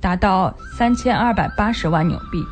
[0.01, 2.43] 达到三千二百八十万纽币。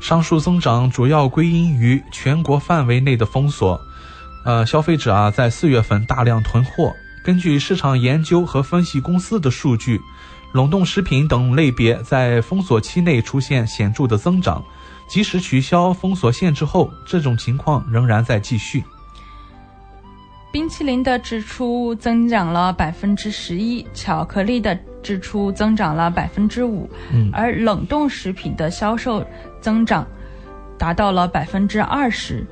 [0.00, 3.78] 上述增长主要归因于全国范围内的封锁，
[4.46, 6.94] 呃，消费者啊在四月份大量囤货。
[7.22, 10.00] 根据市场研究和分析公司的数据，
[10.54, 14.64] 冷冻食品等类别在封锁期内出现显著的增长。
[15.10, 18.84] 即使取消封锁限制后，这种情况仍然在继续。
[20.52, 26.88] 冰淇淋的支出增长了百分之十一，巧克力的支出增长了百分之五，
[27.32, 29.24] 而冷冻食品的销售
[29.60, 30.06] 增长
[30.78, 32.46] 达到了百分之二十，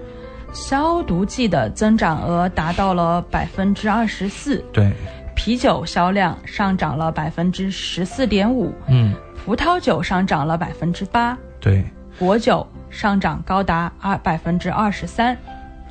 [0.52, 4.64] 消毒剂的增长额达到了百分之二十四。
[4.72, 4.93] 对，
[5.36, 9.14] 啤酒销量上涨了百分之十四点五，嗯，
[9.44, 11.85] 葡萄酒上涨了百分之八，对。
[12.19, 15.36] 果酒上涨高达二百分之二十三。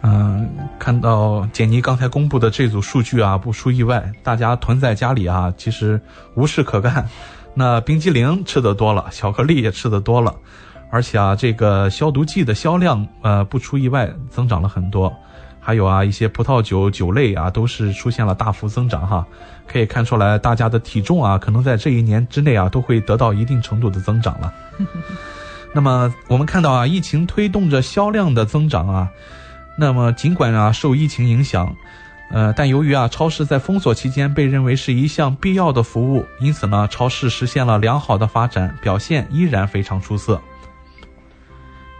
[0.01, 0.47] 嗯，
[0.77, 5.99] 看到简妮刚才公布的这组数据啊，不出意外，大家囤在家里啊，其实
[6.35, 7.07] 无事可干。
[7.53, 10.35] 那冰激凌吃的多了，巧克力也吃的多了，
[10.91, 15.11] 而且啊，这个消毒剂的销量呃，不出意外增长了很多。
[15.59, 19.25] 还有啊，一些葡萄酒酒类啊，都是出现了大幅增长哈。
[19.65, 24.53] 可以看出来，大家的体重啊，可能在这一年之内啊，都会得到一定程度的增长了。
[25.77, 29.09] 那么我们看到啊，疫情推动着销量的增长啊。
[29.77, 31.75] 那么尽管啊受疫情影响，
[32.31, 40.41] 呃，但由于啊超市在封锁期间被认为是一项必要的服务，因此呢，超市实现了良好的发展，表现依然非常出色。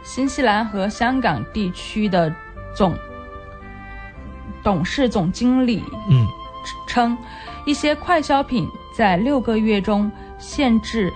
[0.01, 2.33] 新西兰和香港地区的
[2.73, 2.95] 总
[4.63, 6.25] 董事总经理嗯
[6.87, 7.15] 称，
[7.67, 11.13] 一些快消品在六个月中限制。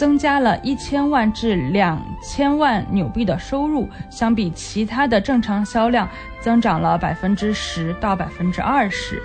[0.00, 6.08] 增加了一千万至两千万纽币的收入，相比其他的正常销量，
[6.40, 9.22] 增长了百分之十到百分之二十。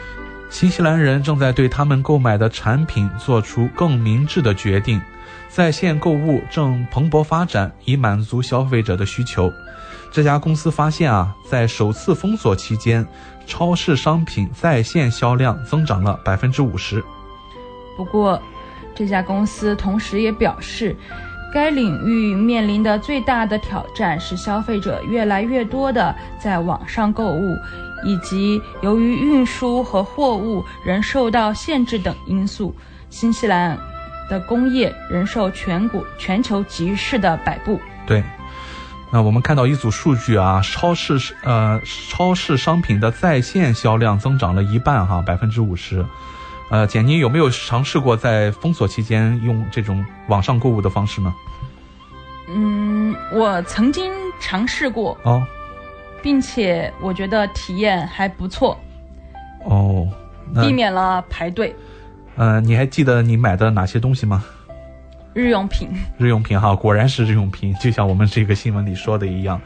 [0.50, 5.02] 新西兰人正在对他们购买的产品做出更明智的决定，
[5.48, 9.50] 在线购物正蓬勃发展，以满足消费者的需求。
[10.12, 13.08] 这家公司发现啊，在首次封锁期间，
[13.48, 17.02] 超市商品在线销量增长了百分之五十。
[17.96, 18.42] 不过，
[18.96, 20.96] 这家公司同时也表示，
[21.54, 27.56] 该领域面临的最大的挑战是消费者越来越多的在网上购物，
[28.04, 32.76] 以及由于运输和货物仍受到限制等因素，
[33.10, 33.78] 新西兰
[34.30, 37.80] 的工业仍受全国全球局势的摆布。
[38.08, 38.24] 对，
[39.12, 46.06] 那我们看到一组数据啊，超市呃超市商品的在线销量增长了一半哈，百分之五十。
[46.70, 51.34] 呃，简妮有没有尝试过在封锁期间用这种网上购物的方式呢？
[52.50, 55.44] 嗯，我曾经尝试过哦，
[56.24, 58.80] 并且我觉得体验还不错
[59.66, 60.08] 哦，
[60.56, 61.76] 避免了排队。
[62.36, 64.44] 呃，你还记得你买的哪些东西吗？
[65.34, 65.90] 日用品。
[66.18, 69.62] 日用品哈，果然是日用品，就像我们这个新闻里说的一样。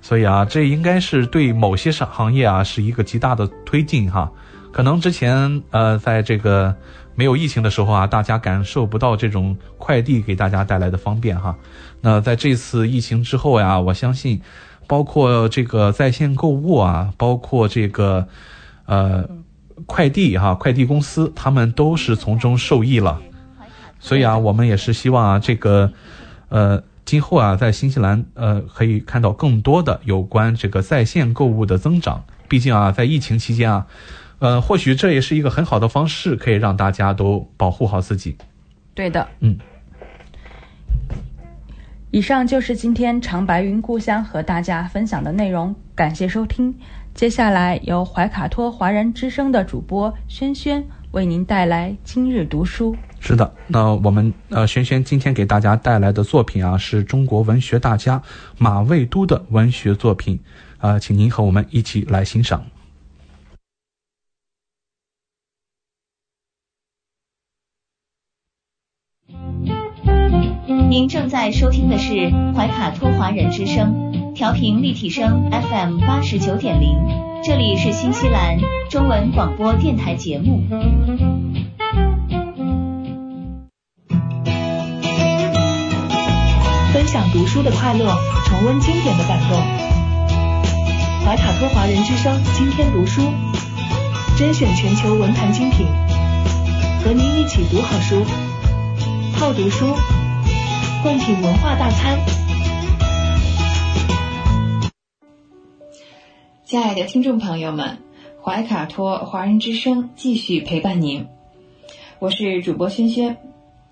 [0.00, 4.30] 所以啊，这应该是对某些行行业啊是一个极大的推进哈。
[4.72, 6.74] 可能之前呃，在这个
[7.14, 11.54] 没有疫情的时候啊，大家感受不到这种快递给大家带来的方便哈。
[12.00, 14.40] 那在这次疫情之后呀，我相信，
[14.86, 18.26] 包括这个在线购物啊，包括这个
[18.86, 19.28] 呃
[19.84, 23.20] 快递哈，快递公司他们都是从中受益了。
[24.00, 25.92] 所以啊，我们也是希望啊，这个
[26.48, 32.24] 呃今后啊，在新西兰呃可以看到更多的有关这个在线购物的增长。
[32.48, 33.86] 毕竟啊，在疫情期间啊。
[34.42, 38.36] 呃，或许这也是一个很好的方式，可以让大家都保护好自己。
[38.92, 39.56] 对的，嗯。
[42.10, 46.74] 以上就是今天长白云故乡和大家分享的内容，感谢收听。
[47.14, 52.96] 接下来由怀卡托华人之声的主播轩轩为您带来今日读书。
[53.20, 58.20] 是的，那我们呃，轩轩今天给大家带来的作品啊，是中国文学大家
[58.58, 60.40] 马未都的文学作品
[60.78, 62.64] 啊，请您和我们一起来欣赏。
[70.92, 76.98] 您正在收听的是怀卡托华人之声，调频立体声 FM 八十九点零，
[77.42, 78.58] 这里是新西兰
[78.90, 80.60] 中文广播电台节目。
[86.92, 88.14] 分享读书的快乐，
[88.44, 89.58] 重温经典的感动。
[91.24, 93.32] 怀卡托华人之声今天读书，
[94.36, 95.86] 甄选全球文坛精品。
[97.02, 98.26] 和您一起读好书，
[99.32, 99.86] 好读书，
[101.02, 102.16] 贡品文化大餐。
[106.64, 107.98] 亲爱的听众朋友们，
[108.40, 111.26] 怀卡托华人之声继续陪伴您，
[112.20, 113.36] 我是主播轩轩，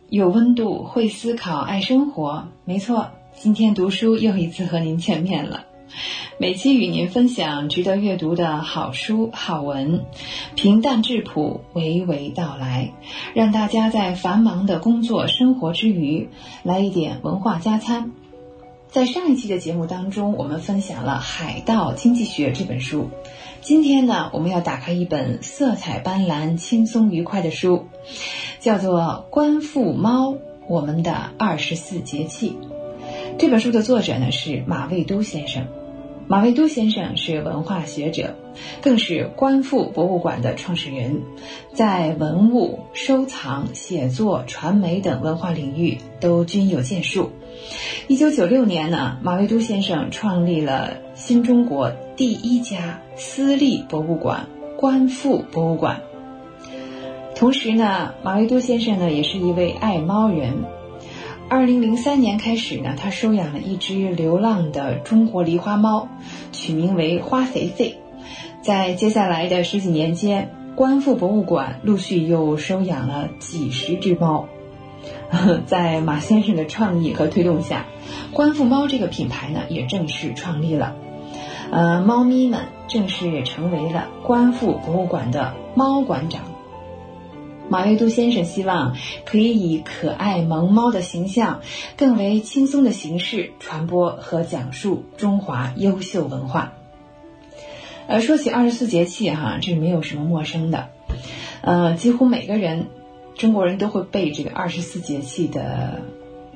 [0.09, 5.65] 有温度，会思考，爱生活，没错，今天读书又一次和您见面了。
[6.39, 10.05] 每期与您分享值得阅读的好书好文，
[10.55, 12.93] 平淡质朴，娓娓道来，
[13.35, 16.29] 让大家在繁忙的工作生活之余，
[16.63, 18.13] 来一点文化加餐。
[18.89, 23.11] 在上一期的节目当中，我们分享了《海盗经济学》这本书。
[23.61, 27.87] 今天呢，我们要打开一本色彩斑斓、轻松愉快的书，
[28.59, 29.01] 叫做
[29.31, 30.35] 《观复猫：
[30.67, 32.51] 我们的二十四节气》。
[33.39, 35.67] 这本书的作者呢是马未都先生。
[36.31, 38.37] 马未都先生是文化学者，
[38.81, 41.23] 更是观复博物馆的创始人，
[41.75, 47.33] 在文物收藏、写作、传媒等文化领域都均有建树。
[48.07, 54.47] 一九九六年呢，马未都先生创立了新中国第一家私立博物馆——
[54.79, 56.01] 观复博物馆。
[57.35, 60.55] 同时呢，马未都先生呢也是一位爱猫人。
[61.51, 66.07] 二零零三年开始呢，他收养了一只流浪的中国狸花猫，
[66.53, 67.97] 取名为花肥肥。
[68.63, 74.47] 在接下来的十几年间，观复博物馆陆续又收养了几十只猫。
[75.67, 77.87] 在马先生的创意和推动下，
[78.33, 80.95] 观复猫这个品牌呢也正式创立了。
[81.73, 86.43] 呃，猫咪们正式成为了观复博物馆的猫馆长。
[87.71, 91.61] 马未都先生希望可以以可爱萌猫的形象，
[91.97, 96.73] 更为轻松的形式传播和讲述中华优秀文化。
[98.09, 100.89] 呃，说起二十四节气哈，这没有什么陌生的，
[101.61, 102.89] 呃，几乎每个人
[103.37, 106.03] 中国人都会背这个二十四节气的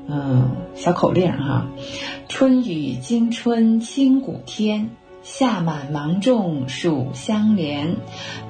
[0.09, 1.69] 嗯小口令哈，
[2.29, 4.91] 春雨惊春清谷天。
[5.25, 7.97] 夏满芒种暑相连，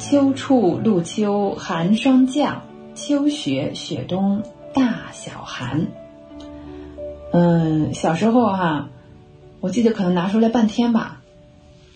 [0.00, 2.62] 秋处露秋寒霜降，
[2.96, 4.42] 秋雪雪冬
[4.74, 5.86] 大小寒。
[7.32, 8.88] 嗯，小时候哈，
[9.60, 11.22] 我记得可能拿出来半天吧，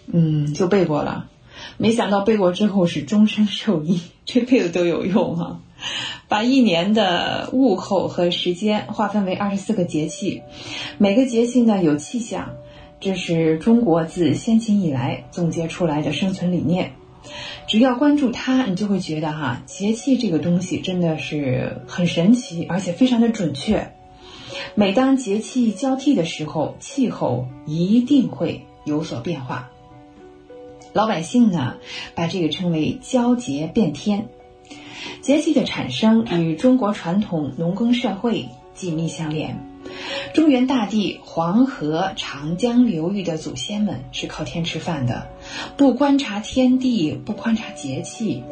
[0.06, 1.26] 嗯，就背过了。
[1.76, 5.60] 没想到背过之后是终身受益， 这辈子都有用哈。
[6.28, 10.42] 把一年的物候和时间划分为二十四个节气，
[10.98, 12.50] 每个节气呢有气象。
[13.00, 16.92] 这是中国自先秦以来总结出来的生存理念。
[17.66, 23.92] 只要关注它，你就会觉得哈，节气这个东西真的是很神奇，而且非常的准确。
[24.74, 29.70] 每当节气交替的时候，气候一定会有所变化。
[30.94, 31.76] 老百姓呢，
[32.14, 34.28] 把这个称为“交节变天”。
[35.20, 39.67] 节气的产生与中国传统农耕社会紧密相连。
[40.34, 45.28] 中原大地黄河、长江流域的祖先们是靠天吃饭的，
[45.76, 48.42] 不观察天地，不观察节气，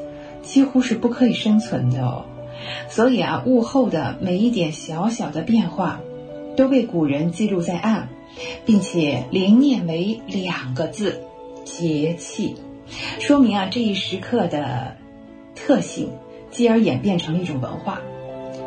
[0.43, 2.25] 几乎是不可以生存的哦。
[2.89, 6.01] 所以啊，物候的每一点小小的变化，
[6.57, 8.09] 都被古人记录在案，
[8.65, 11.23] 并且凝念为两个字——
[11.65, 12.57] 节气，
[13.21, 14.97] 说明啊这一时刻的
[15.55, 16.11] 特性，
[16.51, 18.01] 继而演变成了一种文化。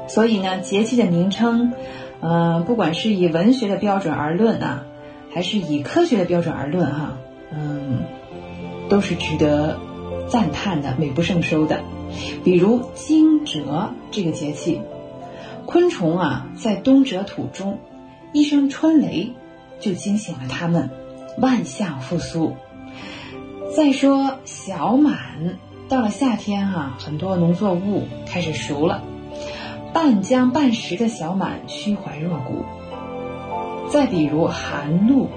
[0.08, 1.74] 所以呢，节气的名称。
[2.22, 4.84] 呃，不管是以文学的标准而论啊，
[5.34, 7.18] 还是以科学的标准而论哈，
[7.52, 8.00] 嗯，
[8.90, 9.80] 都是值得
[10.28, 11.82] 赞叹的，美不胜收的。
[12.44, 13.64] 比如惊蛰
[14.12, 14.82] 这个节气，
[15.66, 17.80] 昆虫啊在冬蛰土中，
[18.34, 19.34] 一声春雷
[19.80, 20.90] 就惊醒了它们，
[21.38, 22.56] 万象复苏。
[23.76, 29.04] 再说小满，到了夏天哈，很多农作物开始熟了。
[29.94, 32.64] 半僵半实的小满，虚怀若谷。
[33.90, 35.30] 再比如寒露，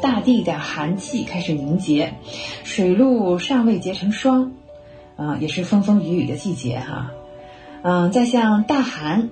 [0.00, 2.14] 大地的寒气开始凝结，
[2.62, 4.52] 水露尚未结成霜，
[5.16, 7.10] 啊，也是风风雨雨的季节哈。
[7.82, 9.30] 嗯，再像大寒，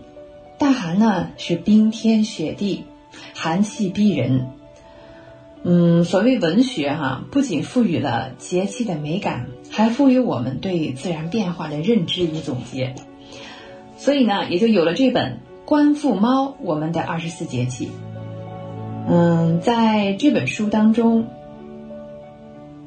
[0.59, 2.85] 大寒呢是冰天雪地，
[3.33, 4.49] 寒气逼人。
[5.63, 12.95] 嗯，所谓文学哈，不仅赋予了节气的美感，还赋予我们对自然变化的认知与总结。
[13.97, 17.91] 所以呢，也就有了这本《观复猫》我们的二十四节气。
[19.09, 21.27] 嗯，在这本书当中，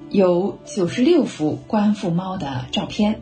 [0.09, 3.21] 有九十六幅观复猫的照片。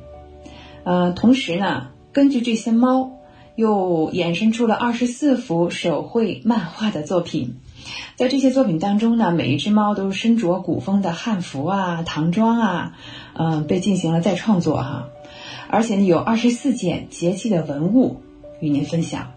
[0.83, 3.11] 呃，同时呢，根据这些猫，
[3.55, 7.57] 又衍生出了二十四幅手绘漫画的作品。
[8.15, 12.93] 在这些作品当中呢，每一只猫都身着古风的汉服啊、唐装啊，
[13.33, 15.09] 嗯，被进行了再创作哈。
[15.75, 18.21] 而且呢有二十四件节气的文物
[18.61, 19.33] 与您分享。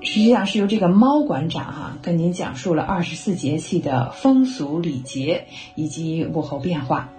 [0.00, 5.44] 实际上是由这个猫馆长哈跟您讲述了二十四节气的风俗礼节
[5.74, 7.10] 以及物候变化。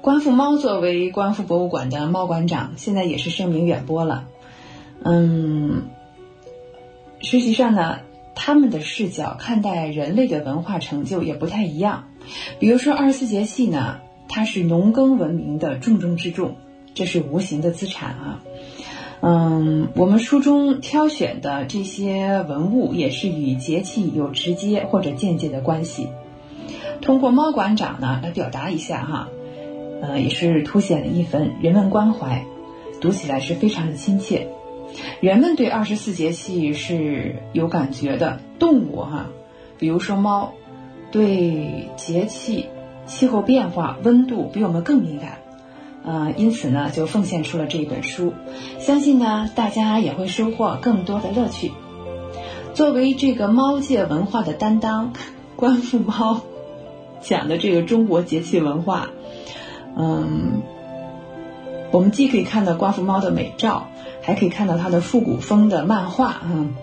[0.00, 4.28] 观复猫作为观复博物馆的猫馆长，现在也是声名远播了。
[5.02, 5.88] 嗯，
[7.18, 7.98] 实际上呢，
[8.36, 12.04] 他们的视角看待人类的文化成就也不太一样。
[12.60, 13.98] 比如说二十四节气呢，
[14.34, 16.56] 它是农耕文明的重中之重，
[16.92, 18.42] 这是无形的资产啊。
[19.20, 26.08] 嗯，我们书中挑选的这些文物也是与节气有直接或者间接的关系。
[27.00, 29.28] 通过猫馆长呢来表达一下哈，
[30.02, 32.44] 呃，也是凸显了一份人文关怀，
[33.00, 34.48] 读起来是非常的亲切。
[35.20, 39.28] 人们对二十四节气是有感觉的，动物哈，
[39.78, 40.54] 比如说猫，
[41.12, 42.66] 对节气、
[43.06, 45.38] 气候变化、温度比我们更敏感。
[46.04, 48.34] 呃，因此呢，就奉献出了这一本书，
[48.78, 51.72] 相信呢，大家也会收获更多的乐趣。
[52.74, 55.14] 作为这个猫界文化的担当，
[55.56, 56.42] 观复猫
[57.22, 59.08] 讲的这个中国节气文化，
[59.96, 60.60] 嗯，
[61.90, 63.86] 我们既可以看到观复猫的美照，
[64.20, 66.74] 还可以看到它的复古风的漫画，嗯，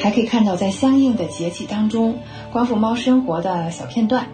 [0.00, 2.18] 还可以看到在相应的节气当中
[2.50, 4.26] 观复猫生活的小片段。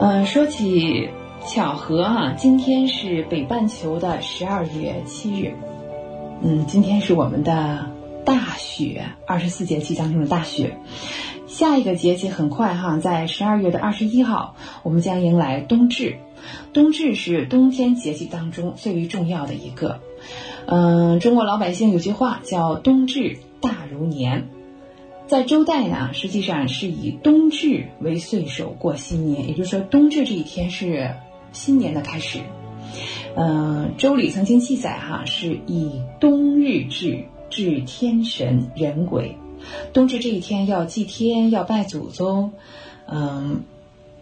[0.00, 1.08] 嗯，说起。
[1.46, 5.54] 巧合哈，今天是北半球的十二月七日，
[6.42, 7.86] 嗯，今天是我们的
[8.26, 10.76] 大雪，二十四节气当中的大雪。
[11.46, 16.18] 下一个节气很快哈，在十二月的二十一号，我们将迎来冬至。
[16.74, 20.00] 冬至是冬天节气当中最为重要的一个。
[20.66, 24.46] 嗯，中国老百姓有句话叫“冬至大如年”。
[25.30, 31.12] 在周代呢，实际上是以冬至为岁首过新年，也就是说，冬至这一天是。
[31.52, 32.38] 新年的开始，
[33.34, 39.36] 嗯，《周礼》曾经记载哈，是以冬日至，至天神人鬼。
[39.92, 42.52] 冬至这一天要祭天，要拜祖宗，
[43.08, 43.62] 嗯，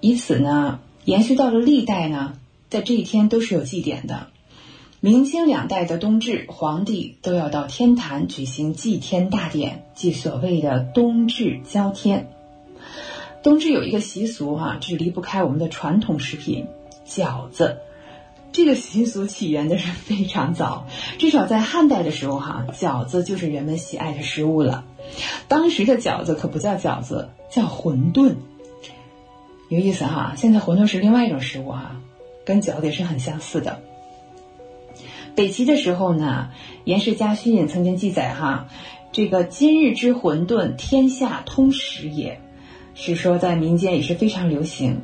[0.01, 2.33] 以此呢，延续到了历代呢，
[2.71, 4.29] 在这一天都是有祭典的。
[5.01, 12.29] 明清两代的冬至，皇帝都要到天坛举行祭天大典，即所谓的冬至交天。
[13.45, 16.67] 冬至有一个习俗哈，这是离不开我们的传统食品。
[17.07, 17.79] 饺子，
[18.51, 24.85] 这个习俗起源的是非常早，至少在汉代的时候，哈，饺子就是人们喜爱的食物了。
[25.47, 28.35] 当时的饺子可不叫饺子，叫馄饨，
[29.69, 30.35] 有意思哈。
[30.37, 31.97] 现在馄饨是另外一种食物哈，
[32.45, 33.81] 跟饺子也是很相似的。
[35.39, 36.49] 北齐的时候呢，
[36.83, 38.67] 《颜氏家训也》曾经记载哈，
[39.13, 42.41] 这个今日之馄饨，天下通食也，
[42.97, 45.01] 是说在民间也是非常流行。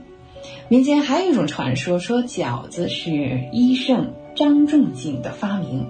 [0.67, 5.87] 民间还有一种传说，说饺子是医圣张仲景的发明，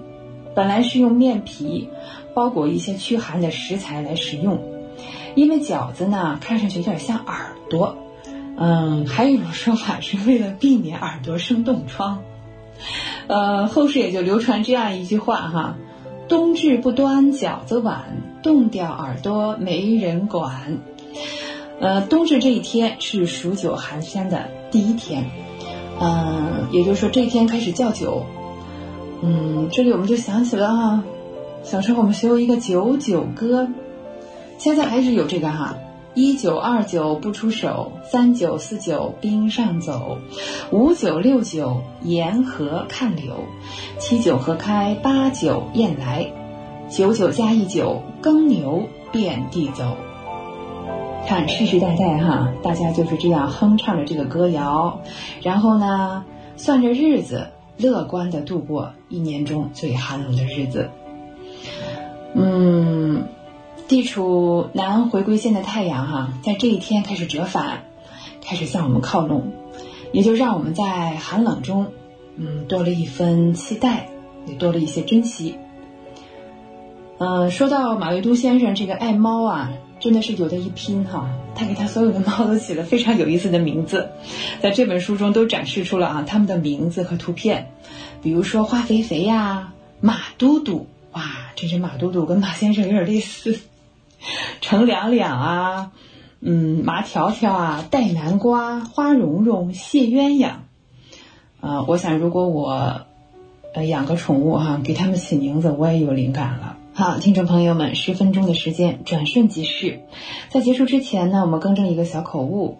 [0.53, 1.89] 本来是用面皮
[2.35, 4.61] 包裹一些驱寒的食材来食用，
[5.33, 7.97] 因为饺子呢看上去有点像耳朵，
[8.57, 12.21] 嗯，还有一种说法是为了避免耳朵生冻疮，
[13.27, 15.75] 呃，后世也就流传这样一句话哈：
[16.27, 20.77] 冬至不端饺子碗，冻掉耳朵没人管。
[21.79, 25.25] 呃，冬至这一天是数九寒山的第一天，
[25.99, 28.25] 嗯，也就是说这一天开始叫酒，
[29.21, 31.03] 嗯，这里我们就想起了哈，
[31.63, 33.67] 小时候我们学过一个九九歌，
[34.57, 35.75] 现在还是有这个哈，
[36.15, 40.17] 一九二九不出手，三九四九冰上走，
[40.71, 43.35] 五九六九沿河看柳，
[43.99, 46.31] 七九河开，八九雁来，
[46.89, 49.97] 九九加一九耕牛遍地走。
[51.27, 55.01] 看世世代代哈，大家就是这样哼唱着这个歌谣，
[55.41, 56.23] 然后呢，
[56.55, 57.47] 算着日子，
[57.77, 60.89] 乐观的度过一年中最寒冷的日子。
[62.35, 63.27] 嗯，
[63.87, 67.83] 地处南回归线的太阳哈，在这一天开始折返，
[68.41, 69.51] 开始向我们靠拢，
[70.11, 71.87] 也就让我们在寒冷中，
[72.35, 74.09] 嗯，多了一分期待，
[74.47, 75.57] 也多了一些珍惜。
[77.17, 79.71] 嗯，说到马未都先生这个爱猫啊。
[79.97, 84.09] 真的是有的一拼哈，他给他所有的猫都起了非常有意思的名字，
[84.61, 87.71] 在这本书中都展示出了啊他们的名字和图片，
[88.21, 91.23] 比如说花肥肥呀、马嘟嘟，哇，
[91.55, 93.57] 这只马嘟嘟跟马先生有点类似，
[94.61, 95.91] 程两两啊，
[96.41, 100.51] 嗯，麻条条啊，带南瓜、花蓉蓉、谢鸳鸯，
[101.61, 103.01] 呃，我想如果我
[103.73, 106.77] 呃养个宠物哈，给他们起名字，我也有灵感了。
[106.93, 109.99] 好，听众朋友们，十分钟的时间转瞬即逝。
[110.49, 112.77] 在结束之前呢，我们更正一个小口误。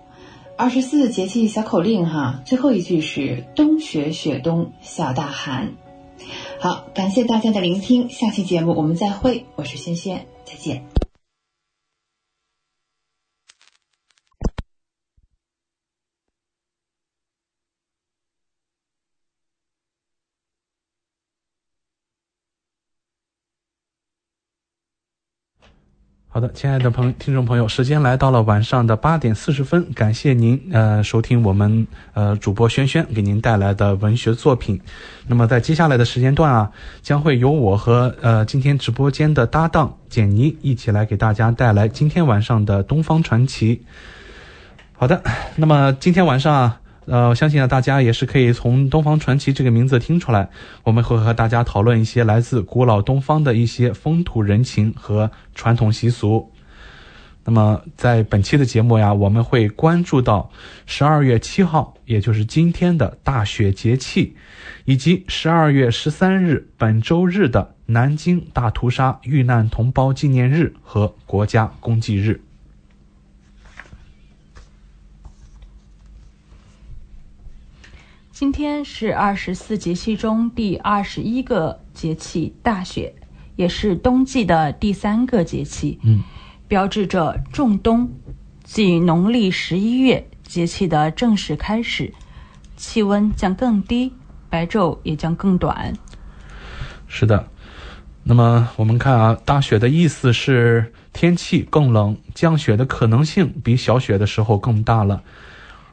[0.57, 5.73] 二十四节气小口令哈，最后一句是冬雪雪冬小大寒。
[6.61, 10.94] 好，感谢大家的聆听，下期节目我们再会，我是萱萱，再见。
[26.35, 34.77] 好的，亲爱的朋听众朋友，时间来到了晚上的八点四十分，感谢您呃收听我们呃主播轩轩给您带来的文学作品。
[35.27, 36.69] 那么在接下来的时间段啊，
[37.01, 43.85] 将会由我和呃今天直播间的搭档简妮一起来给大家带来今天晚上的东方传奇。
[44.91, 45.23] 好的，
[45.55, 46.81] 那么今天晚上啊。
[47.05, 50.49] 呃，相信呢，大家也是可以从“东方传奇”这个名字听出来，
[50.83, 56.51] 我们会和大家讨论一些来自古老东方的一些风土人情和传统习俗。
[57.47, 60.49] 那么，在本期的节目呀，我们会关注到
[60.87, 64.35] 十二月七号，也就是今天的大雪节气，
[64.85, 72.41] 以及十二月十三日本周日的南京大屠杀遇难同胞纪念日和国家公祭日。
[78.35, 83.15] 今天是二十四节气中第二十一个节气大雪，
[83.55, 86.21] 也是冬季的第三个节气，嗯，
[86.67, 88.11] 标志着仲冬，
[88.61, 92.13] 即农历十一月节气的正式开始，
[92.75, 94.11] 气温将更低，
[94.49, 95.93] 白昼也将更短。
[97.07, 97.47] 是的，
[98.23, 105.23] 那么我们看啊，大雪的意思是天气更冷，降雪的可能性比小雪的时候更大了。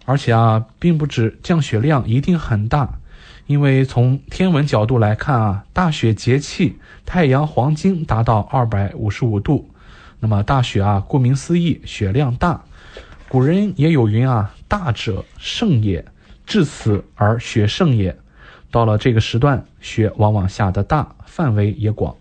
[0.05, 2.99] 而且啊，并不止降雪量一定很大，
[3.47, 9.71] 因为从天文角度来看啊，大雪节气太阳黄金达到二百五十五度，
[10.21, 12.63] 那么大雪啊，顾名思义，雪量大。
[13.29, 16.05] 古人也有云啊，“大者盛也，
[16.45, 18.15] 至此而雪盛也。”
[18.71, 22.15] 到了这个时段，雪往往下得大，范围也广。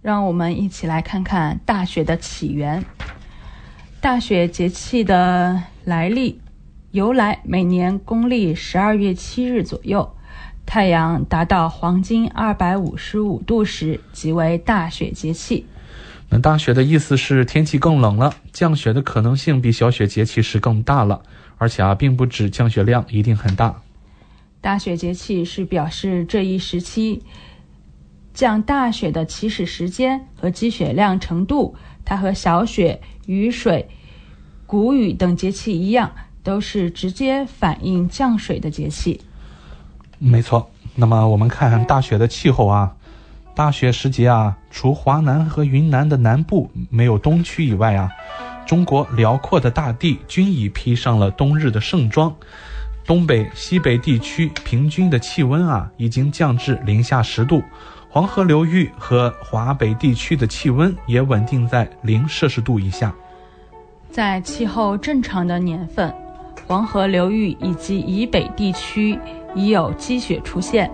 [0.00, 2.82] 让我们一起来看看大雪的起源，
[4.00, 6.40] 大雪节气的来历。
[6.92, 10.16] 由来每年公历十二月七日左右，
[10.66, 15.66] 太阳达到黄金二百五十五度时，即为大雪节气。
[16.30, 21.22] 那大雪的意思是天气更冷了，降雪的可能性比小雪节气时更大了，
[21.58, 23.82] 而且啊，并不止降雪量一定很大。
[24.60, 27.22] 大雪节气是表示这一时期
[28.34, 33.88] 降大雪的起始时间和积雪量程度，它和小雪、雨水、
[34.66, 36.10] 谷雨等节气一样。
[36.42, 39.20] 都是直接反映降水的节气。
[40.18, 40.70] 没错。
[40.96, 42.94] 那么我们看大雪的气候啊，
[43.54, 48.10] 大雪时节啊，除华南和云南的南部没有冬区以外啊，
[48.66, 52.34] 中国辽阔的大地均已披上了冬日的盛装。
[53.06, 57.62] 东北、西北地区平均的气温啊，已经降至零下十度。
[58.10, 63.14] 黄河流域和华北地区的气温也稳定在零摄氏度以下。
[64.10, 66.12] 在气候正常的年份。
[66.70, 69.18] 黄河流域以及以北地区
[69.56, 70.88] 已有积雪出现，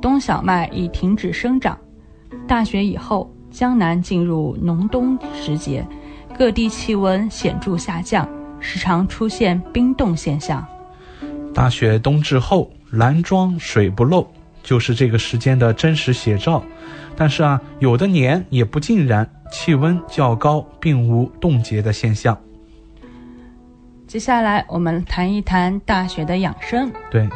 [0.00, 1.78] 冬小麦已停止生长。
[2.48, 5.86] 大雪以后，江南进入农冬时节，
[6.34, 8.26] 各地气温显著下降，
[8.58, 10.66] 时常出现冰冻现象。
[11.52, 14.26] 大雪冬至后，兰庄水不漏，
[14.62, 16.62] 就是这个时间的真实写照。
[17.14, 22.34] 但是啊，有的年也不尽然，气温较高，并无冻结的现象。
[24.12, 26.92] 接下来我们谈一谈大雪的养生。
[27.10, 27.26] 对，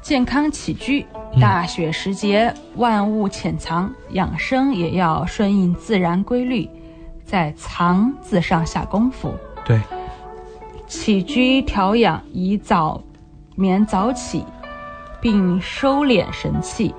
[0.00, 1.04] 健康起居，
[1.38, 6.66] 大雪时节万物潜藏，养生也要顺应自然规律，
[7.26, 9.34] 在“藏”字上下功夫。
[9.66, 9.78] 对，
[10.86, 13.04] 起居调养宜早
[13.54, 14.46] 眠早起，
[15.20, 16.94] 并收敛神气。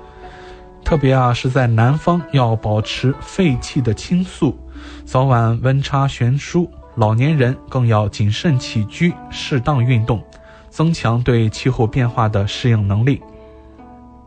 [0.84, 4.56] 特别啊，是在南方要保持肺气的清肃，
[5.04, 6.70] 早晚温差悬殊。
[6.96, 10.22] 老年人更要谨慎起居，适当运动，
[10.70, 13.22] 增强对气候变化的适应能力。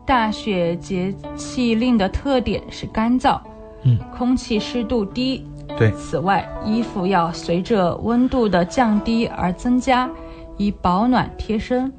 [0.06, 3.40] 大雪节气令的特点是干燥，
[3.82, 5.46] 嗯，空气湿度低。
[5.78, 10.08] 对，此外，衣服要随着温度的降低而增加，
[10.56, 11.92] 以保暖贴身，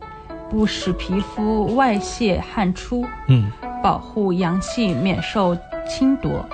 [0.49, 3.05] 不使皮肤外泄汗出。
[3.27, 5.57] 嗯，保护阳气免受
[5.87, 6.45] 侵夺。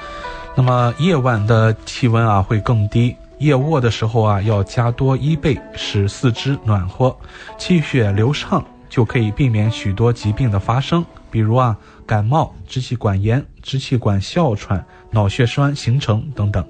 [0.55, 3.15] 那么夜晚的气温啊会更低。
[3.39, 7.15] 夜卧的时候啊，要加多衣被，使四肢暖和，
[7.57, 16.65] 气血流畅，就可以避免许多疾病的发生，比如啊感冒、支气管炎、支气管哮喘、脑血栓形成等等。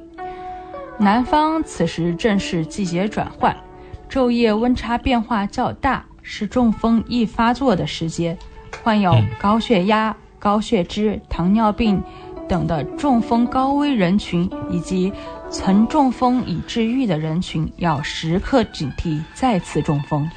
[1.00, 3.56] 南方此时正是季节转换，
[4.10, 8.38] 昼夜温差变化较大，是中风易发作的时节。
[8.84, 12.02] 患有高血压、高血脂、糖尿病
[12.48, 15.14] 等的中风高危人群，以及
[15.50, 20.30] 曾中风已治愈的人群，要时刻警惕再次中风。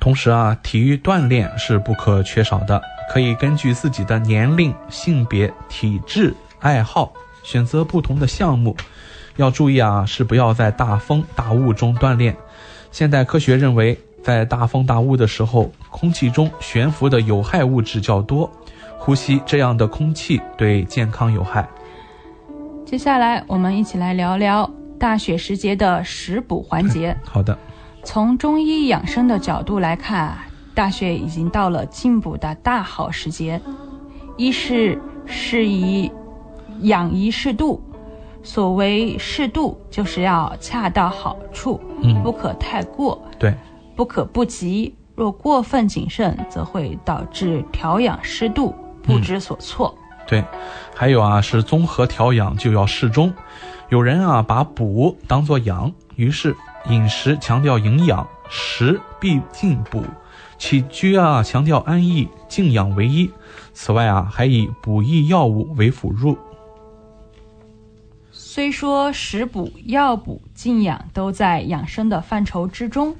[0.00, 2.80] 同时啊，体育锻炼是不可缺少的，
[3.10, 8.74] 可以根据自己的年龄、性别、体质、爱好选择不同的项目。
[9.36, 12.34] 要注意啊，是不要在大风大雾中锻炼。
[12.90, 18.50] 现代科学认为，在大风大雾的时候，空气中悬浮的有害物质较多，
[18.98, 21.68] 呼吸这样的空气对健康有害。
[22.92, 27.16] 接下来，我们一起来聊聊大雪时节的食补环节。
[27.24, 27.58] 好的，
[28.04, 30.36] 从中医养生的角度来看，
[30.74, 33.58] 大雪已经到了进补的大好时节。
[34.36, 36.12] 一是适宜
[36.82, 37.82] 养宜适度。
[38.42, 43.54] 所谓适度，就是要恰到好处，嗯，不可太过，对，
[43.96, 44.94] 不可不及。
[45.16, 49.96] 若过分谨慎，则会导致调养失度，不知所措。
[50.32, 50.42] 对，
[50.96, 53.30] 还有啊，是综合调养就要适中。
[53.90, 56.56] 有人啊，把补当作养，于是
[56.88, 60.00] 饮食强调营养，食必进补；
[60.56, 63.30] 起居啊，强调安逸，静养为一。
[63.74, 66.38] 此外啊，还以补益药物为辅入。
[68.30, 73.14] 虽说食补、药补、静养都在养生的范畴之中，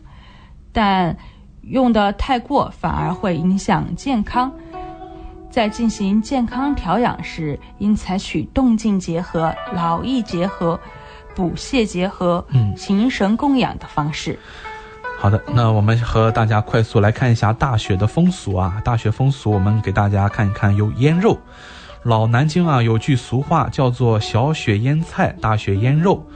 [0.73, 1.15] 但
[1.61, 4.51] 用的太过反而会影响健康。
[5.53, 10.81] 在进行健康调养时，应采取动静结合、劳逸结合、
[11.35, 14.39] 补泻结合、嗯，形神供养的方式。
[15.19, 18.81] 好的，那我们和大家快速来看一下大雪的风俗啊。
[18.83, 21.39] 大雪风俗，我们给大家看一看，有腌肉。
[22.03, 26.27] 老南京啊，有句俗话叫做“小雪腌菜，大雪腌肉”。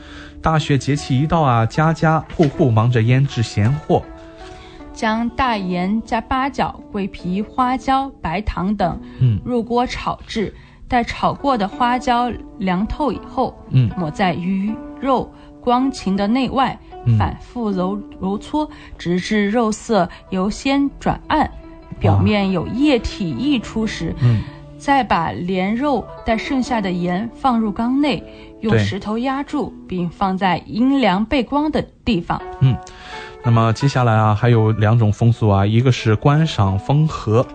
[0.43, 4.05] 大雪节气一到啊，家家户户忙着腌制咸货，
[4.97, 10.52] 将大盐加八角、桂皮、花椒、白糖等，嗯，入锅炒制。
[10.89, 21.51] 待炒过的花椒凉透以后，嗯，抹在鱼肉光禽的内外，嗯反复揉揉搓，直至肉色由鲜转暗，
[21.98, 24.43] 表面有液体溢出时，嗯。
[24.78, 28.23] 再把连肉带剩下的盐放入缸内，
[28.60, 32.40] 用石头压住，并放在阴凉背光的地方。
[32.60, 32.77] 嗯，
[33.47, 37.47] 那么接下来啊，还有两种风俗啊，一个是观赏风荷。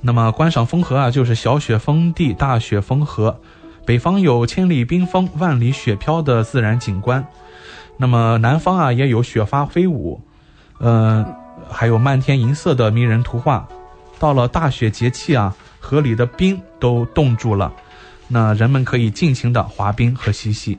[0.00, 3.38] 那么观赏风荷啊，就是小雪封地，大雪封河。
[3.84, 7.26] 北方有千里冰封、万里雪飘的自然景观，
[7.98, 10.18] 那么南方啊也有雪花飞舞，
[10.78, 11.22] 呃，
[11.70, 13.68] 还有漫天银色的迷人图画。
[14.18, 17.70] 到了大雪节气啊，河里的冰都冻住了，
[18.28, 20.78] 那人们可以尽情的滑冰和嬉戏。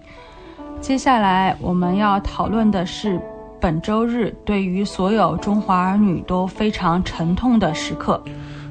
[0.82, 3.22] 接下来我们要讨论的是
[3.66, 8.24] 本周日对于所有中华儿女都非常沉痛的时刻。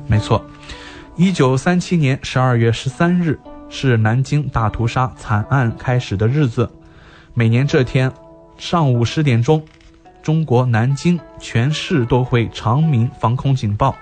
[0.07, 0.41] 没错，
[1.17, 3.37] 一九三七年十二月十三日
[3.69, 6.71] 是南京大屠杀惨案开始的日子。
[7.33, 8.09] 每年这天
[8.57, 9.61] 上午十点钟，
[10.23, 13.97] 中国南京全市都会长鸣防空警报，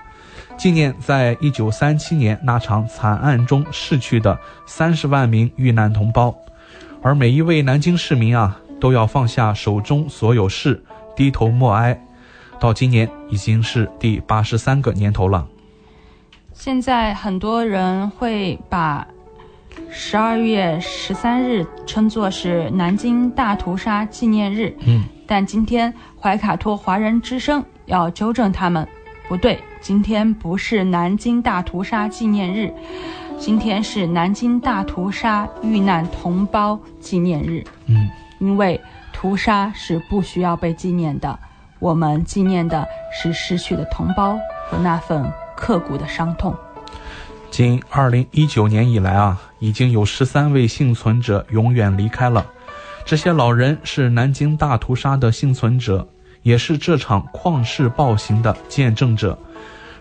[0.59, 6.35] 纪念在一九三七年那场惨案中逝去的三十万名遇难同胞。
[7.01, 10.83] 而每一位南京市民啊，都要放下手中所有事，
[11.15, 11.97] 低头默哀。
[12.59, 15.47] 到今年已经是第八十三个年头了。
[16.51, 19.07] 现在很多人会把
[19.89, 28.85] 十二月十三日称作是南京大屠杀纪念日，嗯，但今天怀卡托华人之声要纠正他们，
[29.29, 32.73] 不对，今天不是南京大屠杀纪念日，
[33.39, 37.63] 今天是南京大屠杀遇难同胞纪念日。
[37.85, 38.09] 嗯，
[38.43, 38.79] 因为
[39.13, 41.39] 屠杀是不需要被纪念的，
[41.79, 44.37] 我们纪念的是失去的同胞
[44.69, 45.25] 和那份
[45.55, 46.53] 刻骨的伤痛。
[47.49, 52.45] 仅二零一九年以来啊，已经有十三位幸存者永远离开了。
[53.05, 56.05] 这些老人是南京大屠杀的幸存者，
[56.41, 59.39] 也是这场旷世暴行的见证者。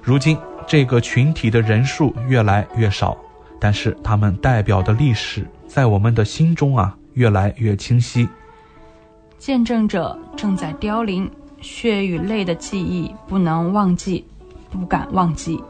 [0.02, 0.36] 如今，
[0.66, 3.16] 这个群体的人数越来越少，
[3.60, 8.28] 但是他们代表的历史在我们的心中啊，越来越清晰。
[9.38, 11.30] 见证者正在凋零，
[11.60, 14.24] 血与泪的记忆不能忘记，
[14.70, 15.62] 不敢忘记。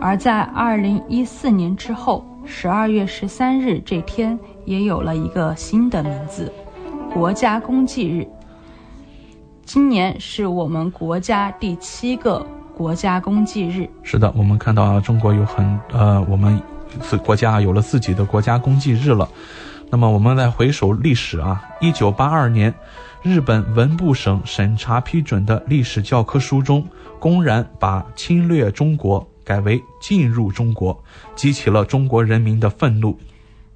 [0.00, 6.52] 而在二零一四年之后，十二月十三日这天也有了一个新的名字——
[7.12, 8.26] 国家公祭日。
[9.64, 12.44] 今年是我们国家第七个
[12.74, 13.88] 国家公祭日。
[14.02, 16.60] 是的，我们看到啊，中国有很呃，我们
[17.00, 19.28] 自国家有了自己的国家公祭日了。
[19.94, 22.72] 那么我们再回首历史啊，一九八二年，
[23.20, 26.88] 日本文部省审查批准的历史教科书中，
[27.18, 30.98] 公然把侵略中国改为进入中国，
[31.36, 33.18] 激起了中国人民的愤怒。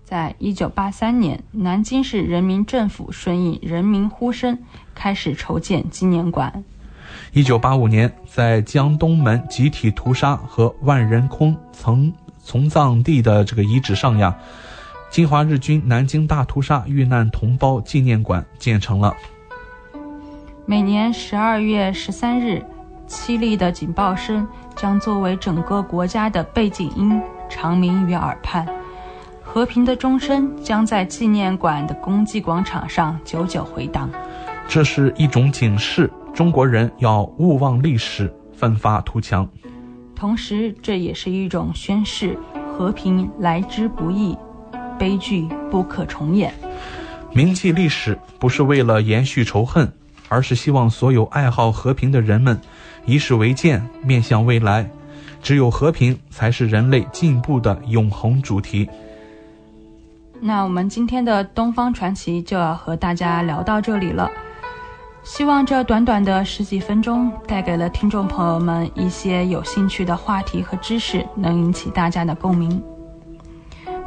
[0.04, 4.58] 在一九八三年，南京市人民政府顺应人民呼声，
[4.94, 6.64] 开始筹建纪念馆。
[7.32, 12.10] 一九八五年，在江东门集体屠杀和万人空曾
[12.42, 14.34] 从葬地的这个遗址上呀，
[15.16, 19.16] 侵华日军南京大屠杀遇难同胞纪念馆建成了。
[20.66, 22.62] 每年十二月十三日，
[23.08, 27.18] 凄厉的警报声将作为整个国家的背景音
[27.48, 28.66] 长鸣于耳畔。
[29.42, 34.10] 和平的钟声将在纪念馆的公祭广场上久久回荡。
[34.68, 39.48] 这是一种警示，中国人要勿忘历史，奋发图强。
[40.14, 42.38] 同时，这也是一种宣誓：
[42.70, 44.36] 和平来之不易，
[44.98, 46.52] 悲剧不可重演。
[47.32, 49.92] 铭记历史不是为了延续仇恨，
[50.28, 52.58] 而是希望所有爱好和平的人们
[53.04, 54.88] 以史为鉴，面向未来。
[55.42, 58.88] 只有和平才是人类进步的永恒主题。
[60.40, 64.28] 那我们今天的东方传奇就要和大家聊到这里了。
[65.22, 72.82] 希望这短短的十几分钟带给了听众朋友们一些有兴趣的话题和知识，能引起大家的共鸣。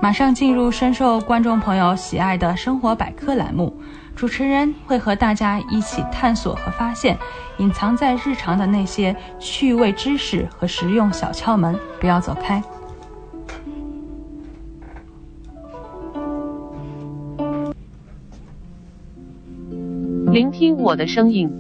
[0.02, 3.74] 马上进入深受观众朋友喜爱的生活百科栏目，
[4.16, 7.18] 主持人会和大家一起探索和发现
[7.58, 11.78] 隐藏在日常的那些趣味知识和实用小窍门。
[12.00, 12.64] 不要走开。
[20.32, 21.52] 聆听我的声音，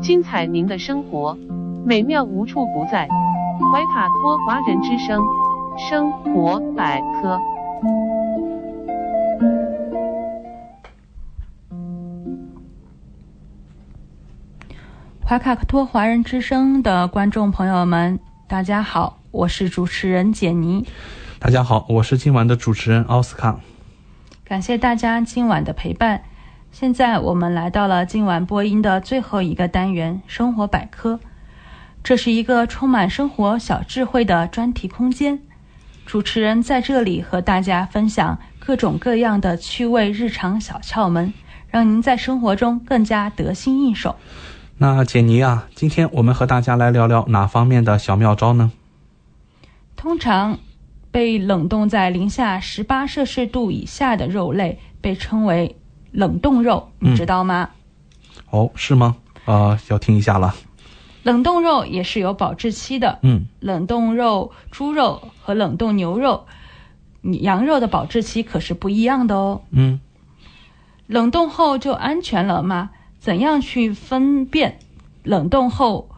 [0.00, 1.36] 精彩您的生活，
[1.84, 3.08] 美妙无处不在。
[3.72, 5.20] 怀卡托华人之声，
[5.90, 7.40] 生活百科。
[15.28, 20.86] 怀卡托华人之声的观众朋友们，大家好，我是主持人简妮。
[21.38, 23.60] 大家好，我是今晚的主持人奥斯卡。
[24.42, 26.22] 感谢大家今晚的陪伴。
[26.72, 31.20] 现在我们来到了今晚播音的最后一个单元——生活百科。
[32.02, 35.38] 这是一个充满生活小智慧的专题空间。
[36.06, 41.34] 主持人在这里和大家分享各种各样的趣味日常小窍门，
[41.68, 44.16] 让您在生活中更加得心应手。
[44.80, 48.70] 那简妮啊，今天我们和大家来聊聊哪方面的小妙招呢？
[49.96, 50.60] 通常
[51.10, 55.74] 被冷冻在零下十八摄氏度以下的肉类被称为。
[56.10, 57.68] 冷冻肉，你知道吗？
[58.48, 59.16] 哦，是吗？
[59.44, 60.54] 啊，要听一下了。
[61.22, 63.18] 冷冻肉也是有保质期的。
[63.20, 66.46] 嗯，冷冻肉、猪肉和冷冻牛肉、
[67.22, 69.60] 羊肉的保质期可是不一样的哦。
[69.70, 70.00] 嗯，
[71.06, 72.90] 冷冻后就安全了吗？
[73.28, 74.78] 怎样去分辨
[75.22, 76.08] 冷冻后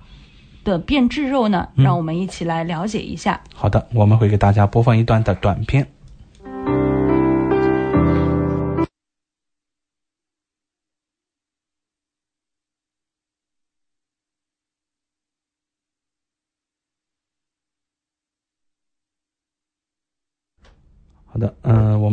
[0.63, 1.67] 的变质肉呢？
[1.75, 3.41] 让我们一起来了解一下。
[3.53, 5.89] 好的，我们会给大家播放一段的短片。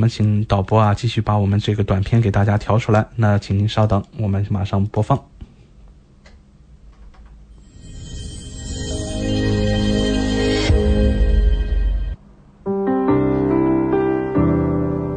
[0.08, 3.08] 请导播啊继续把我们这个短片给大家调出来。
[3.16, 5.20] 那请您稍等，我们马上播放。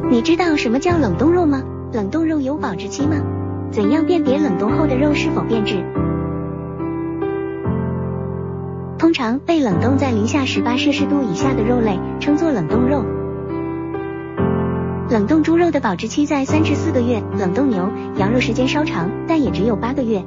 [0.09, 1.63] 你知道什么叫冷冻肉吗？
[1.93, 3.15] 冷冻肉有保质期吗？
[3.71, 5.83] 怎样辨别冷冻后的肉是否变质？
[8.99, 13.03] 通常被冷冻在零下十八摄氏度以下的肉类称作冷冻肉。
[15.11, 17.85] 冷冻猪肉的保质期在三至四个月，冷冻牛、
[18.15, 20.23] 羊肉时间稍长，但也只有八个月。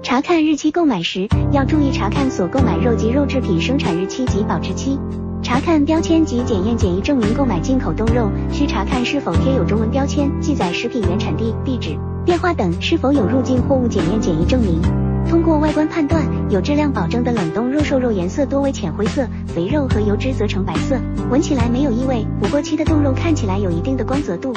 [0.00, 4.96] 查看日期购买时，要注意查看所购买肉及肉制品生产日期及保质期。
[5.42, 15.09] 查看标签及检验检疫证明购买进口冻肉，需查看是否贴有中文标签，记载食品原产地、地址、电话等，是否有入境货物检验检疫证明。
[15.30, 20.98] 通过外观判断，有质量保证的冷冻肉瘦肉颜色多为浅灰色，肥肉和油脂则呈白色，
[21.30, 22.26] 闻起来没有异味。
[22.40, 24.52] 不过期的冻肉看起来有一定的光泽度。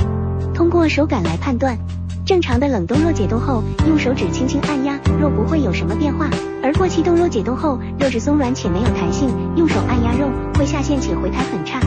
[0.52, 1.78] 通过手感来判断，
[2.26, 6.26] 正常的冷冻肉解冻后，用手指轻轻按压，肉不会有什么变化；
[6.64, 11.80] 而过期冻肉解冻后，肉质松软且没有弹性，用手按压肉会下陷且回弹很差。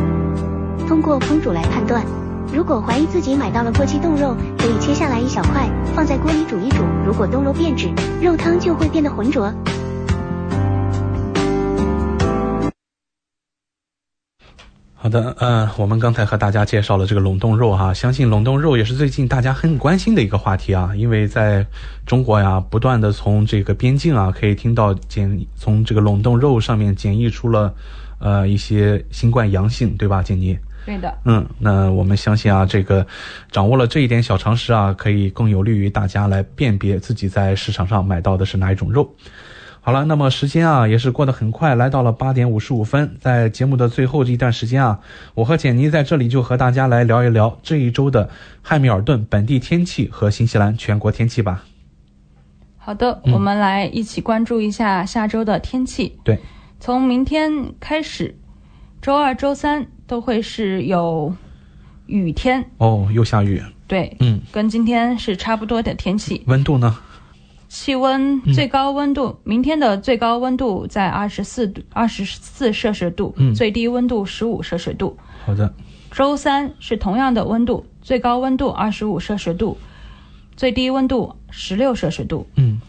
[0.87, 2.05] 通过烹煮来判断。
[2.53, 6.83] 如果怀疑自己买到了过期冻肉，可以切下来一小块，放在锅里煮一煮。
[7.05, 7.91] 如果冻肉变质，
[8.21, 9.53] 肉汤就会变得浑浊。
[14.95, 21.65] 好的，呃，我们刚才和大家介绍了这个冷冻肉哈，相信冷冻肉也是最近大家很关心的一个话题啊，因为在
[22.07, 27.73] 中国呀，不断的从这个边境啊，可以听到检从这个冷冻肉上面检疫出了
[28.19, 30.59] 呃一些新冠阳性，对吧，简妮？
[30.87, 31.19] 对的。
[31.25, 33.07] 嗯，那我们相信啊，这个
[33.51, 39.15] 掌握了这一点小常识啊，可以更有利于大家来辨别自己在市场上买到的是哪一种肉。
[39.81, 45.01] 好了，那么时间啊也是过得很快，来到了八点五十五分，在节目的最后这一段时间啊，
[45.35, 48.29] 我和简妮在这里就和大家来聊一聊这一周的
[48.63, 51.65] 汉密尔顿本地天气和新西兰全国天气吧。
[52.79, 56.19] 好的，我们来一起关注一下下周的天气。
[56.25, 56.41] 对，
[56.81, 58.37] 从明天开始，
[59.01, 61.35] 周二、周三都会是有
[62.07, 62.71] 雨天。
[62.79, 63.63] 哦，又下雨。
[63.87, 66.43] 对，嗯，跟今天是差不多的天气。
[66.47, 66.99] 温度呢？
[67.69, 75.19] 气温最高温度，明天的最高温度在二十四度，二十四摄氏度，嗯最低温度十五摄氏度。
[75.45, 75.75] 好的，
[76.13, 79.77] 周三是同样的温度，最高温度二十五摄氏度，
[80.57, 82.47] 最低温度十六摄氏度。
[82.55, 82.81] 嗯，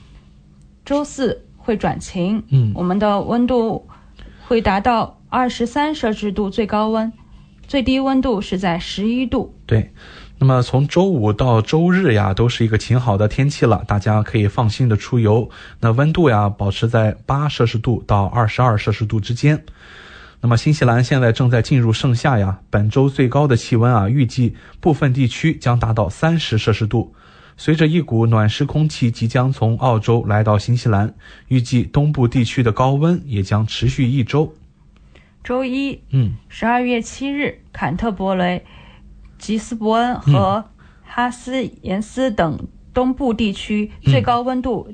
[0.85, 3.87] 周四会转晴，嗯我们的温度
[4.47, 7.11] 会达到二十三摄氏度最高温，
[7.67, 9.53] 最低温度是在十一度。
[9.65, 9.91] 对。
[10.39, 15.49] 那么从周五到周日呀，都是一个晴好的天气了，大家可以放心的出游。
[15.79, 19.63] 那温度呀，保持在八摄氏度到二十二摄氏度之间。
[20.39, 27.15] 那么新西兰现在正在进入盛夏呀，本周最高的气温啊，预计部分地区将达到三十摄氏度。
[27.57, 31.15] 随着一股暖湿空气即将从澳洲来到新西兰，
[31.47, 34.53] 预计东部地区的高温也将持续一周。
[35.43, 38.65] 周一，嗯，十二月七日，坎特伯雷。
[39.37, 40.65] 吉斯伯恩和
[41.03, 44.91] 哈斯延斯等东部地区最高温度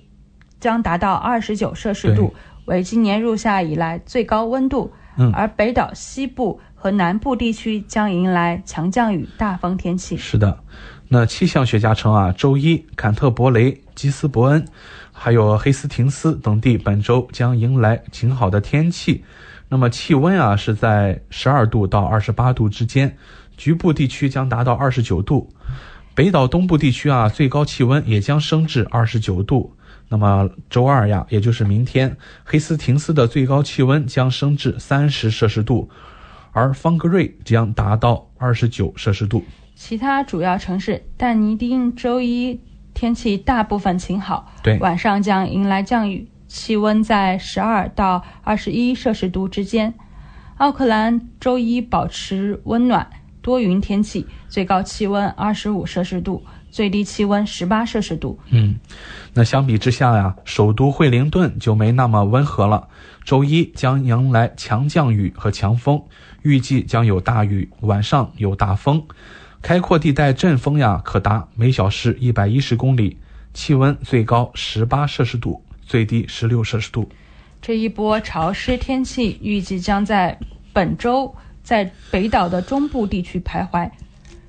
[0.59, 2.33] 将达到二十九摄氏度，
[2.65, 4.91] 为今年入夏以来最高温度。
[5.15, 10.17] 嗯，而北岛西部和南部地区将迎来强降雨、大风天气。
[10.17, 10.59] 是的，
[11.07, 14.67] 那气象学家称啊，周一坎特伯雷、吉斯伯恩，
[15.13, 19.23] 还有黑斯廷斯等地本周将迎来晴好的天气。
[19.73, 23.17] 那么气温啊是在十二度到二十八度之间。
[23.57, 25.49] 局部地区将达到二十九度，
[26.13, 29.75] 北岛东部地区啊，最高气温也将升至二十九度。
[30.09, 35.89] 那么周二呀，也就是明天，黑斯廷斯的最高气温将升至三十摄氏度，
[36.51, 39.43] 而方格瑞将达到二十九摄氏度。
[39.73, 42.59] 其他主要城市，但尼丁周一
[42.93, 49.95] 天气大部分晴好，对，晚上将迎来降雨，气温在十二到二十一摄氏度之间。
[50.57, 53.09] 奥克兰周一保持温暖。
[53.41, 58.39] 多云天气，最高气温二十五摄氏度，最低气温十八摄氏度。
[58.51, 58.75] 嗯，
[59.33, 62.87] 那相比之下呀，首都惠灵顿就没那么温和了。
[63.25, 66.03] 周一将迎来强降雨和强风，
[66.43, 69.03] 预计将有大雨，晚上有大风，
[69.63, 73.17] 开阔地带阵风呀可达每小时一百一十公里，
[73.53, 77.07] 气温最高十八摄氏度，最低十六摄氏度。
[77.61, 80.35] 这一波潮湿天气预计将在
[80.73, 81.31] 本周。
[81.61, 83.89] 在北岛的中部地区徘徊，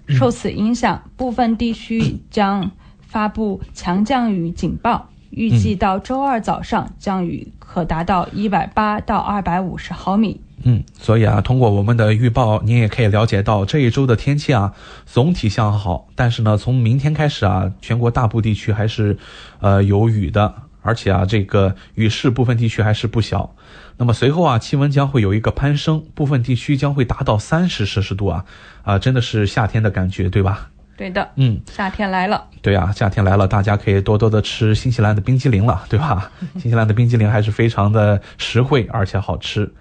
[0.09, 2.69] 受此影响，部分地区将
[3.07, 5.09] 发布强降雨警报。
[5.31, 10.41] 预计到周二早上，降雨可达到一百八到二百五十毫米。
[10.65, 14.73] 嗯，所以啊，通过我们的预报，您也可以了解到这一周的天气啊，
[15.07, 16.09] 总体向好。
[16.17, 19.17] 但是呢，从明天开始啊，全国大部地区还是，
[19.61, 20.53] 呃，有雨的，
[20.85, 23.57] 而且啊，这个雨势部分地区还是不小。
[23.97, 28.45] 那么随后啊，气温将会有一个攀升，部分地区将会达到三十摄氏度啊，
[28.83, 30.69] 啊，真的是夏天的感觉，对吧？
[30.97, 32.45] 对的，嗯，夏天来了。
[32.61, 36.31] 对啊，夏天来了，大家可以多多的吃新西兰的冰激凌了，对吧？
[36.61, 39.73] 新西兰的冰激凌还是非常的实惠而且好吃。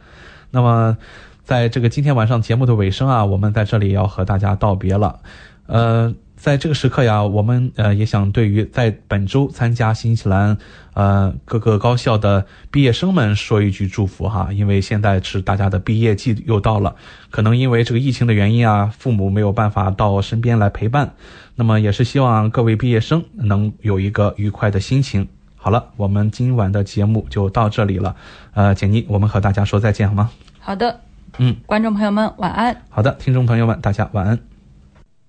[0.51, 0.97] 那么，
[1.43, 5.19] 在这个今天晚上节目的尾声啊，我们在这里要和大家道别了，
[5.67, 6.13] 呃。
[6.43, 10.57] 在这个时刻呀，我们呃也想对于在本周参加新西兰
[10.93, 16.93] 呃各个高校的毕业生们说一句祝福哈，因为现在是大家的毕业季又到了，
[17.31, 21.13] 可能因为这个疫情的原因啊，父母没有办法到身边来陪伴，
[21.55, 25.25] 那么也是希望各位毕业生能有一个愉快的心情。
[25.55, 28.17] 好了，我们今晚的节目就到这里了，
[28.53, 30.29] 呃，简妮，我们和大家说再见好吗？
[30.59, 30.99] 好的，
[31.37, 32.83] 嗯，观众朋友们晚安。
[32.89, 34.52] 好的，听众朋友们大家晚安。